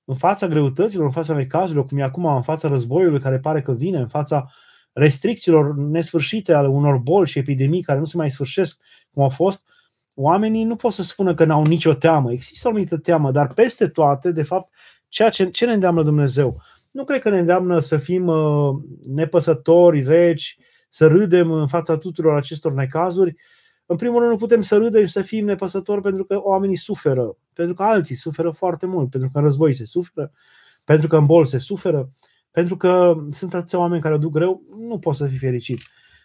În 0.05 0.15
fața 0.15 0.47
greutăților, 0.47 1.05
în 1.05 1.11
fața 1.11 1.33
necazurilor, 1.33 1.85
cum 1.85 1.97
e 1.97 2.03
acum, 2.03 2.25
în 2.25 2.41
fața 2.41 2.67
războiului 2.67 3.19
care 3.19 3.39
pare 3.39 3.61
că 3.61 3.71
vine, 3.71 3.97
în 3.99 4.07
fața 4.07 4.51
restricțiilor 4.99 5.75
nesfârșite 5.75 6.53
ale 6.53 6.67
unor 6.67 6.97
boli 6.97 7.27
și 7.27 7.39
epidemii 7.39 7.81
care 7.81 7.99
nu 7.99 8.05
se 8.05 8.17
mai 8.17 8.31
sfârșesc 8.31 8.81
cum 9.13 9.23
au 9.23 9.29
fost, 9.29 9.67
oamenii 10.13 10.63
nu 10.63 10.75
pot 10.75 10.91
să 10.91 11.03
spună 11.03 11.33
că 11.33 11.45
n-au 11.45 11.63
nicio 11.63 11.93
teamă. 11.93 12.31
Există 12.31 12.67
o 12.67 12.69
anumită 12.69 12.97
teamă, 12.97 13.31
dar 13.31 13.47
peste 13.47 13.87
toate, 13.87 14.31
de 14.31 14.43
fapt, 14.43 14.73
ceea 15.07 15.29
ce, 15.29 15.49
ce 15.49 15.65
ne 15.65 15.73
îndeamnă 15.73 16.03
Dumnezeu? 16.03 16.61
Nu 16.91 17.03
cred 17.03 17.21
că 17.21 17.29
ne 17.29 17.39
îndeamnă 17.39 17.79
să 17.79 17.97
fim 17.97 18.27
uh, 18.27 18.75
nepăsători, 19.03 20.03
reci, 20.03 20.57
să 20.89 21.07
râdem 21.07 21.51
în 21.51 21.67
fața 21.67 21.97
tuturor 21.97 22.35
acestor 22.35 22.73
necazuri. 22.73 23.35
În 23.85 23.95
primul 23.95 24.19
rând, 24.19 24.31
nu 24.31 24.37
putem 24.37 24.61
să 24.61 24.77
râdem 24.77 25.05
și 25.05 25.11
să 25.11 25.21
fim 25.21 25.45
nepăsători 25.45 26.01
pentru 26.01 26.23
că 26.23 26.39
oamenii 26.43 26.75
suferă, 26.75 27.37
pentru 27.53 27.73
că 27.73 27.83
alții 27.83 28.15
suferă 28.15 28.49
foarte 28.49 28.85
mult, 28.85 29.09
pentru 29.09 29.29
că 29.29 29.37
în 29.37 29.43
război 29.43 29.73
se 29.73 29.85
suferă, 29.85 30.31
pentru 30.83 31.07
că 31.07 31.17
în 31.17 31.25
bol 31.25 31.45
se 31.45 31.57
suferă, 31.57 32.09
pentru 32.51 32.77
că 32.77 33.15
sunt 33.29 33.53
atâția 33.53 33.79
oameni 33.79 34.01
care 34.01 34.13
o 34.13 34.17
duc 34.17 34.31
greu, 34.31 34.61
nu 34.89 34.99
poți 34.99 35.17
să 35.17 35.27
fii 35.27 35.37
fericit. 35.37 35.79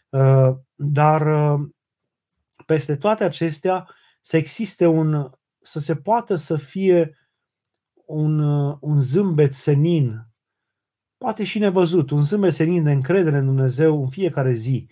Uh, 0.09 0.55
dar 0.75 1.27
uh, 1.27 1.69
peste 2.67 2.97
toate 2.97 3.25
acestea 3.25 3.89
să 4.21 4.37
existe 4.37 4.87
un, 4.87 5.31
să 5.61 5.79
se 5.81 5.97
poată 5.97 6.35
să 6.35 6.57
fie 6.57 7.19
un, 8.07 8.39
un 8.81 9.01
zâmbet 9.01 9.53
senin, 9.53 10.27
poate 11.19 11.45
și 11.45 11.59
nevăzut, 11.59 12.11
un 12.11 12.23
zâmbet 12.23 12.53
senin 12.53 12.83
de 12.83 12.91
încredere 12.91 13.37
în 13.37 13.45
Dumnezeu 13.45 14.03
în 14.03 14.09
fiecare 14.09 14.53
zi, 14.53 14.89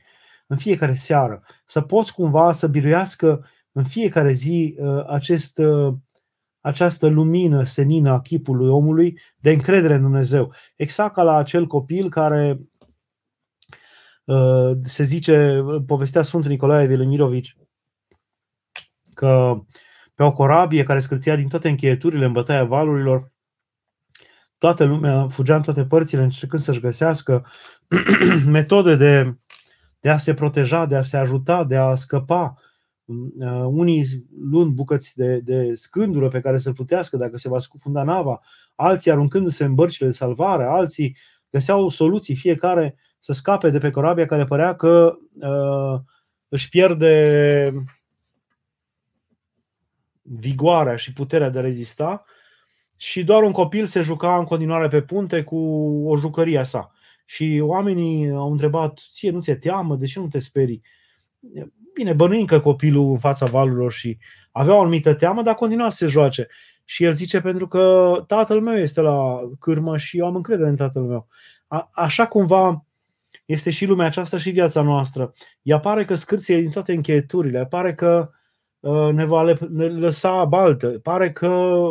în 0.47 0.57
fiecare 0.57 0.95
seară, 0.95 1.43
să 1.67 1.81
poți 1.81 2.15
cumva 2.15 2.53
să 2.53 2.69
biruiască 2.69 3.47
în 3.73 3.85
fiecare 3.85 4.33
zi 4.33 4.77
uh, 4.79 5.05
acest, 5.07 5.59
uh, 5.59 5.95
această 6.61 7.07
lumină 7.07 7.65
senină 7.65 8.11
a 8.11 8.21
chipului 8.21 8.69
omului 8.69 9.19
de 9.37 9.51
încredere 9.51 9.95
în 9.95 10.03
Dumnezeu. 10.03 10.55
Exact 10.77 11.15
ca 11.15 11.23
la 11.23 11.37
acel 11.37 11.67
copil 11.67 12.09
care 12.09 12.59
uh, 12.59 12.67
se 14.83 15.05
zice, 15.05 15.65
povestea 15.87 16.23
Sfântul 16.23 16.51
Nicolae 16.51 16.87
Velimirovici, 16.87 17.57
că 19.15 19.61
pe 20.15 20.23
o 20.23 20.33
corabie 20.33 20.83
care 20.83 21.01
scârția 21.01 21.37
din 21.37 21.49
toate 21.49 21.69
încheieturile 21.69 22.25
în 22.25 22.33
bătaia 22.33 22.65
valurilor, 22.65 23.33
toată 24.59 24.85
lumea 24.85 25.29
fugea 25.29 25.57
în 25.57 25.63
toate 25.63 25.85
părțile 25.85 26.23
încercând 26.23 26.63
să-și 26.63 26.81
găsească 26.81 27.47
metode 28.47 28.97
de, 28.97 29.37
de 30.01 30.09
a 30.09 30.17
se 30.17 30.35
proteja, 30.35 30.87
de 30.87 30.97
a 30.97 31.03
se 31.03 31.17
ajuta, 31.17 31.65
de 31.65 31.77
a 31.77 31.95
scăpa. 31.95 32.55
Uh, 33.05 33.65
unii 33.65 34.27
luând 34.51 34.73
bucăți 34.75 35.17
de, 35.17 35.41
de 35.41 35.75
scândură 35.75 36.29
pe 36.29 36.41
care 36.41 36.59
să 36.59 36.73
plutească 36.73 37.17
dacă 37.17 37.37
se 37.37 37.49
va 37.49 37.59
scufunda 37.59 38.03
nava, 38.03 38.41
alții 38.75 39.11
aruncându-se 39.11 39.65
în 39.65 39.75
bărcile 39.75 40.09
de 40.09 40.15
salvare, 40.15 40.65
alții 40.65 41.17
găseau 41.51 41.89
soluții, 41.89 42.35
fiecare 42.35 42.97
să 43.23 43.33
scape 43.33 43.71
de 43.71 43.79
pe 43.79 43.91
corabia 43.91 44.27
care 44.27 44.45
părea 44.45 44.75
că 44.75 45.19
uh, 45.41 46.01
își 46.49 46.69
pierde 46.69 47.73
vigoarea 50.23 50.97
și 50.97 51.13
puterea 51.13 51.49
de 51.49 51.59
a 51.59 51.63
rezista 51.63 52.25
și 52.97 53.25
doar 53.25 53.43
un 53.43 53.53
copil 53.53 53.87
se 53.87 54.01
juca 54.01 54.39
în 54.39 54.45
continuare 54.45 54.89
pe 54.89 55.03
punte 55.03 55.43
cu 55.43 55.57
o 56.07 56.17
jucărie 56.17 56.59
a 56.59 56.65
sa. 56.65 56.93
Și 57.25 57.61
oamenii 57.63 58.31
au 58.31 58.51
întrebat, 58.51 58.99
ție 59.11 59.31
nu 59.31 59.41
ți-e 59.41 59.55
teamă, 59.55 59.97
de 59.97 60.07
ce 60.07 60.19
nu 60.19 60.29
te 60.29 60.39
sperii? 60.39 60.83
Bine, 61.95 62.13
bănuim 62.13 62.45
că 62.45 62.61
copilul 62.61 63.11
în 63.11 63.19
fața 63.19 63.47
valurilor 63.47 63.93
și 63.93 64.19
avea 64.53 64.75
o 64.75 64.81
anumită 64.81 65.15
teamă, 65.15 65.43
dar 65.43 65.55
continua 65.55 65.89
să 65.89 65.97
se 65.97 66.07
joace. 66.07 66.47
Și 66.85 67.05
el 67.05 67.13
zice, 67.13 67.41
pentru 67.41 67.69
că 67.69 68.15
tatăl 68.27 68.61
meu 68.61 68.77
este 68.77 69.01
la 69.01 69.41
cârmă 69.61 69.97
și 69.97 70.19
eu 70.19 70.27
am 70.27 70.37
încredere 70.37 70.69
în 70.69 70.77
tatăl 70.77 71.03
meu. 71.03 71.29
A, 71.67 71.91
așa 71.93 72.27
cumva 72.27 72.87
este 73.45 73.71
și 73.71 73.87
lumea 73.87 74.07
aceasta 74.07 74.39
și 74.39 74.51
viața 74.51 74.83
noastră. 74.83 75.33
Ea 75.63 75.81
pare 75.81 76.05
că 76.05 76.15
scârție 76.15 76.61
din 76.61 76.71
toate 76.71 76.93
încheieturile, 76.93 77.67
pare 77.67 77.95
că 77.95 78.31
uh, 78.81 79.13
ne 79.13 79.25
va 79.25 79.43
lăsa 79.77 80.45
baltă, 80.45 80.89
pare 80.89 81.33
că 81.33 81.83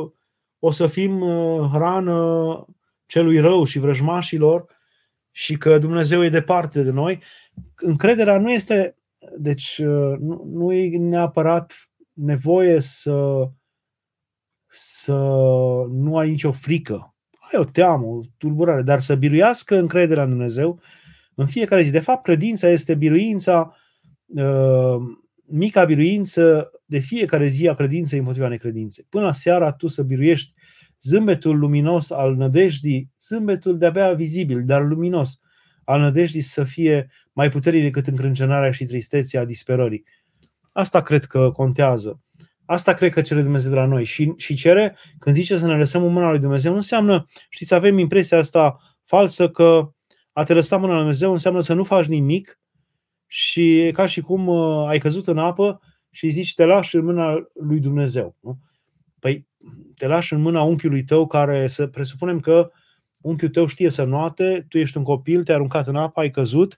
o 0.60 0.72
să 0.72 0.88
fim 0.88 1.22
uh, 1.22 1.70
hrană 1.72 2.66
celui 3.06 3.40
rău 3.40 3.64
și 3.64 3.80
vrăjmașilor 3.80 4.66
și 5.32 5.58
că 5.58 5.78
Dumnezeu 5.78 6.24
e 6.24 6.30
departe 6.30 6.84
de 6.84 6.92
noi. 6.92 7.22
Încrederea 7.76 8.38
nu 8.38 8.52
este, 8.52 8.96
deci 9.38 9.78
uh, 9.78 10.18
nu, 10.20 10.44
nu 10.54 10.74
e 10.74 10.98
neapărat 10.98 11.92
nevoie 12.14 12.80
să, 12.80 13.48
să 14.68 15.16
nu 15.90 16.18
ai 16.18 16.30
nicio 16.30 16.52
frică. 16.52 17.16
Ai 17.52 17.60
o 17.60 17.64
teamă, 17.64 18.06
o 18.06 18.22
tulburare, 18.38 18.82
dar 18.82 19.00
să 19.00 19.16
biruiască 19.16 19.78
încrederea 19.78 20.24
în 20.24 20.30
Dumnezeu 20.30 20.80
în 21.42 21.48
fiecare 21.48 21.82
zi. 21.82 21.92
De 21.92 22.00
fapt, 22.00 22.24
credința 22.24 22.70
este 22.70 22.96
biruința, 22.96 23.76
uh, 24.26 24.96
mica 25.46 25.86
biruință 25.86 26.72
de 26.86 27.00
fiecare 27.00 27.48
zi 27.48 27.68
a 27.68 27.74
credinței 27.74 28.20
împotriva 28.20 28.48
necredinței. 28.48 29.06
Până 29.10 29.26
la 29.26 29.34
seara 29.34 29.72
tu 29.72 29.88
să 29.88 30.04
biruiești 30.04 30.54
zâmbetul 31.02 31.58
luminos 31.60 32.12
al 32.12 32.36
nădejdii, 32.36 33.12
zâmbetul 33.22 33.78
de-abia 33.78 34.14
vizibil, 34.14 34.64
dar 34.66 34.84
luminos, 34.84 35.40
al 35.84 36.00
nădejdii 36.00 36.42
să 36.42 36.64
fie 36.64 37.10
mai 37.34 37.50
puternic 37.50 37.84
decât 37.84 38.08
încrâncenarea 38.08 38.72
și 38.72 38.86
tristețea 38.86 39.46
disperării. 39.46 40.04
Asta 40.72 41.02
cred 41.02 41.24
că 41.24 41.52
contează. 41.52 42.22
Asta 42.66 42.94
cred 42.94 43.12
că 43.12 43.22
cere 43.22 43.42
Dumnezeu 43.42 43.70
de 43.70 43.76
la 43.76 43.86
noi. 43.86 44.04
Și, 44.04 44.34
și 44.38 44.56
cere, 44.56 44.98
când 45.20 45.36
zice 45.36 45.58
să 45.58 45.68
ne 45.68 45.78
lăsăm 45.78 46.04
în 46.04 46.14
mâna 46.14 46.30
lui 46.30 46.40
Dumnezeu, 46.40 46.72
nu 46.72 46.78
înseamnă, 46.78 47.26
știți, 47.50 47.74
avem 47.74 47.98
impresia 47.98 48.38
asta 48.38 48.78
falsă 49.04 49.50
că 49.50 49.92
a 50.42 50.44
te 50.44 50.54
lăsa 50.54 50.78
mâna 50.78 50.92
lui 50.92 51.00
Dumnezeu 51.00 51.32
înseamnă 51.32 51.60
să 51.62 51.74
nu 51.74 51.84
faci 51.84 52.06
nimic 52.06 52.60
și 53.28 53.90
ca 53.94 54.06
și 54.06 54.22
cum 54.22 54.48
uh, 54.48 54.88
ai 54.88 55.00
căzut 55.00 55.28
în 55.28 55.38
apă 55.38 55.82
și 56.10 56.30
zici 56.30 56.54
te 56.54 56.66
lași 56.66 56.96
în 56.96 57.06
mâna 57.06 57.50
lui 57.54 57.80
Dumnezeu. 57.80 58.36
Nu? 58.40 58.58
Păi 59.20 59.48
te 59.96 60.08
lași 60.08 60.34
în 60.34 60.42
mâna 60.42 60.62
unchiului 60.62 61.04
tău 61.04 61.28
care 61.28 61.68
să 61.68 61.88
presupunem 61.88 62.40
că 62.40 62.72
unchiul 63.22 63.50
tău 63.50 63.66
știe 63.66 63.90
să 63.90 64.04
noate, 64.04 64.66
tu 64.70 64.78
ești 64.78 64.98
un 64.98 65.04
copil, 65.04 65.44
te-ai 65.44 65.58
aruncat 65.58 65.88
în 65.88 65.96
apă, 65.96 66.20
ai 66.20 66.30
căzut 66.30 66.78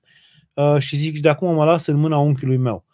uh, 0.53 0.77
și 0.79 0.95
zici 0.95 1.19
de 1.19 1.29
acum 1.29 1.53
mă 1.53 1.65
las 1.65 1.85
în 1.85 1.97
mâna 1.97 2.17
unchiului 2.17 2.57
meu. 2.57 2.85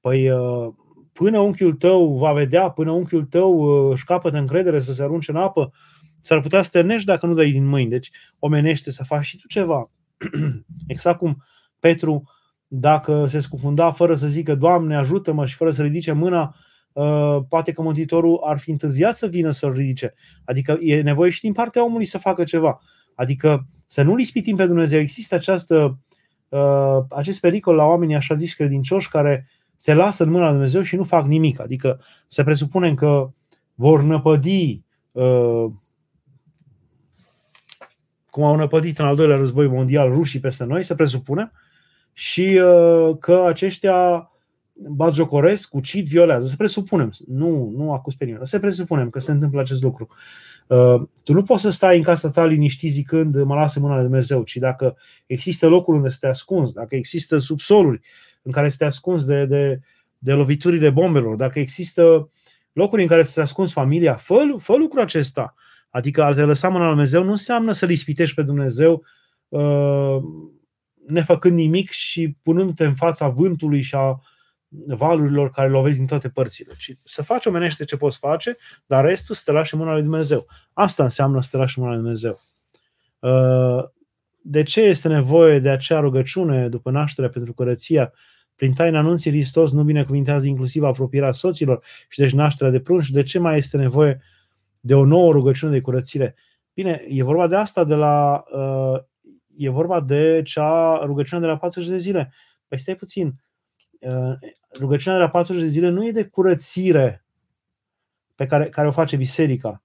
Păi 0.00 0.30
uh, 0.30 0.72
până 1.12 1.38
unchiul 1.38 1.72
tău 1.72 2.16
va 2.16 2.32
vedea, 2.32 2.68
până 2.68 2.90
unchiul 2.90 3.24
tău 3.24 3.52
uh, 3.52 3.92
își 3.92 4.04
capătă 4.04 4.36
încredere 4.36 4.80
să 4.80 4.92
se 4.92 5.02
arunce 5.02 5.30
în 5.30 5.36
apă, 5.36 5.72
s-ar 6.20 6.40
putea 6.40 6.62
să 6.62 6.70
te 6.70 6.80
nești 6.80 7.06
dacă 7.06 7.26
nu 7.26 7.34
dai 7.34 7.50
din 7.50 7.66
mâini. 7.66 7.90
Deci 7.90 8.10
omenește 8.38 8.90
să 8.90 9.04
faci 9.04 9.24
și 9.24 9.36
tu 9.36 9.46
ceva. 9.46 9.90
exact 10.86 11.18
cum 11.18 11.44
Petru, 11.78 12.22
dacă 12.66 13.26
se 13.26 13.38
scufunda 13.38 13.90
fără 13.90 14.14
să 14.14 14.26
zică 14.26 14.54
Doamne 14.54 14.96
ajută-mă 14.96 15.46
și 15.46 15.54
fără 15.54 15.70
să 15.70 15.82
ridice 15.82 16.12
mâna, 16.12 16.54
Uh, 16.94 17.44
poate 17.48 17.72
că 17.72 17.82
Mântuitorul 17.82 18.40
ar 18.44 18.58
fi 18.58 18.70
întârziat 18.70 19.14
să 19.14 19.26
vină 19.26 19.50
să-l 19.50 19.72
ridice. 19.72 20.14
Adică 20.44 20.78
e 20.80 21.02
nevoie 21.02 21.30
și 21.30 21.40
din 21.40 21.52
partea 21.52 21.84
omului 21.84 22.04
să 22.04 22.18
facă 22.18 22.44
ceva. 22.44 22.80
Adică 23.14 23.66
să 23.86 24.02
nu-L 24.02 24.20
ispitim 24.20 24.56
pe 24.56 24.66
Dumnezeu. 24.66 25.00
Există 25.00 25.34
această, 25.34 25.98
uh, 26.48 26.98
acest 27.10 27.40
pericol 27.40 27.74
la 27.74 27.84
oamenii 27.84 28.14
așa 28.14 28.34
ziși 28.34 28.56
credincioși 28.56 29.08
care 29.08 29.48
se 29.76 29.94
lasă 29.94 30.22
în 30.22 30.30
mâna 30.30 30.44
lui 30.44 30.52
Dumnezeu 30.52 30.82
și 30.82 30.96
nu 30.96 31.04
fac 31.04 31.26
nimic. 31.26 31.60
Adică 31.60 32.00
să 32.28 32.44
presupunem 32.44 32.94
că 32.94 33.30
vor 33.74 34.02
năpădi 34.02 34.82
uh, 35.12 35.64
cum 38.34 38.44
au 38.44 38.56
năpădit 38.56 38.98
în 38.98 39.04
al 39.04 39.16
doilea 39.16 39.36
război 39.36 39.66
mondial 39.66 40.12
rușii 40.12 40.40
peste 40.40 40.64
noi, 40.64 40.82
să 40.82 40.94
presupunem, 40.94 41.52
și 42.12 42.60
că 43.20 43.44
aceștia 43.46 44.30
batjocoresc, 44.88 45.74
ucid, 45.74 46.06
violează. 46.06 46.46
Să 46.46 46.56
presupunem, 46.56 47.10
nu, 47.26 47.72
nu 47.76 47.92
acuz 47.92 48.14
pe 48.14 48.24
nimeni, 48.24 48.46
să 48.46 48.58
presupunem 48.58 49.10
că 49.10 49.18
se 49.18 49.30
întâmplă 49.30 49.60
acest 49.60 49.82
lucru. 49.82 50.08
Uh, 50.66 51.02
tu 51.24 51.32
nu 51.32 51.42
poți 51.42 51.62
să 51.62 51.70
stai 51.70 51.96
în 51.96 52.02
casa 52.02 52.30
ta 52.30 52.44
liniștit 52.44 52.90
zicând 52.90 53.42
mă 53.42 53.54
lasă 53.54 53.80
mâna 53.80 53.94
lui 53.94 54.02
Dumnezeu, 54.02 54.42
ci 54.42 54.56
dacă 54.56 54.96
există 55.26 55.66
locuri 55.66 55.96
unde 55.96 56.08
să 56.08 56.18
te 56.20 56.26
ascunzi, 56.26 56.74
dacă 56.74 56.94
există 56.94 57.38
subsoluri 57.38 58.00
în 58.42 58.52
care 58.52 58.68
să 58.68 58.76
te 58.78 58.84
ascunzi 58.84 59.26
de, 59.26 59.44
de, 59.44 59.80
de 60.18 60.32
loviturile 60.32 60.90
bombelor, 60.90 61.36
dacă 61.36 61.58
există 61.58 62.28
locuri 62.72 63.02
în 63.02 63.08
care 63.08 63.22
să 63.22 63.32
te 63.34 63.40
ascunzi 63.40 63.72
familia, 63.72 64.14
fă, 64.14 64.54
fă 64.58 64.76
lucrul 64.76 65.02
acesta. 65.02 65.54
Adică 65.94 66.22
a 66.22 66.32
te 66.32 66.42
lăsa 66.42 66.68
mâna 66.68 66.84
lui 66.84 66.92
Dumnezeu 66.92 67.22
nu 67.22 67.30
înseamnă 67.30 67.72
să-L 67.72 67.90
ispitești 67.90 68.34
pe 68.34 68.42
Dumnezeu 68.42 69.04
uh, 69.48 70.16
nefăcând 71.06 71.54
nimic 71.54 71.90
și 71.90 72.36
punându-te 72.42 72.84
în 72.84 72.94
fața 72.94 73.28
vântului 73.28 73.80
și 73.80 73.94
a 73.94 74.20
valurilor 74.86 75.50
care 75.50 75.68
lovezi 75.68 75.98
din 75.98 76.06
toate 76.06 76.28
părțile. 76.28 76.72
Ci 76.78 76.96
să 77.02 77.22
faci 77.22 77.46
omenește 77.46 77.84
ce 77.84 77.96
poți 77.96 78.18
face, 78.18 78.56
dar 78.86 79.04
restul 79.04 79.34
să 79.34 79.42
te 79.44 79.52
lași 79.52 79.74
în 79.74 79.80
mâna 79.80 79.92
lui 79.92 80.02
Dumnezeu. 80.02 80.46
Asta 80.72 81.02
înseamnă 81.02 81.42
să 81.42 81.48
te 81.50 81.56
lași 81.56 81.78
în 81.78 81.84
mâna 81.84 81.96
lui 81.96 82.04
Dumnezeu. 82.04 82.40
Uh, 83.18 83.84
de 84.42 84.62
ce 84.62 84.80
este 84.80 85.08
nevoie 85.08 85.58
de 85.58 85.68
acea 85.68 86.00
rugăciune 86.00 86.68
după 86.68 86.90
nașterea 86.90 87.30
pentru 87.30 87.52
curăția? 87.52 88.12
Prin 88.54 88.72
taina 88.72 88.98
anunții 88.98 89.30
Hristos 89.30 89.72
nu 89.72 89.82
binecuvintează 89.82 90.46
inclusiv 90.46 90.82
apropierea 90.82 91.32
soților 91.32 91.84
și 92.08 92.18
deci 92.18 92.32
nașterea 92.32 92.72
de 92.72 92.80
prunci. 92.80 93.10
De 93.10 93.22
ce 93.22 93.38
mai 93.38 93.56
este 93.56 93.76
nevoie 93.76 94.20
de 94.84 94.94
o 94.94 95.04
nouă 95.04 95.32
rugăciune 95.32 95.72
de 95.72 95.80
curățire? 95.80 96.34
Bine, 96.74 97.04
e 97.08 97.22
vorba 97.22 97.46
de 97.46 97.56
asta 97.56 97.84
de 97.84 97.94
la 97.94 98.44
uh, 98.52 99.02
e 99.56 99.68
vorba 99.68 100.00
de 100.00 100.42
cea 100.44 101.00
rugăciune 101.04 101.40
de 101.40 101.46
la 101.46 101.56
40 101.56 101.88
de 101.88 101.98
zile. 101.98 102.32
Păi 102.68 102.78
stai 102.78 102.94
puțin. 102.94 103.34
Uh, 104.00 104.34
rugăciunea 104.78 105.18
de 105.18 105.24
la 105.24 105.30
40 105.30 105.62
de 105.62 105.68
zile 105.68 105.88
nu 105.88 106.06
e 106.06 106.10
de 106.10 106.24
curățire 106.24 107.24
pe 108.34 108.46
care, 108.46 108.68
care 108.68 108.88
o 108.88 108.92
face 108.92 109.16
biserica. 109.16 109.82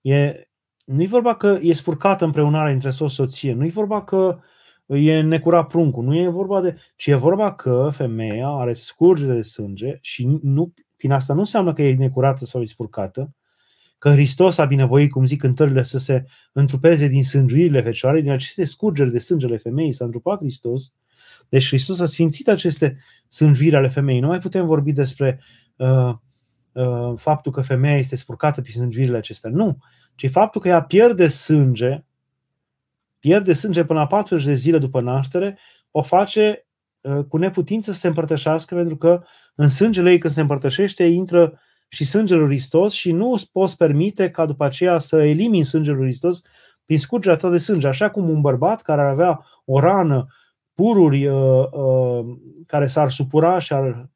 E, 0.00 0.48
nu 0.84 1.02
e 1.02 1.06
vorba 1.06 1.36
că 1.36 1.58
e 1.60 1.72
spurcată 1.72 2.24
împreunarea 2.24 2.72
între 2.72 2.90
soț 2.90 3.12
soție, 3.12 3.52
nu 3.52 3.64
e 3.64 3.68
vorba 3.68 4.04
că 4.04 4.38
e 4.86 5.20
necurat 5.20 5.66
pruncul, 5.66 6.04
nu 6.04 6.16
e 6.16 6.28
vorba 6.28 6.60
de. 6.60 6.76
ci 6.96 7.06
e 7.06 7.14
vorba 7.14 7.54
că 7.54 7.88
femeia 7.92 8.48
are 8.48 8.72
scurgere 8.72 9.34
de 9.34 9.42
sânge 9.42 9.98
și 10.00 10.38
nu, 10.42 10.74
prin 11.06 11.18
asta 11.18 11.32
nu 11.32 11.40
înseamnă 11.40 11.72
că 11.72 11.82
e 11.82 11.94
necurată 11.94 12.44
sau 12.44 12.62
e 12.62 12.64
spurcată, 12.64 13.34
că 13.98 14.10
Hristos 14.10 14.58
a 14.58 14.64
binevoit, 14.64 15.10
cum 15.10 15.24
zic 15.24 15.40
cântările, 15.40 15.82
să 15.82 15.98
se 15.98 16.24
întrupeze 16.52 17.06
din 17.06 17.24
sânguirile 17.24 17.82
fecioare, 17.82 18.20
din 18.20 18.30
aceste 18.30 18.64
scurgeri 18.64 19.10
de 19.10 19.18
sângele 19.18 19.56
femeii 19.56 19.92
s-a 19.92 20.04
întrupat 20.04 20.38
Hristos. 20.38 20.92
Deci 21.48 21.66
Hristos 21.66 22.00
a 22.00 22.04
sfințit 22.04 22.48
aceste 22.48 22.98
sânguiri 23.28 23.76
ale 23.76 23.88
femeii. 23.88 24.20
Nu 24.20 24.26
mai 24.26 24.38
putem 24.38 24.66
vorbi 24.66 24.92
despre 24.92 25.40
uh, 25.76 26.14
uh, 26.72 27.12
faptul 27.16 27.52
că 27.52 27.60
femeia 27.60 27.96
este 27.96 28.16
spurcată 28.16 28.60
prin 28.60 28.74
sânguirile 28.74 29.16
acestea. 29.16 29.50
Nu, 29.50 29.78
ci 30.14 30.30
faptul 30.30 30.60
că 30.60 30.68
ea 30.68 30.82
pierde 30.82 31.28
sânge, 31.28 32.04
pierde 33.18 33.52
sânge 33.52 33.84
până 33.84 33.98
la 33.98 34.06
40 34.06 34.46
de 34.46 34.54
zile 34.54 34.78
după 34.78 35.00
naștere, 35.00 35.58
o 35.90 36.02
face 36.02 36.48
uh, 36.48 36.65
cu 37.28 37.36
neputință 37.36 37.92
să 37.92 37.98
se 37.98 38.06
împărtășească, 38.06 38.74
pentru 38.74 38.96
că 38.96 39.22
în 39.54 39.68
sângele 39.68 40.10
ei 40.10 40.18
când 40.18 40.32
se 40.32 40.40
împărtășește 40.40 41.04
intră 41.04 41.60
și 41.88 42.04
sângele 42.04 42.40
lui 42.40 42.48
Hristos 42.48 42.92
și 42.92 43.12
nu 43.12 43.32
îți 43.32 43.50
poți 43.52 43.76
permite 43.76 44.30
ca 44.30 44.46
după 44.46 44.64
aceea 44.64 44.98
să 44.98 45.24
elimini 45.24 45.64
sângele 45.64 45.96
lui 45.96 46.06
Hristos 46.06 46.42
prin 46.84 46.98
scurgerea 46.98 47.36
ta 47.36 47.50
de 47.50 47.58
sânge. 47.58 47.88
Așa 47.88 48.10
cum 48.10 48.28
un 48.28 48.40
bărbat 48.40 48.82
care 48.82 49.00
ar 49.00 49.08
avea 49.08 49.46
o 49.64 49.80
rană, 49.80 50.26
pururi 50.74 51.26
uh, 51.26 51.64
uh, 51.72 52.36
care 52.66 52.86
s-ar 52.86 53.10
supura 53.10 53.58
și 53.58 53.72
ar, 53.72 54.10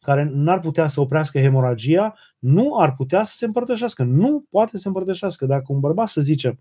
care 0.00 0.30
n-ar 0.32 0.60
putea 0.60 0.88
să 0.88 1.00
oprească 1.00 1.38
hemoragia, 1.38 2.14
nu 2.38 2.78
ar 2.78 2.94
putea 2.94 3.22
să 3.22 3.36
se 3.36 3.44
împărtășească. 3.44 4.02
Nu 4.02 4.44
poate 4.50 4.70
să 4.70 4.76
se 4.76 4.88
împărtășească. 4.88 5.46
Dacă 5.46 5.64
un 5.66 5.80
bărbat, 5.80 6.08
să 6.08 6.20
zicem, 6.20 6.60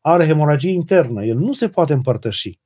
are 0.00 0.26
hemoragie 0.26 0.72
internă, 0.72 1.24
el 1.24 1.36
nu 1.36 1.52
se 1.52 1.68
poate 1.68 1.92
împărtăși. 1.92 2.60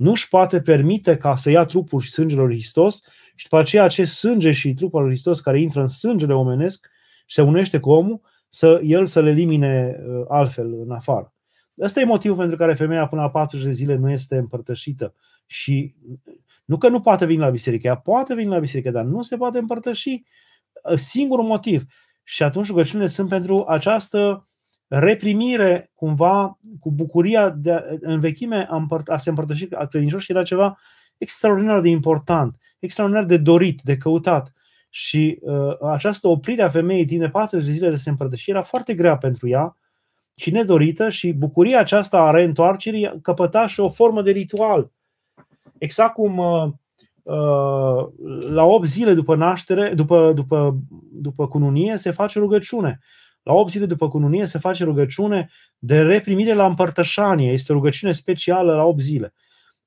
Nu 0.00 0.10
își 0.10 0.28
poate 0.28 0.60
permite 0.60 1.16
ca 1.16 1.36
să 1.36 1.50
ia 1.50 1.64
trupul 1.64 2.00
și 2.00 2.10
sângele 2.10 2.40
lui 2.40 2.54
Hristos 2.54 3.02
și 3.34 3.48
după 3.48 3.58
aceea 3.58 3.84
acest 3.84 4.12
sânge 4.12 4.52
și 4.52 4.74
trupul 4.74 5.00
lui 5.00 5.10
Hristos 5.10 5.40
care 5.40 5.60
intră 5.60 5.80
în 5.80 5.88
sângele 5.88 6.34
omenesc 6.34 6.88
și 7.26 7.34
se 7.34 7.42
unește 7.42 7.80
cu 7.80 7.90
omul, 7.90 8.20
să 8.48 8.80
el 8.82 9.06
să 9.06 9.20
le 9.20 9.30
elimine 9.30 9.96
uh, 10.06 10.24
altfel 10.28 10.72
în 10.72 10.90
afară. 10.90 11.34
Ăsta 11.80 12.00
e 12.00 12.04
motivul 12.04 12.36
pentru 12.36 12.56
care 12.56 12.74
femeia 12.74 13.06
până 13.06 13.20
la 13.22 13.30
40 13.30 13.66
de 13.66 13.72
zile 13.72 13.94
nu 13.94 14.10
este 14.10 14.36
împărtășită. 14.36 15.14
Și 15.46 15.94
nu 16.64 16.76
că 16.76 16.88
nu 16.88 17.00
poate 17.00 17.26
veni 17.26 17.38
la 17.38 17.50
biserică, 17.50 17.86
ea 17.86 17.96
poate 17.96 18.34
veni 18.34 18.48
la 18.48 18.58
biserică, 18.58 18.90
dar 18.90 19.04
nu 19.04 19.22
se 19.22 19.36
poate 19.36 19.58
împărtăși. 19.58 20.22
Uh, 20.90 20.96
singurul 20.96 21.44
motiv. 21.44 21.84
Și 22.22 22.42
atunci 22.42 22.66
rugăciunile 22.66 23.08
sunt 23.08 23.28
pentru 23.28 23.64
această 23.68 24.46
reprimire, 24.90 25.90
cumva, 25.94 26.58
cu 26.80 26.90
bucuria 26.90 27.50
de 27.50 27.72
a, 27.72 27.82
în 28.00 28.20
vechime 28.20 28.66
a, 28.70 28.76
împărt, 28.76 29.08
a 29.08 29.16
se 29.16 29.28
împărtăși 29.28 29.74
a 29.74 29.86
credincioși 29.86 30.30
era 30.30 30.42
ceva 30.42 30.78
extraordinar 31.18 31.80
de 31.80 31.88
important 31.88 32.60
extraordinar 32.80 33.24
de 33.24 33.36
dorit, 33.36 33.80
de 33.82 33.96
căutat. 33.96 34.52
Și 34.88 35.38
uh, 35.40 35.76
această 35.90 36.28
oprire 36.28 36.62
a 36.62 36.68
femeii 36.68 37.04
din 37.04 37.30
40 37.30 37.66
de 37.66 37.72
zile 37.72 37.90
de 37.90 37.96
se 37.96 38.10
împărtăși 38.10 38.50
era 38.50 38.62
foarte 38.62 38.94
grea 38.94 39.16
pentru 39.16 39.48
ea 39.48 39.76
și 40.34 40.50
nedorită 40.50 41.08
și 41.08 41.32
bucuria 41.32 41.78
aceasta 41.78 42.18
a 42.18 42.30
reîntoarcerii 42.30 43.18
căpăta 43.22 43.66
și 43.66 43.80
o 43.80 43.88
formă 43.88 44.22
de 44.22 44.30
ritual. 44.30 44.90
Exact 45.78 46.12
cum 46.12 46.38
uh, 46.38 46.68
uh, 47.22 48.06
la 48.50 48.64
8 48.64 48.86
zile 48.86 49.14
după 49.14 49.34
naștere, 49.34 49.94
după, 49.94 50.32
după, 50.32 50.76
după 51.12 51.48
cununie, 51.48 51.96
se 51.96 52.10
face 52.10 52.38
rugăciune. 52.38 52.98
La 53.42 53.52
8 53.52 53.70
zile 53.70 53.86
după 53.86 54.08
cununie 54.08 54.46
se 54.46 54.58
face 54.58 54.84
rugăciune 54.84 55.50
de 55.78 56.02
reprimire 56.02 56.54
la 56.54 56.66
împărtășanie. 56.66 57.52
Este 57.52 57.72
o 57.72 57.74
rugăciune 57.74 58.12
specială 58.12 58.74
la 58.74 58.84
8 58.84 59.00
zile. 59.00 59.32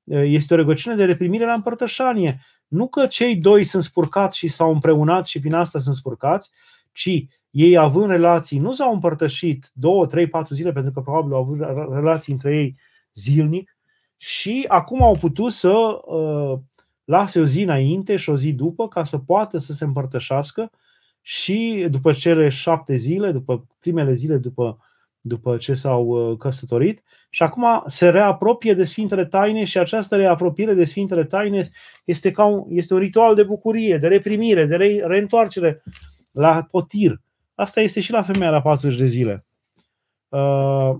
Uh, 0.04 0.22
este 0.24 0.54
o 0.54 0.56
rugăciune 0.56 0.96
de 0.96 1.04
reprimire 1.04 1.44
la 1.44 1.52
împărtășanie. 1.52 2.40
Nu 2.68 2.88
că 2.88 3.06
cei 3.06 3.36
doi 3.36 3.64
sunt 3.64 3.82
spurcați 3.82 4.38
și 4.38 4.48
s-au 4.48 4.72
împreunat 4.72 5.26
și 5.26 5.40
prin 5.40 5.54
asta 5.54 5.78
sunt 5.78 5.94
spurcați, 5.94 6.50
ci 6.92 7.26
ei 7.50 7.76
având 7.76 8.10
relații, 8.10 8.58
nu 8.58 8.72
s-au 8.72 8.92
împărtășit 8.92 9.70
două, 9.72 10.06
trei, 10.06 10.28
patru 10.28 10.54
zile, 10.54 10.72
pentru 10.72 10.92
că 10.92 11.00
probabil 11.00 11.32
au 11.32 11.40
avut 11.40 11.58
relații 11.92 12.32
între 12.32 12.56
ei 12.56 12.76
zilnic 13.14 13.76
și 14.16 14.64
acum 14.68 15.02
au 15.02 15.16
putut 15.16 15.52
să 15.52 15.72
uh, 16.04 16.58
lase 17.04 17.40
o 17.40 17.44
zi 17.44 17.62
înainte 17.62 18.16
și 18.16 18.30
o 18.30 18.36
zi 18.36 18.52
după 18.52 18.88
ca 18.88 19.04
să 19.04 19.18
poată 19.18 19.58
să 19.58 19.72
se 19.72 19.84
împărtășească 19.84 20.70
și 21.26 21.86
după 21.90 22.12
cele 22.12 22.48
șapte 22.48 22.94
zile, 22.94 23.32
după 23.32 23.66
primele 23.80 24.12
zile 24.12 24.36
după 24.36 24.78
după 25.26 25.56
ce 25.56 25.74
s-au 25.74 26.06
uh, 26.06 26.38
căsătorit 26.38 27.02
și 27.30 27.42
acum 27.42 27.82
se 27.86 28.08
reapropie 28.08 28.74
de 28.74 28.84
Sfintele 28.84 29.24
Taine 29.24 29.64
și 29.64 29.78
această 29.78 30.16
reapropiere 30.16 30.74
de 30.74 30.84
Sfintele 30.84 31.24
Taine 31.24 31.68
este, 32.04 32.30
ca 32.30 32.44
un, 32.44 32.64
este 32.68 32.94
un 32.94 33.00
ritual 33.00 33.34
de 33.34 33.42
bucurie, 33.42 33.98
de 33.98 34.08
reprimire, 34.08 34.66
de 34.66 34.76
re, 34.76 35.06
reîntoarcere 35.06 35.82
la 36.30 36.62
potir. 36.70 37.20
Asta 37.54 37.80
este 37.80 38.00
și 38.00 38.12
la 38.12 38.22
femeia 38.22 38.50
la 38.50 38.62
40 38.62 38.98
de 38.98 39.06
zile. 39.06 39.46
Uh, 40.28 40.96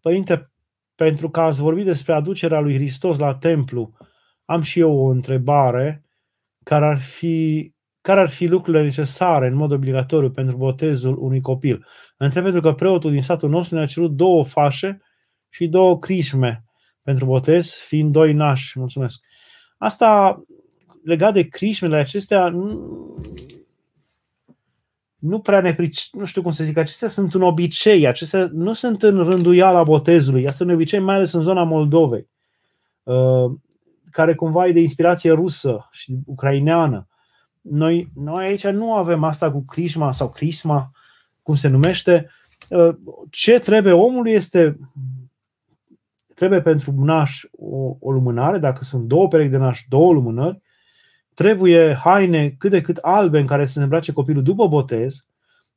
Părinte, 0.00 0.50
pentru 0.94 1.30
că 1.30 1.40
ați 1.40 1.60
vorbit 1.60 1.84
despre 1.84 2.12
aducerea 2.12 2.60
lui 2.60 2.74
Hristos 2.74 3.18
la 3.18 3.34
templu, 3.34 3.92
am 4.44 4.62
și 4.62 4.80
eu 4.80 4.98
o 4.98 5.10
întrebare 5.10 6.04
care 6.62 6.86
ar 6.86 7.00
fi 7.00 7.72
care 8.00 8.20
ar 8.20 8.28
fi 8.28 8.46
lucrurile 8.46 8.82
necesare 8.82 9.46
în 9.46 9.54
mod 9.54 9.72
obligatoriu 9.72 10.30
pentru 10.30 10.56
botezul 10.56 11.16
unui 11.18 11.40
copil. 11.40 11.86
Întreb 12.16 12.42
pentru 12.42 12.60
că 12.60 12.72
preotul 12.72 13.10
din 13.10 13.22
satul 13.22 13.48
nostru 13.48 13.76
ne-a 13.76 13.86
cerut 13.86 14.10
două 14.10 14.44
fașe 14.44 15.02
și 15.48 15.66
două 15.66 15.98
crisme 15.98 16.64
pentru 17.02 17.24
botez, 17.24 17.72
fiind 17.72 18.12
doi 18.12 18.32
nași. 18.32 18.78
Mulțumesc. 18.78 19.20
Asta 19.78 20.42
legat 21.04 21.32
de 21.32 21.48
crismele 21.48 21.96
acestea, 21.96 22.48
nu, 22.48 23.14
nu 25.18 25.40
prea 25.40 25.60
ne 25.60 25.74
pric, 25.74 25.92
nu 26.12 26.24
știu 26.24 26.42
cum 26.42 26.50
să 26.50 26.64
zic, 26.64 26.76
acestea 26.76 27.08
sunt 27.08 27.34
un 27.34 27.42
obicei, 27.42 28.06
acestea 28.06 28.48
nu 28.52 28.72
sunt 28.72 29.02
în 29.02 29.24
rânduiala 29.24 29.82
botezului, 29.82 30.46
asta 30.46 30.64
e 30.64 30.66
un 30.66 30.72
obicei 30.72 30.98
mai 30.98 31.14
ales 31.14 31.32
în 31.32 31.42
zona 31.42 31.62
Moldovei, 31.62 32.28
uh, 33.02 33.52
care 34.10 34.34
cumva 34.34 34.66
e 34.66 34.72
de 34.72 34.80
inspirație 34.80 35.32
rusă 35.32 35.88
și 35.90 36.16
ucraineană. 36.26 37.09
Noi, 37.60 38.10
noi 38.14 38.46
aici 38.46 38.66
nu 38.66 38.94
avem 38.94 39.24
asta 39.24 39.50
cu 39.50 39.64
crisma 39.64 40.12
sau 40.12 40.28
crisma, 40.28 40.90
cum 41.42 41.54
se 41.54 41.68
numește. 41.68 42.30
Uh, 42.68 42.96
ce 43.30 43.58
trebuie 43.58 43.92
omului 43.92 44.32
este 44.32 44.78
trebuie 46.34 46.60
pentru 46.60 46.92
naș 47.04 47.44
o, 47.50 47.96
o 48.00 48.12
lumânare, 48.12 48.58
dacă 48.58 48.84
sunt 48.84 49.04
două 49.04 49.28
perechi 49.28 49.50
de 49.50 49.56
naș, 49.56 49.80
două 49.88 50.12
lumânări, 50.12 50.60
trebuie 51.34 51.92
haine 51.94 52.54
cât 52.58 52.70
de 52.70 52.80
cât 52.80 52.96
albe 52.96 53.38
în 53.38 53.46
care 53.46 53.66
să 53.66 53.72
se 53.72 53.82
îmbrace 53.82 54.12
copilul 54.12 54.42
după 54.42 54.68
botez, 54.68 55.26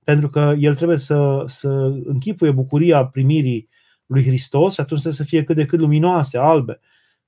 pentru 0.04 0.30
că 0.30 0.54
el 0.58 0.76
trebuie 0.76 0.98
să, 0.98 1.44
să 1.46 1.70
închipuie 2.06 2.52
bucuria 2.52 3.06
primirii 3.06 3.70
lui 4.06 4.24
Hristos 4.24 4.74
și 4.74 4.80
atunci 4.80 5.02
trebuie 5.02 5.24
să 5.24 5.30
fie 5.30 5.44
cât 5.44 5.56
de 5.56 5.66
cât 5.66 5.80
luminoase, 5.80 6.38
albe 6.38 6.80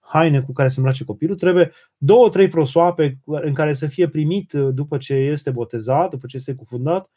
haine 0.05 0.41
cu 0.41 0.53
care 0.53 0.67
se 0.67 0.75
îmbrace 0.77 1.03
copilul, 1.03 1.35
trebuie 1.35 1.71
două, 1.97 2.29
trei 2.29 2.47
prosoape 2.47 3.19
în 3.25 3.53
care 3.53 3.73
să 3.73 3.87
fie 3.87 4.07
primit 4.07 4.53
uh, 4.53 4.73
după 4.73 4.97
ce 4.97 5.13
este 5.13 5.51
botezat, 5.51 6.09
după 6.09 6.25
ce 6.27 6.37
este 6.37 6.55
cufundat. 6.55 7.11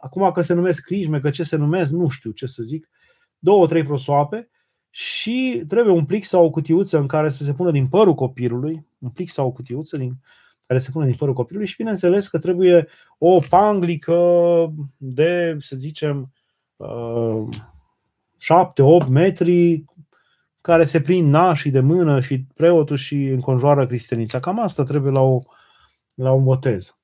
Acum 0.00 0.30
că 0.32 0.42
se 0.42 0.54
numesc 0.54 0.84
crijme, 0.84 1.20
că 1.20 1.30
ce 1.30 1.42
se 1.42 1.56
numesc, 1.56 1.92
nu 1.92 2.08
știu 2.08 2.30
ce 2.30 2.46
să 2.46 2.62
zic. 2.62 2.88
Două, 3.38 3.66
trei 3.66 3.82
prosoape 3.82 4.48
și 4.90 5.62
trebuie 5.68 5.94
un 5.94 6.04
plic 6.04 6.24
sau 6.24 6.44
o 6.44 6.50
cutiuță 6.50 6.98
în 6.98 7.06
care 7.06 7.28
să 7.28 7.44
se 7.44 7.52
pună 7.52 7.70
din 7.70 7.86
părul 7.86 8.14
copilului, 8.14 8.86
un 8.98 9.08
plic 9.08 9.28
sau 9.28 9.46
o 9.46 9.50
cutiuță 9.50 9.96
din 9.96 10.16
care 10.66 10.78
se 10.78 10.90
pune 10.90 11.06
din 11.06 11.14
părul 11.14 11.34
copilului 11.34 11.68
și 11.68 11.76
bineînțeles 11.76 12.28
că 12.28 12.38
trebuie 12.38 12.86
o 13.18 13.38
panglică 13.48 14.18
de, 14.96 15.56
să 15.58 15.76
zicem, 15.76 16.32
7-8 16.76 16.78
uh, 18.76 19.06
metri 19.08 19.84
care 20.64 20.84
se 20.84 21.00
prind 21.00 21.30
nașii 21.30 21.70
de 21.70 21.80
mână 21.80 22.20
și 22.20 22.46
preotul 22.54 22.96
și 22.96 23.14
înconjoară 23.14 23.86
cristianița. 23.86 24.40
Cam 24.40 24.60
asta 24.60 24.82
trebuie 24.82 25.12
la, 25.12 25.20
o, 25.20 25.42
la 26.14 26.32
un 26.32 26.44
botez. 26.44 26.96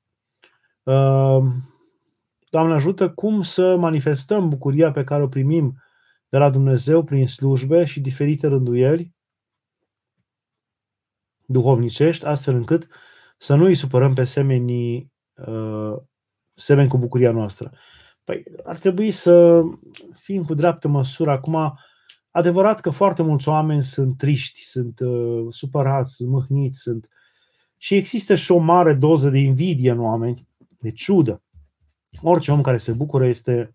Uh, 0.83 1.43
Doamne 2.51 2.75
ajută 2.75 3.11
cum 3.11 3.43
să 3.43 3.77
manifestăm 3.77 4.49
bucuria 4.49 4.91
pe 4.91 5.05
care 5.05 5.23
o 5.23 5.29
primim 5.29 5.83
de 6.29 6.39
la 6.39 6.51
Dumnezeu 6.51 7.03
prin 7.03 7.27
slujbe 7.27 7.85
și 7.85 8.01
diferite 8.01 8.47
rânduieli 8.47 9.15
duhovnicești, 11.47 12.25
astfel 12.25 12.55
încât 12.55 12.89
să 13.39 13.55
nu 13.55 13.65
îi 13.65 13.75
supărăm 13.75 14.15
pe 14.15 14.25
semenii, 14.25 15.13
uh, 15.47 15.97
semeni 16.55 16.89
cu 16.89 16.99
bucuria 16.99 17.33
noastră. 17.33 17.73
Păi, 18.25 18.45
ar 18.65 18.79
trebui 18.79 19.11
să 19.11 19.63
fim 20.15 20.45
cu 20.45 20.55
dreaptă 20.55 20.89
măsură. 20.89 21.31
Acum, 21.31 21.79
adevărat 22.31 22.81
că 22.81 22.91
foarte 22.91 23.23
mulți 23.23 23.49
oameni 23.49 23.83
sunt 23.83 24.17
triști, 24.17 24.61
sunt 24.63 25.01
uh, 25.01 25.47
supărați, 25.49 26.15
sunt 26.15 26.29
mâhniți, 26.29 26.79
sunt... 26.79 27.09
și 27.77 27.95
există 27.95 28.35
și 28.35 28.53
o 28.53 28.59
mare 28.59 28.95
doză 28.95 29.31
de 29.31 29.39
invidie 29.39 29.91
în 29.91 30.01
oameni, 30.01 30.49
de 30.81 30.93
ciudă. 30.93 31.43
Orice 32.23 32.53
om 32.53 32.61
care 32.61 32.77
se 32.77 32.93
bucură 32.93 33.27
este 33.27 33.75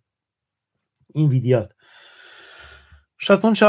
invidiat. 1.13 1.75
Și 3.15 3.31
atunci, 3.31 3.61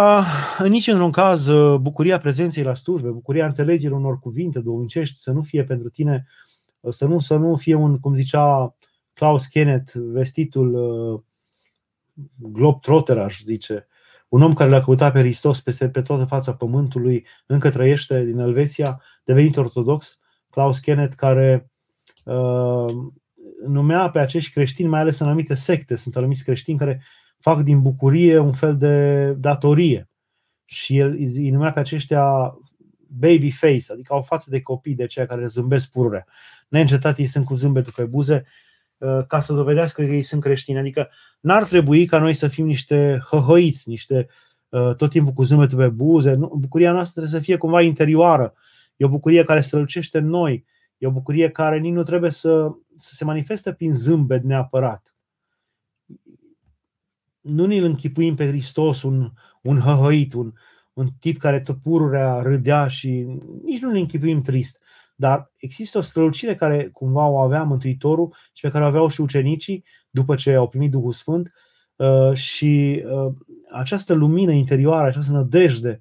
în 0.58 0.70
nici 0.70 0.86
într-un 0.86 1.10
caz, 1.10 1.48
bucuria 1.80 2.18
prezenței 2.18 2.62
la 2.62 2.74
slujbe, 2.74 3.08
bucuria 3.08 3.46
înțelegerii 3.46 3.96
unor 3.96 4.18
cuvinte 4.18 4.60
domnicești 4.60 5.18
să 5.18 5.32
nu 5.32 5.42
fie 5.42 5.64
pentru 5.64 5.88
tine, 5.88 6.26
să 6.88 7.06
nu, 7.06 7.18
să 7.18 7.36
nu 7.36 7.56
fie 7.56 7.74
un, 7.74 7.98
cum 7.98 8.14
zicea 8.14 8.76
Klaus 9.12 9.46
Kenneth, 9.46 9.92
vestitul 9.94 10.74
uh, 10.74 11.20
globetrotter, 12.36 13.18
aș 13.18 13.42
zice, 13.42 13.86
un 14.28 14.42
om 14.42 14.52
care 14.52 14.70
l-a 14.70 14.80
căutat 14.80 15.12
pe 15.12 15.18
Hristos 15.18 15.60
peste 15.60 15.88
pe 15.88 16.02
toată 16.02 16.24
fața 16.24 16.54
pământului, 16.54 17.26
încă 17.46 17.70
trăiește 17.70 18.24
din 18.24 18.38
Elveția, 18.38 19.02
devenit 19.24 19.56
ortodox, 19.56 20.18
Klaus 20.50 20.78
Kenneth, 20.78 21.14
care 21.16 21.70
uh, 22.24 22.94
numea 23.66 24.10
pe 24.10 24.18
acești 24.18 24.52
creștini, 24.52 24.88
mai 24.88 25.00
ales 25.00 25.18
în 25.18 25.26
anumite 25.26 25.54
secte, 25.54 25.96
sunt 25.96 26.16
anumiți 26.16 26.44
creștini 26.44 26.78
care 26.78 27.02
fac 27.38 27.62
din 27.62 27.82
bucurie 27.82 28.38
un 28.38 28.52
fel 28.52 28.76
de 28.76 29.32
datorie. 29.32 30.08
Și 30.64 30.98
el 30.98 31.10
îi 31.12 31.50
numea 31.50 31.70
pe 31.70 31.80
aceștia 31.80 32.54
baby 33.08 33.50
face, 33.50 33.92
adică 33.92 34.14
o 34.14 34.22
față 34.22 34.50
de 34.50 34.60
copii 34.60 34.94
de 34.94 35.02
aceia 35.02 35.26
care 35.26 35.46
zâmbesc 35.46 35.90
pururea. 35.90 36.26
Neîncetat 36.68 37.18
ei 37.18 37.26
sunt 37.26 37.44
cu 37.44 37.54
zâmbetul 37.54 37.92
pe 37.96 38.04
buze 38.04 38.44
uh, 38.44 38.65
ca 39.26 39.40
să 39.40 39.52
dovedească 39.52 40.02
că 40.02 40.12
ei 40.12 40.22
sunt 40.22 40.42
creștini. 40.42 40.78
Adică 40.78 41.08
n-ar 41.40 41.64
trebui 41.64 42.04
ca 42.04 42.18
noi 42.18 42.34
să 42.34 42.48
fim 42.48 42.66
niște 42.66 43.24
hăhăiți, 43.30 43.88
niște 43.88 44.28
uh, 44.68 44.94
tot 44.94 45.10
timpul 45.10 45.32
cu 45.32 45.42
zâmbetul 45.42 45.78
pe 45.78 45.88
buze. 45.88 46.36
Bucuria 46.36 46.92
noastră 46.92 47.20
trebuie 47.20 47.40
să 47.40 47.46
fie 47.46 47.56
cumva 47.56 47.80
interioară. 47.80 48.54
E 48.96 49.04
o 49.04 49.08
bucurie 49.08 49.44
care 49.44 49.60
strălucește 49.60 50.18
în 50.18 50.28
noi. 50.28 50.64
E 50.98 51.06
o 51.06 51.10
bucurie 51.10 51.48
care 51.50 51.78
nici 51.78 51.92
nu 51.92 52.02
trebuie 52.02 52.30
să, 52.30 52.70
să 52.96 53.14
se 53.14 53.24
manifeste 53.24 53.72
prin 53.72 53.92
zâmbet 53.92 54.42
neapărat 54.42 55.16
nu 57.46 57.66
ne-l 57.66 57.84
închipuim 57.84 58.34
pe 58.34 58.46
Hristos 58.46 59.02
un, 59.02 59.32
un 59.62 59.78
hăhăit, 59.78 60.32
un, 60.32 60.52
un 60.92 61.08
tip 61.20 61.38
care 61.38 61.60
tot 61.60 61.76
pururea 61.82 62.40
râdea 62.42 62.88
și 62.88 63.26
nici 63.62 63.80
nu 63.80 63.90
ne 63.90 63.98
închipuim 63.98 64.42
trist. 64.42 64.82
Dar 65.16 65.52
există 65.56 65.98
o 65.98 66.00
strălucire 66.00 66.54
care 66.54 66.88
cumva 66.92 67.26
o 67.26 67.38
avea 67.38 67.62
Mântuitorul 67.62 68.34
și 68.52 68.62
pe 68.62 68.70
care 68.70 68.84
o 68.84 68.86
aveau 68.86 69.08
și 69.08 69.20
ucenicii 69.20 69.84
după 70.10 70.34
ce 70.34 70.54
au 70.54 70.68
primit 70.68 70.90
Duhul 70.90 71.12
Sfânt 71.12 71.52
uh, 71.96 72.32
și 72.32 73.04
uh, 73.06 73.32
această 73.72 74.14
lumină 74.14 74.52
interioară, 74.52 75.06
această 75.06 75.32
nădejde 75.32 76.00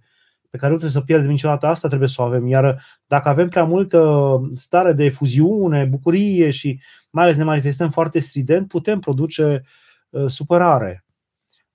pe 0.49 0.61
care 0.61 0.73
nu 0.73 0.77
trebuie 0.79 1.01
să 1.01 1.07
pierdem 1.07 1.29
niciodată, 1.29 1.67
asta 1.67 1.87
trebuie 1.87 2.09
să 2.09 2.21
o 2.21 2.25
avem. 2.25 2.47
Iar 2.47 2.83
dacă 3.07 3.29
avem 3.29 3.49
prea 3.49 3.63
multă 3.63 4.39
stare 4.53 4.93
de 4.93 5.03
efuziune, 5.03 5.85
bucurie 5.85 6.49
și 6.49 6.81
mai 7.09 7.23
ales 7.23 7.37
ne 7.37 7.43
manifestăm 7.43 7.89
foarte 7.89 8.19
strident, 8.19 8.67
putem 8.67 8.99
produce 8.99 9.63
uh, 10.09 10.25
supărare. 10.27 11.04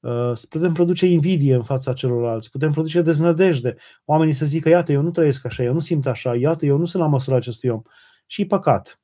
Uh, 0.01 0.33
putem 0.49 0.73
produce 0.73 1.07
invidie 1.07 1.55
în 1.55 1.63
fața 1.63 1.93
celorlalți, 1.93 2.51
putem 2.51 2.73
produce 2.73 3.03
deznădejde. 3.03 3.77
Oamenii 4.05 4.33
să 4.35 4.47
zică, 4.47 4.69
iată, 4.69 4.93
eu 4.93 5.03
nu 5.03 5.11
trăiesc 5.11 5.45
așa, 5.45 5.63
eu 5.63 5.73
nu 5.73 5.79
simt 5.79 6.07
așa, 6.07 6.35
iată, 6.35 6.67
eu 6.67 6.77
nu 6.77 6.85
sunt 6.85 7.03
la 7.03 7.09
măsura 7.09 7.37
acestui 7.37 7.69
om. 7.69 7.83
Și 8.27 8.45
păcat. 8.45 9.01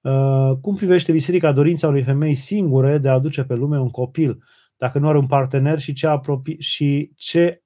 Uh, 0.00 0.52
cum 0.60 0.74
privește 0.76 1.12
biserica 1.12 1.52
dorința 1.52 1.88
unei 1.88 2.02
femei 2.02 2.34
singure 2.34 2.98
de 2.98 3.08
a 3.08 3.12
aduce 3.12 3.44
pe 3.44 3.54
lume 3.54 3.80
un 3.80 3.90
copil, 3.90 4.42
dacă 4.76 4.98
nu 4.98 5.08
are 5.08 5.18
un 5.18 5.26
partener 5.26 5.78
și 5.78 5.92
ce, 5.92 6.06
apropie, 6.06 6.56
și 6.58 7.12
ce 7.16 7.62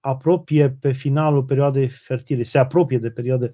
apropie 0.00 0.70
pe 0.70 0.92
finalul 0.92 1.44
perioadei 1.44 1.88
fertile, 1.88 2.42
se 2.42 2.58
apropie 2.58 2.98
de, 2.98 3.10
perioade, 3.10 3.52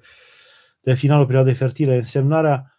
de 0.80 0.94
finalul 0.94 1.26
perioadei 1.26 1.54
fertile, 1.54 1.96
însemnarea 1.96 2.77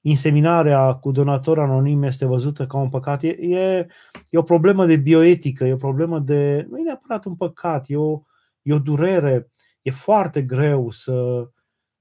inseminarea 0.00 0.92
cu 0.92 1.10
donator 1.10 1.58
anonim 1.58 2.02
este 2.02 2.24
văzută 2.24 2.66
ca 2.66 2.78
un 2.78 2.88
păcat, 2.88 3.22
e, 3.22 3.28
e, 3.28 3.86
e 4.30 4.38
o 4.38 4.42
problemă 4.42 4.86
de 4.86 4.96
bioetică, 4.96 5.64
e 5.64 5.72
o 5.72 5.76
problemă 5.76 6.18
de. 6.18 6.66
nu 6.70 6.78
e 6.78 6.82
neapărat 6.82 7.24
un 7.24 7.34
păcat, 7.36 7.84
e 7.88 7.96
o, 7.96 8.22
e 8.62 8.72
o 8.72 8.78
durere. 8.78 9.50
E 9.82 9.90
foarte 9.90 10.42
greu 10.42 10.90
să, 10.90 11.48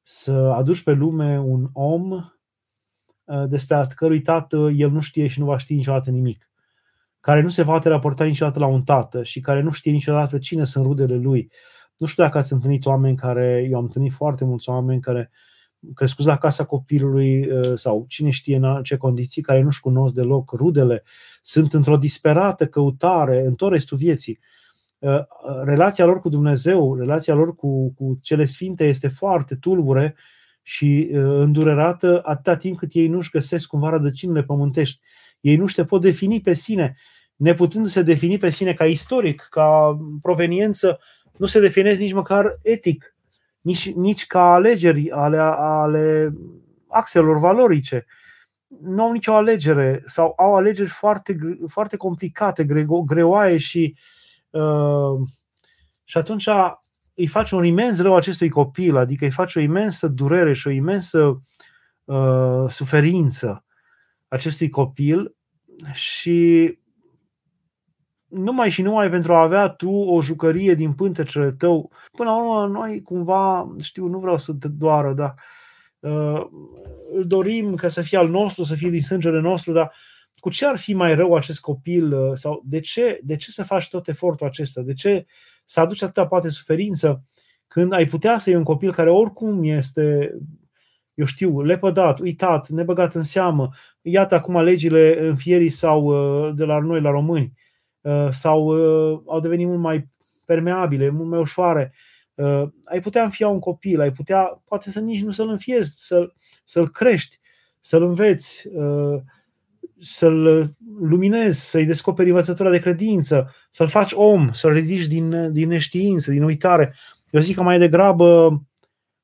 să 0.02 0.34
aduci 0.34 0.84
pe 0.84 0.91
lume 0.91 1.39
un 1.39 1.70
om 1.74 2.12
uh, 2.12 3.45
despre 3.47 3.76
al 3.76 3.88
cărui 3.95 4.22
tată 4.22 4.58
el 4.76 4.91
nu 4.91 5.00
știe 5.00 5.28
și 5.28 5.39
nu 5.39 5.45
va 5.45 5.58
ști 5.58 5.76
niciodată 5.76 6.10
nimic, 6.10 6.50
care 7.20 7.41
nu 7.41 7.50
se 7.50 7.64
va 7.64 7.80
raporta 7.84 8.24
niciodată 8.24 8.60
la 8.60 8.66
un 8.66 8.84
tată 8.84 9.24
și 9.24 9.39
care 9.39 9.62
nu 9.62 9.72
știe 9.72 9.91
niciodată 9.91 10.38
cine 10.38 10.66
sunt 10.66 10.86
rudele 10.86 11.16
lui. 11.16 11.52
Nu 11.97 12.08
știu 12.08 12.24
dacă 12.24 12.38
ați 12.38 12.54
întâlnit 12.54 12.86
oameni 12.86 13.16
care, 13.16 13.68
eu 13.70 13.78
am 13.78 13.84
întâlnit 13.84 14.12
foarte 14.12 14.45
mulți 14.45 14.70
oameni 14.70 15.02
care 15.02 15.32
uh, 15.32 15.49
crescuți 15.94 16.28
la 16.28 16.38
casa 16.38 16.66
copilului 16.66 17.52
uh, 17.52 17.72
sau 17.76 18.06
cine 18.08 18.30
știe 18.30 18.56
în 18.56 18.84
ce 18.84 18.98
condiții, 18.98 19.42
care 19.42 19.62
nu-și 19.62 19.80
cunosc 19.80 20.14
deloc 20.14 20.52
rudele, 20.52 21.04
sunt 21.42 21.74
într-o 21.74 21.98
disperată 21.98 22.68
căutare 22.68 23.46
în 23.46 23.54
tot 23.54 23.72
restul 23.72 23.98
vieții. 23.98 24.40
Uh, 25.00 25.18
uh, 25.18 25.24
relația 25.64 26.06
lor 26.06 26.20
cu 26.20 26.30
Dumnezeu, 26.30 26.96
relația 26.96 27.34
lor 27.34 27.56
cu, 27.56 27.94
cu 27.94 28.20
cele 28.22 28.46
sfinte 28.46 28.88
este 28.88 29.08
foarte 29.08 29.56
tulbure 29.56 30.16
și 30.62 31.10
îndurerată 31.12 32.22
atâta 32.24 32.56
timp 32.56 32.78
cât 32.78 32.90
ei 32.94 33.08
nu-și 33.08 33.30
găsesc 33.30 33.68
cumva 33.68 33.90
rădăcinile 33.90 34.44
pământești. 34.44 35.00
Ei 35.40 35.56
nu 35.56 35.68
se 35.68 35.84
pot 35.84 36.02
defini 36.02 36.42
pe 36.42 36.54
sine, 36.54 36.98
neputându-se 37.36 38.02
defini 38.02 38.38
pe 38.38 38.50
sine 38.50 38.74
ca 38.74 38.86
istoric, 38.86 39.48
ca 39.50 40.00
proveniență, 40.22 41.00
nu 41.38 41.46
se 41.46 41.60
definesc 41.60 42.00
nici 42.00 42.14
măcar 42.14 42.60
etic 42.62 43.16
nici, 43.62 43.91
nici 43.91 44.28
ca 44.28 44.53
alegeri 44.53 45.12
ale, 45.12 45.38
ale 45.57 46.34
axelor 46.88 47.39
valorice. 47.39 48.05
Nu 48.82 49.03
au 49.03 49.12
nicio 49.12 49.34
alegere 49.34 50.03
sau 50.05 50.34
au 50.38 50.55
alegeri 50.55 50.89
foarte, 50.89 51.38
foarte 51.68 51.97
complicate, 51.97 52.68
greoaie 53.05 53.57
și, 53.57 53.95
uh, 54.49 55.28
și 56.03 56.18
atunci 56.18 56.49
îi 57.14 57.28
face 57.28 57.55
un 57.55 57.64
imens 57.64 58.01
rău 58.01 58.16
acestui 58.16 58.49
copil, 58.49 58.97
adică 58.97 59.26
îi 59.26 59.32
face 59.32 59.60
o 59.60 59.62
imensă 59.62 60.07
durere 60.07 60.53
și 60.53 60.68
o 60.68 60.72
imensă 60.72 61.41
uh, 62.05 62.66
suferință 62.70 63.64
acestui 64.28 64.70
copil 64.70 65.36
și 65.93 66.78
numai 68.30 68.70
și 68.70 68.82
numai 68.82 69.10
pentru 69.10 69.34
a 69.34 69.42
avea 69.42 69.68
tu 69.68 69.92
o 69.92 70.22
jucărie 70.22 70.74
din 70.74 70.94
pântecele 70.94 71.52
tău. 71.52 71.92
Până 72.12 72.30
la 72.30 72.38
urmă, 72.38 72.80
noi 72.80 73.02
cumva, 73.02 73.76
știu, 73.82 74.08
nu 74.08 74.20
vreau 74.20 74.38
să 74.38 74.54
te 74.54 74.68
doară, 74.68 75.14
dar 75.14 75.36
uh, 76.00 76.46
îl 77.14 77.26
dorim 77.28 77.76
ca 77.76 77.88
să 77.88 78.02
fie 78.02 78.18
al 78.18 78.30
nostru, 78.30 78.64
să 78.64 78.76
fie 78.76 78.90
din 78.90 79.02
sângele 79.02 79.40
nostru, 79.40 79.74
dar 79.74 79.94
cu 80.40 80.50
ce 80.50 80.66
ar 80.66 80.78
fi 80.78 80.94
mai 80.94 81.16
rău 81.16 81.36
acest 81.36 81.60
copil 81.60 82.14
uh, 82.14 82.32
sau 82.34 82.62
de 82.66 82.80
ce, 82.80 83.20
de 83.24 83.36
ce 83.36 83.52
să 83.52 83.64
faci 83.64 83.90
tot 83.90 84.08
efortul 84.08 84.48
acesta? 84.48 84.82
De 84.82 84.94
ce 84.94 85.26
să 85.66 85.80
aduci 85.80 86.02
atâta 86.02 86.28
poate 86.28 86.50
suferință 86.50 87.24
când 87.68 87.94
ai 87.94 88.06
putea 88.06 88.38
să 88.38 88.50
iei 88.50 88.58
un 88.58 88.64
copil 88.64 88.92
care 88.92 89.10
oricum 89.10 89.64
este 89.64 90.38
eu 91.14 91.26
știu, 91.26 91.62
lepădat, 91.62 92.20
uitat, 92.20 92.68
nebăgat 92.68 93.14
în 93.14 93.24
seamă. 93.24 93.70
Iată 94.02 94.36
acum 94.36 94.62
legile 94.62 95.28
înfierii 95.28 95.70
sau 95.70 96.04
uh, 96.04 96.56
de 96.56 96.64
la 96.64 96.80
noi, 96.80 97.02
la 97.02 97.10
români. 97.10 97.54
Uh, 97.56 97.69
sau 98.30 98.66
uh, 98.66 99.22
au 99.26 99.39
devenit 99.39 99.68
mult 99.68 99.80
mai 99.80 100.08
permeabile, 100.45 101.10
mult 101.10 101.30
mai 101.30 101.39
ușoare. 101.39 101.93
Uh, 102.34 102.64
ai 102.84 103.02
putea 103.02 103.24
înfia 103.24 103.47
un 103.47 103.60
copil, 103.60 104.02
ai 104.02 104.12
putea, 104.12 104.62
poate 104.66 104.91
să 104.91 105.00
nici 105.00 105.24
nu 105.24 105.32
să-l 105.32 105.50
înfiezi, 105.50 106.06
să-l, 106.06 106.34
să-l 106.64 106.89
crești, 106.89 107.39
să-l 107.80 108.04
înveți, 108.04 108.70
să-l 110.00 110.66
luminezi, 111.00 111.70
să-i 111.70 111.86
descoperi 111.86 112.30
învățătura 112.30 112.70
de 112.70 112.80
credință, 112.80 113.54
să-l 113.72 113.88
faci 113.88 114.12
om, 114.14 114.52
să-l 114.52 114.74
ridici 114.74 115.06
din, 115.06 115.54
din 115.54 115.68
neștiință, 115.68 116.32
din 116.32 116.43
uitare. 116.43 116.95
Eu 117.30 117.41
zic 117.41 117.56
că 117.56 117.64
mai 117.64 117.80
degrabă, 117.80 118.62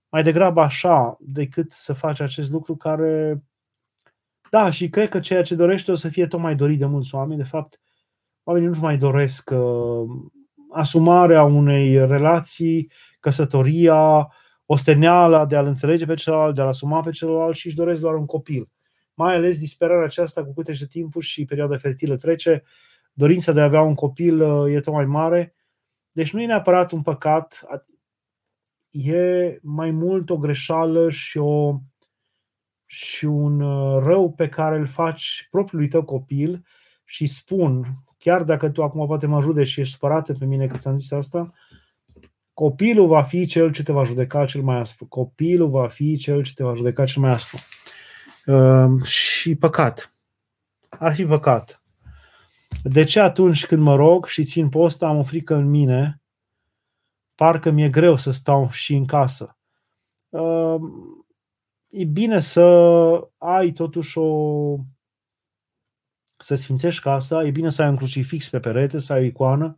mai 0.10 0.24
degrabă 0.24 0.62
așa 0.62 1.18
decât 1.20 1.72
să 1.72 1.94
faci 1.94 2.20
acest 2.20 2.52
lucru 2.52 2.76
care 2.76 3.44
da, 4.50 4.72
și 4.72 4.90
cred 4.90 5.10
că 5.10 5.20
ceea 5.20 5.44
ce 5.44 5.56
dorește 5.56 5.92
o 5.92 5.96
să 5.96 6.10
fie 6.10 6.28
tot 6.28 6.40
mai 6.40 6.56
dorit 6.56 6.80
de 6.80 6.86
mulți 6.86 7.16
oameni. 7.16 7.38
De 7.42 7.48
fapt, 7.48 7.80
oamenii 8.46 8.68
nu-și 8.68 8.82
mai 8.82 8.98
doresc 8.98 9.50
uh, 9.54 10.10
asumarea 10.72 11.44
unei 11.44 12.08
relații, 12.08 12.92
căsătoria, 13.20 14.30
osteneala 14.66 15.46
de 15.46 15.56
a-l 15.56 15.66
înțelege 15.66 16.06
pe 16.06 16.14
celălalt, 16.14 16.56
de 16.56 16.62
a-l 16.62 16.68
asuma 16.68 17.02
pe 17.02 17.12
celălalt 17.12 17.56
și 17.56 17.68
își 17.68 17.76
doresc 17.76 18.02
doar 18.02 18.16
un 18.16 18.26
copil. 18.26 18.70
Mai 19.14 19.36
ales 19.36 19.60
disperarea 19.60 20.06
aceasta 20.06 20.44
cu 20.44 20.54
câte 20.54 20.74
și 20.74 20.88
timpul 20.88 21.22
și 21.22 21.46
perioada 21.46 21.78
fertilă 21.78 22.16
trece, 22.16 22.64
dorința 23.14 23.52
de 23.52 23.62
a 23.62 23.64
avea 23.64 23.82
un 23.82 23.96
copil 23.96 24.42
uh, 24.42 24.74
e 24.74 24.80
tot 24.80 24.94
mai 24.94 25.06
mare. 25.06 25.56
Deci 26.12 26.34
nu 26.34 26.42
e 26.42 26.46
neapărat 26.46 26.92
un 26.92 27.02
păcat, 27.02 27.66
e 28.90 29.58
mai 29.62 29.92
mult 29.92 30.30
o 30.30 30.38
greșeală 30.38 31.10
și, 31.10 31.38
o, 31.38 31.80
și 32.86 33.26
un 33.26 33.62
uh, 33.62 34.04
rău 34.04 34.32
pe 34.32 34.50
care 34.50 34.78
îl 34.78 34.88
faci 34.88 35.48
propriului 35.52 35.88
tău 35.88 36.04
copil 36.04 36.66
și 37.06 37.26
spun, 37.26 37.86
chiar 38.26 38.44
dacă 38.44 38.70
tu 38.70 38.84
acum 38.84 39.08
poate 39.08 39.26
mă 39.26 39.42
judeci 39.42 39.68
și 39.68 39.80
ești 39.80 39.94
supărată 39.94 40.34
pe 40.34 40.46
mine 40.46 40.68
că 40.68 40.78
ți-am 40.78 41.00
zis 41.00 41.12
asta, 41.12 41.54
copilul 42.54 43.08
va 43.08 43.24
fi 43.24 43.46
cel 43.46 43.72
ce 43.72 43.84
te 43.84 43.92
va 43.92 44.04
judeca 44.04 44.46
cel 44.46 44.62
mai 44.62 44.78
aspru. 44.78 45.06
Copilul 45.06 45.70
va 45.70 45.88
fi 45.88 46.18
cel 46.18 46.44
ce 46.44 46.54
te 46.54 46.64
va 46.64 46.76
judeca 46.76 47.06
cel 47.06 47.22
mai 47.22 47.32
aspru. 47.32 47.58
Uh, 48.46 49.04
și 49.04 49.56
păcat. 49.56 50.12
Ar 50.90 51.14
fi 51.14 51.26
păcat. 51.26 51.84
De 52.84 53.04
ce 53.04 53.20
atunci 53.20 53.66
când 53.66 53.82
mă 53.82 53.96
rog 53.96 54.26
și 54.26 54.44
țin 54.44 54.70
posta 54.70 55.08
am 55.08 55.18
o 55.18 55.24
frică 55.24 55.56
în 55.56 55.70
mine, 55.70 56.22
parcă 57.36 57.70
mi-e 57.70 57.90
greu 57.90 58.16
să 58.16 58.32
stau 58.32 58.70
și 58.72 58.96
în 58.96 59.06
casă. 59.06 59.58
Uh, 60.30 60.82
e 61.90 62.04
bine 62.04 62.40
să 62.40 62.62
ai 63.38 63.72
totuși 63.72 64.18
o... 64.18 64.78
să 66.38 66.56
sfințești 66.56 67.02
casa, 67.02 67.44
e 67.44 67.52
bine 67.52 67.70
să 67.70 67.82
ai 67.82 67.90
un 67.90 67.96
crucifix 67.96 68.50
pe 68.50 68.60
perete, 68.60 69.00
să 69.00 69.14
ai 69.14 69.22
o 69.22 69.24
icoană, 69.24 69.76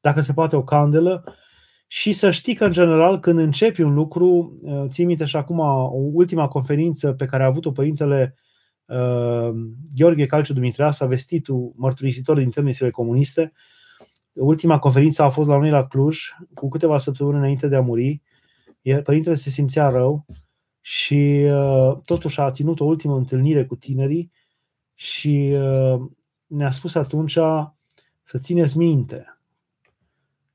dacă 0.00 0.20
se 0.20 0.32
poate 0.32 0.56
o 0.56 0.64
candelă, 0.64 1.24
și 1.86 2.12
să 2.12 2.30
știi 2.30 2.54
că, 2.54 2.64
în 2.64 2.72
general, 2.72 3.20
când 3.20 3.38
începi 3.38 3.82
un 3.82 3.94
lucru, 3.94 4.56
uh, 4.62 4.84
ții 4.88 5.04
minte 5.04 5.24
și 5.24 5.36
acum 5.36 5.58
o 5.58 5.90
ultima 5.92 6.48
conferință 6.48 7.12
pe 7.12 7.24
care 7.24 7.42
a 7.42 7.46
avut-o 7.46 7.72
Părintele 7.72 8.34
uh, 8.86 9.50
Gheorghe 9.94 10.26
Calciu 10.26 10.52
Dumitreasa, 10.52 11.06
vestitul 11.06 11.72
mărturisitor 11.76 12.38
din 12.38 12.50
temnițele 12.50 12.90
comuniste, 12.90 13.52
ultima 14.32 14.78
conferință 14.78 15.22
a 15.22 15.28
fost 15.28 15.48
la 15.48 15.58
noi 15.58 15.70
la 15.70 15.86
Cluj, 15.86 16.18
cu 16.54 16.68
câteva 16.68 16.98
săptămâni 16.98 17.36
înainte 17.36 17.68
de 17.68 17.76
a 17.76 17.80
muri, 17.80 18.22
iar 18.82 19.02
părintele 19.02 19.34
se 19.34 19.50
simțea 19.50 19.88
rău 19.88 20.26
și 20.80 21.48
uh, 21.50 21.98
totuși 22.04 22.40
a 22.40 22.50
ținut 22.50 22.80
o 22.80 22.84
ultimă 22.84 23.16
întâlnire 23.16 23.64
cu 23.64 23.76
tinerii 23.76 24.32
și 24.96 25.56
uh, 25.60 26.00
ne-a 26.46 26.70
spus 26.70 26.94
atunci 26.94 27.38
să 28.22 28.38
țineți 28.38 28.78
minte, 28.78 29.36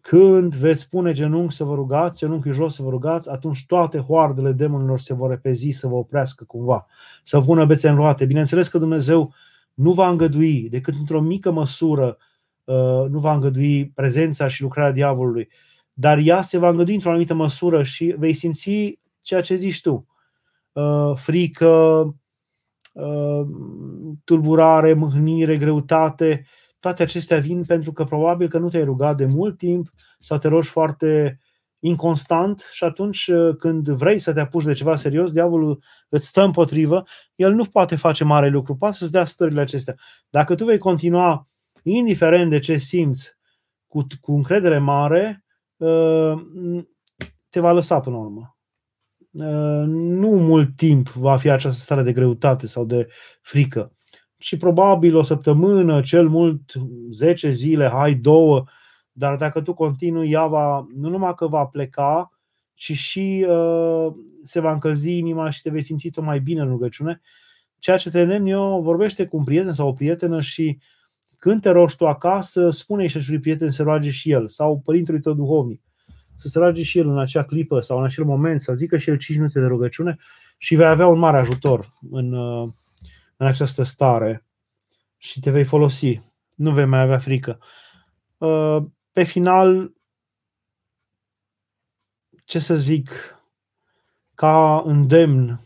când 0.02 0.56
veți 0.56 0.90
pune 0.90 1.12
genunchi 1.12 1.54
să 1.54 1.64
vă 1.64 1.76
rugați, 1.76 2.20
genunchii 2.20 2.52
jos 2.52 2.76
să 2.76 2.84
vă 2.84 2.90
rugați, 2.90 3.30
atunci 3.30 3.66
toate 3.66 4.00
hoardele 4.00 4.52
demonilor 4.52 5.00
se 5.00 5.14
vor 5.14 5.30
repezi 5.30 5.70
să 5.70 5.88
vă 5.88 5.96
oprească 5.96 6.44
cumva, 6.44 6.88
să 7.24 7.38
vă 7.38 7.46
pună 7.46 7.66
bețe 7.66 7.90
în 7.90 7.96
roate. 7.96 8.26
Bineînțeles 8.26 8.68
că 8.68 8.78
Dumnezeu 8.78 9.34
nu 9.74 9.92
va 9.92 10.10
îngădui 10.10 10.70
decât 10.70 10.94
într-o 11.00 11.22
mică 11.22 11.52
măsură, 11.52 12.18
uh, 12.64 13.06
nu 13.10 13.20
va 13.20 13.34
îngădui 13.34 13.90
prezența 13.90 14.48
și 14.48 14.62
lucrarea 14.62 14.92
diavolului, 14.92 15.50
dar 15.94 16.18
ea 16.18 16.42
se 16.42 16.58
va 16.58 16.70
îngădui 16.70 16.94
într-o 16.94 17.10
anumită 17.10 17.34
măsură 17.34 17.84
și 17.84 18.16
vei 18.18 18.34
simți 18.34 19.00
ceea 19.22 19.42
ce 19.42 19.56
zici 19.56 19.82
tu. 19.82 20.08
Uh, 20.72 21.12
frică, 21.16 21.68
uh, 21.68 22.14
tulburare, 24.24 24.94
mâhnire, 24.94 25.58
greutate, 25.58 26.46
toate 26.80 27.04
acestea 27.04 27.40
vin 27.40 27.64
pentru 27.64 27.92
că 27.92 28.04
probabil 28.04 28.48
că 28.48 28.58
nu 28.58 28.70
te-ai 28.70 28.84
rugat 28.84 29.18
de 29.18 29.26
mult 29.26 29.58
timp 29.58 29.90
sau 30.20 30.38
te 30.38 30.48
rogi 30.48 30.70
foarte 30.70 31.40
inconstant 31.80 32.68
și 32.72 32.84
atunci 32.84 33.28
uh, 33.28 33.56
când 33.56 33.90
vrei 33.90 34.20
să 34.20 34.34
te 34.34 34.40
apuci 34.40 34.64
de 34.64 34.74
ceva 34.74 34.96
serios, 34.96 35.32
diavolul 35.32 35.84
îți 36.10 36.28
stă 36.28 36.42
împotrivă, 36.44 37.04
el 37.36 37.54
nu 37.54 37.66
poate 37.66 37.96
face 37.96 38.24
mare 38.24 38.50
lucru, 38.50 38.76
poate 38.76 38.96
să-ți 38.96 39.12
dea 39.12 39.26
stările 39.26 39.62
acestea. 39.62 39.96
Dacă 40.30 40.56
tu 40.56 40.66
vei 40.66 40.78
continua, 40.78 41.48
indiferent 41.84 42.50
de 42.50 42.60
ce 42.60 42.78
simți, 42.78 43.38
cu, 43.88 44.06
cu 44.22 44.32
încredere 44.32 44.78
mare, 44.78 45.46
uh, 45.78 46.34
te 47.50 47.60
va 47.60 47.72
lăsa 47.72 48.00
până 48.00 48.16
la 48.16 48.22
urmă. 48.22 48.56
Uh, 49.32 49.84
nu 49.88 50.30
mult 50.30 50.76
timp 50.76 51.10
va 51.10 51.38
fi 51.38 51.50
această 51.50 51.82
stare 51.82 52.04
de 52.04 52.14
greutate 52.14 52.68
sau 52.68 52.86
de 52.86 53.08
frică 53.42 53.92
și 54.38 54.58
probabil 54.58 55.16
o 55.16 55.22
săptămână, 55.22 56.02
cel 56.02 56.30
mult 56.30 56.74
10 57.12 57.52
zile, 57.52 57.88
hai 57.88 58.14
două, 58.14 58.64
dar 59.12 59.36
dacă 59.36 59.62
tu 59.62 59.74
continui, 59.74 60.32
ea 60.32 60.48
va, 60.48 60.88
nu 60.96 61.10
numai 61.10 61.34
că 61.36 61.48
va 61.48 61.66
pleca, 61.66 62.32
ci 62.74 62.92
și 62.92 63.46
uh, 63.50 64.08
se 64.44 64.60
va 64.60 64.72
încălzi 64.72 65.18
inima 65.18 65.50
și 65.50 65.62
te 65.62 65.70
vei 65.70 65.82
simți 65.82 66.10
tot 66.10 66.24
mai 66.24 66.40
bine 66.40 66.62
în 66.62 66.68
rugăciune. 66.68 67.22
Ceea 67.80 67.98
ce 67.98 68.10
te 68.10 68.22
îndemn 68.22 68.46
eu, 68.46 68.82
vorbește 68.82 69.26
cu 69.26 69.38
un 69.38 69.44
prieten 69.44 69.74
sau 69.74 69.88
o 69.88 69.94
prietenă 69.94 70.42
și 70.42 70.80
când 71.38 71.62
te 71.62 71.70
rogi 71.70 71.96
tu 71.96 72.08
acasă, 72.08 72.70
spune-i 72.70 73.08
și 73.08 73.18
acelui 73.18 73.40
prieten 73.40 73.72
să 73.72 73.84
roage 73.84 74.10
și 74.10 74.32
el 74.32 74.48
sau 74.48 74.80
părintelui 74.80 75.22
tău 75.22 75.34
duhovnic 75.34 75.82
să 76.42 76.48
se 76.48 76.60
roage 76.60 76.84
și 76.84 76.98
el 76.98 77.08
în 77.08 77.20
acea 77.20 77.44
clipă 77.44 77.80
sau 77.80 77.98
în 77.98 78.04
acel 78.04 78.24
moment, 78.24 78.62
să 78.62 78.74
zică 78.74 78.98
și 78.98 79.10
el 79.10 79.18
5 79.18 79.38
minute 79.38 79.60
de 79.60 79.66
rugăciune 79.66 80.18
și 80.58 80.76
vei 80.76 80.86
avea 80.86 81.08
un 81.08 81.20
mare 81.20 81.38
ajutor 81.38 81.94
în, 82.12 82.34
uh, 82.34 82.70
în 83.38 83.48
această 83.48 83.84
stare 83.84 84.46
și 85.18 85.40
te 85.40 85.52
vei 85.52 85.64
folosi. 85.64 86.20
Nu 86.56 86.72
vei 86.72 86.86
mai 86.86 87.02
avea 87.02 87.18
frică. 87.18 87.60
Uh, 88.38 88.78
pe 89.12 89.24
final, 89.24 89.94
ce 92.46 92.60
să 92.60 92.76
zic, 92.76 93.12
ca 94.36 94.84
îndemn, 94.86 95.60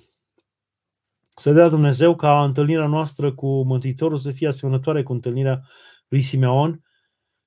să 1.36 1.51
dea 1.51 1.69
Dumnezeu 1.69 2.15
ca 2.15 2.43
întâlnirea 2.43 2.88
noastră 2.88 3.34
cu 3.34 3.63
Mântuitorul 3.63 4.17
să 4.17 4.32
fie 4.32 4.47
asemănătoare 4.47 5.03
cu 5.03 5.11
întâlnirea 5.11 5.61
lui 6.07 6.21
Simeon, 6.21 6.84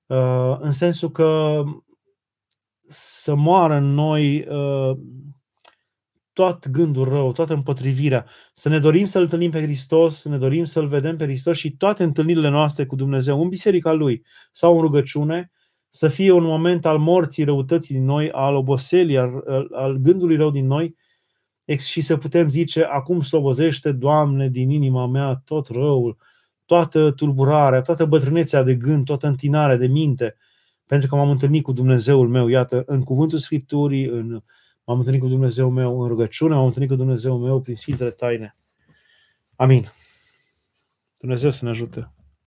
uh, 0.07 0.57
în 0.59 0.72
sensul 0.72 1.11
că 1.11 1.62
să 2.89 3.34
moară 3.34 3.74
în 3.74 3.95
noi 3.95 4.47
uh, 4.49 4.99
tot 6.32 6.68
gândul 6.68 7.09
rău, 7.09 7.32
toată 7.32 7.55
împotrivirea, 7.55 8.26
să 8.55 8.68
ne 8.68 8.78
dorim 8.78 9.07
să-L 9.07 9.22
întâlnim 9.22 9.51
pe 9.51 9.62
Hristos, 9.62 10.20
să 10.20 10.28
ne 10.28 10.39
dorim 10.39 10.64
să-L 10.64 10.86
vedem 10.86 11.16
pe 11.16 11.24
Hristos 11.24 11.57
și 11.57 11.76
toate 11.76 12.03
întâlnirile 12.03 12.49
noastre 12.49 12.86
cu 12.86 12.97
Dumnezeu 12.97 13.43
în 13.43 13.49
biserica 13.49 13.93
Lui 13.93 14.24
sau 14.53 14.74
în 14.74 14.80
rugăciune, 14.80 15.51
să 15.91 16.09
fie 16.09 16.30
un 16.30 16.45
moment 16.45 16.86
al 16.86 16.99
morții, 16.99 17.45
răutății 17.45 17.95
din 17.95 18.05
noi, 18.05 18.30
al 18.30 18.55
oboselii, 18.55 19.18
al, 19.18 19.45
al 19.72 19.97
gândului 19.97 20.36
rău 20.36 20.51
din 20.51 20.66
noi 20.66 20.97
și 21.76 22.01
să 22.01 22.16
putem 22.16 22.49
zice, 22.49 22.82
acum 22.82 23.20
slobozește, 23.20 23.93
Doamne, 23.93 24.49
din 24.49 24.70
inima 24.70 25.07
mea 25.07 25.43
tot 25.45 25.66
răul, 25.68 26.16
toată 26.64 27.11
tulburarea, 27.11 27.80
toată 27.80 28.05
bătrânețea 28.05 28.62
de 28.62 28.74
gând, 28.74 29.05
toată 29.05 29.26
întinarea 29.26 29.76
de 29.76 29.86
minte, 29.86 30.36
pentru 30.89 31.09
că 31.09 31.16
m-am 31.16 31.30
întâlnit 31.30 31.62
cu 31.62 31.72
Dumnezeul 31.72 32.28
meu, 32.28 32.49
iată, 32.49 32.82
în 32.86 33.03
cuvântul 33.03 33.39
Scripturii, 33.39 34.05
în 34.05 34.43
M-am 34.89 34.99
întâlnit 34.99 35.22
cu 35.22 35.28
Dumnezeu 35.28 35.70
meu 35.70 36.01
în 36.01 36.09
rugăciune, 36.09 36.55
m-am 36.55 36.66
întâlnit 36.66 36.91
cu 36.91 36.97
Dumnezeu 36.97 37.39
meu 37.39 37.61
prin 37.61 37.76
Sfintele 37.76 38.11
Taine. 38.11 38.57
Amin. 39.57 39.89
Dumnezeu 41.18 41.51
să 41.51 41.64
ne 41.64 41.70
ajute. 41.70 42.07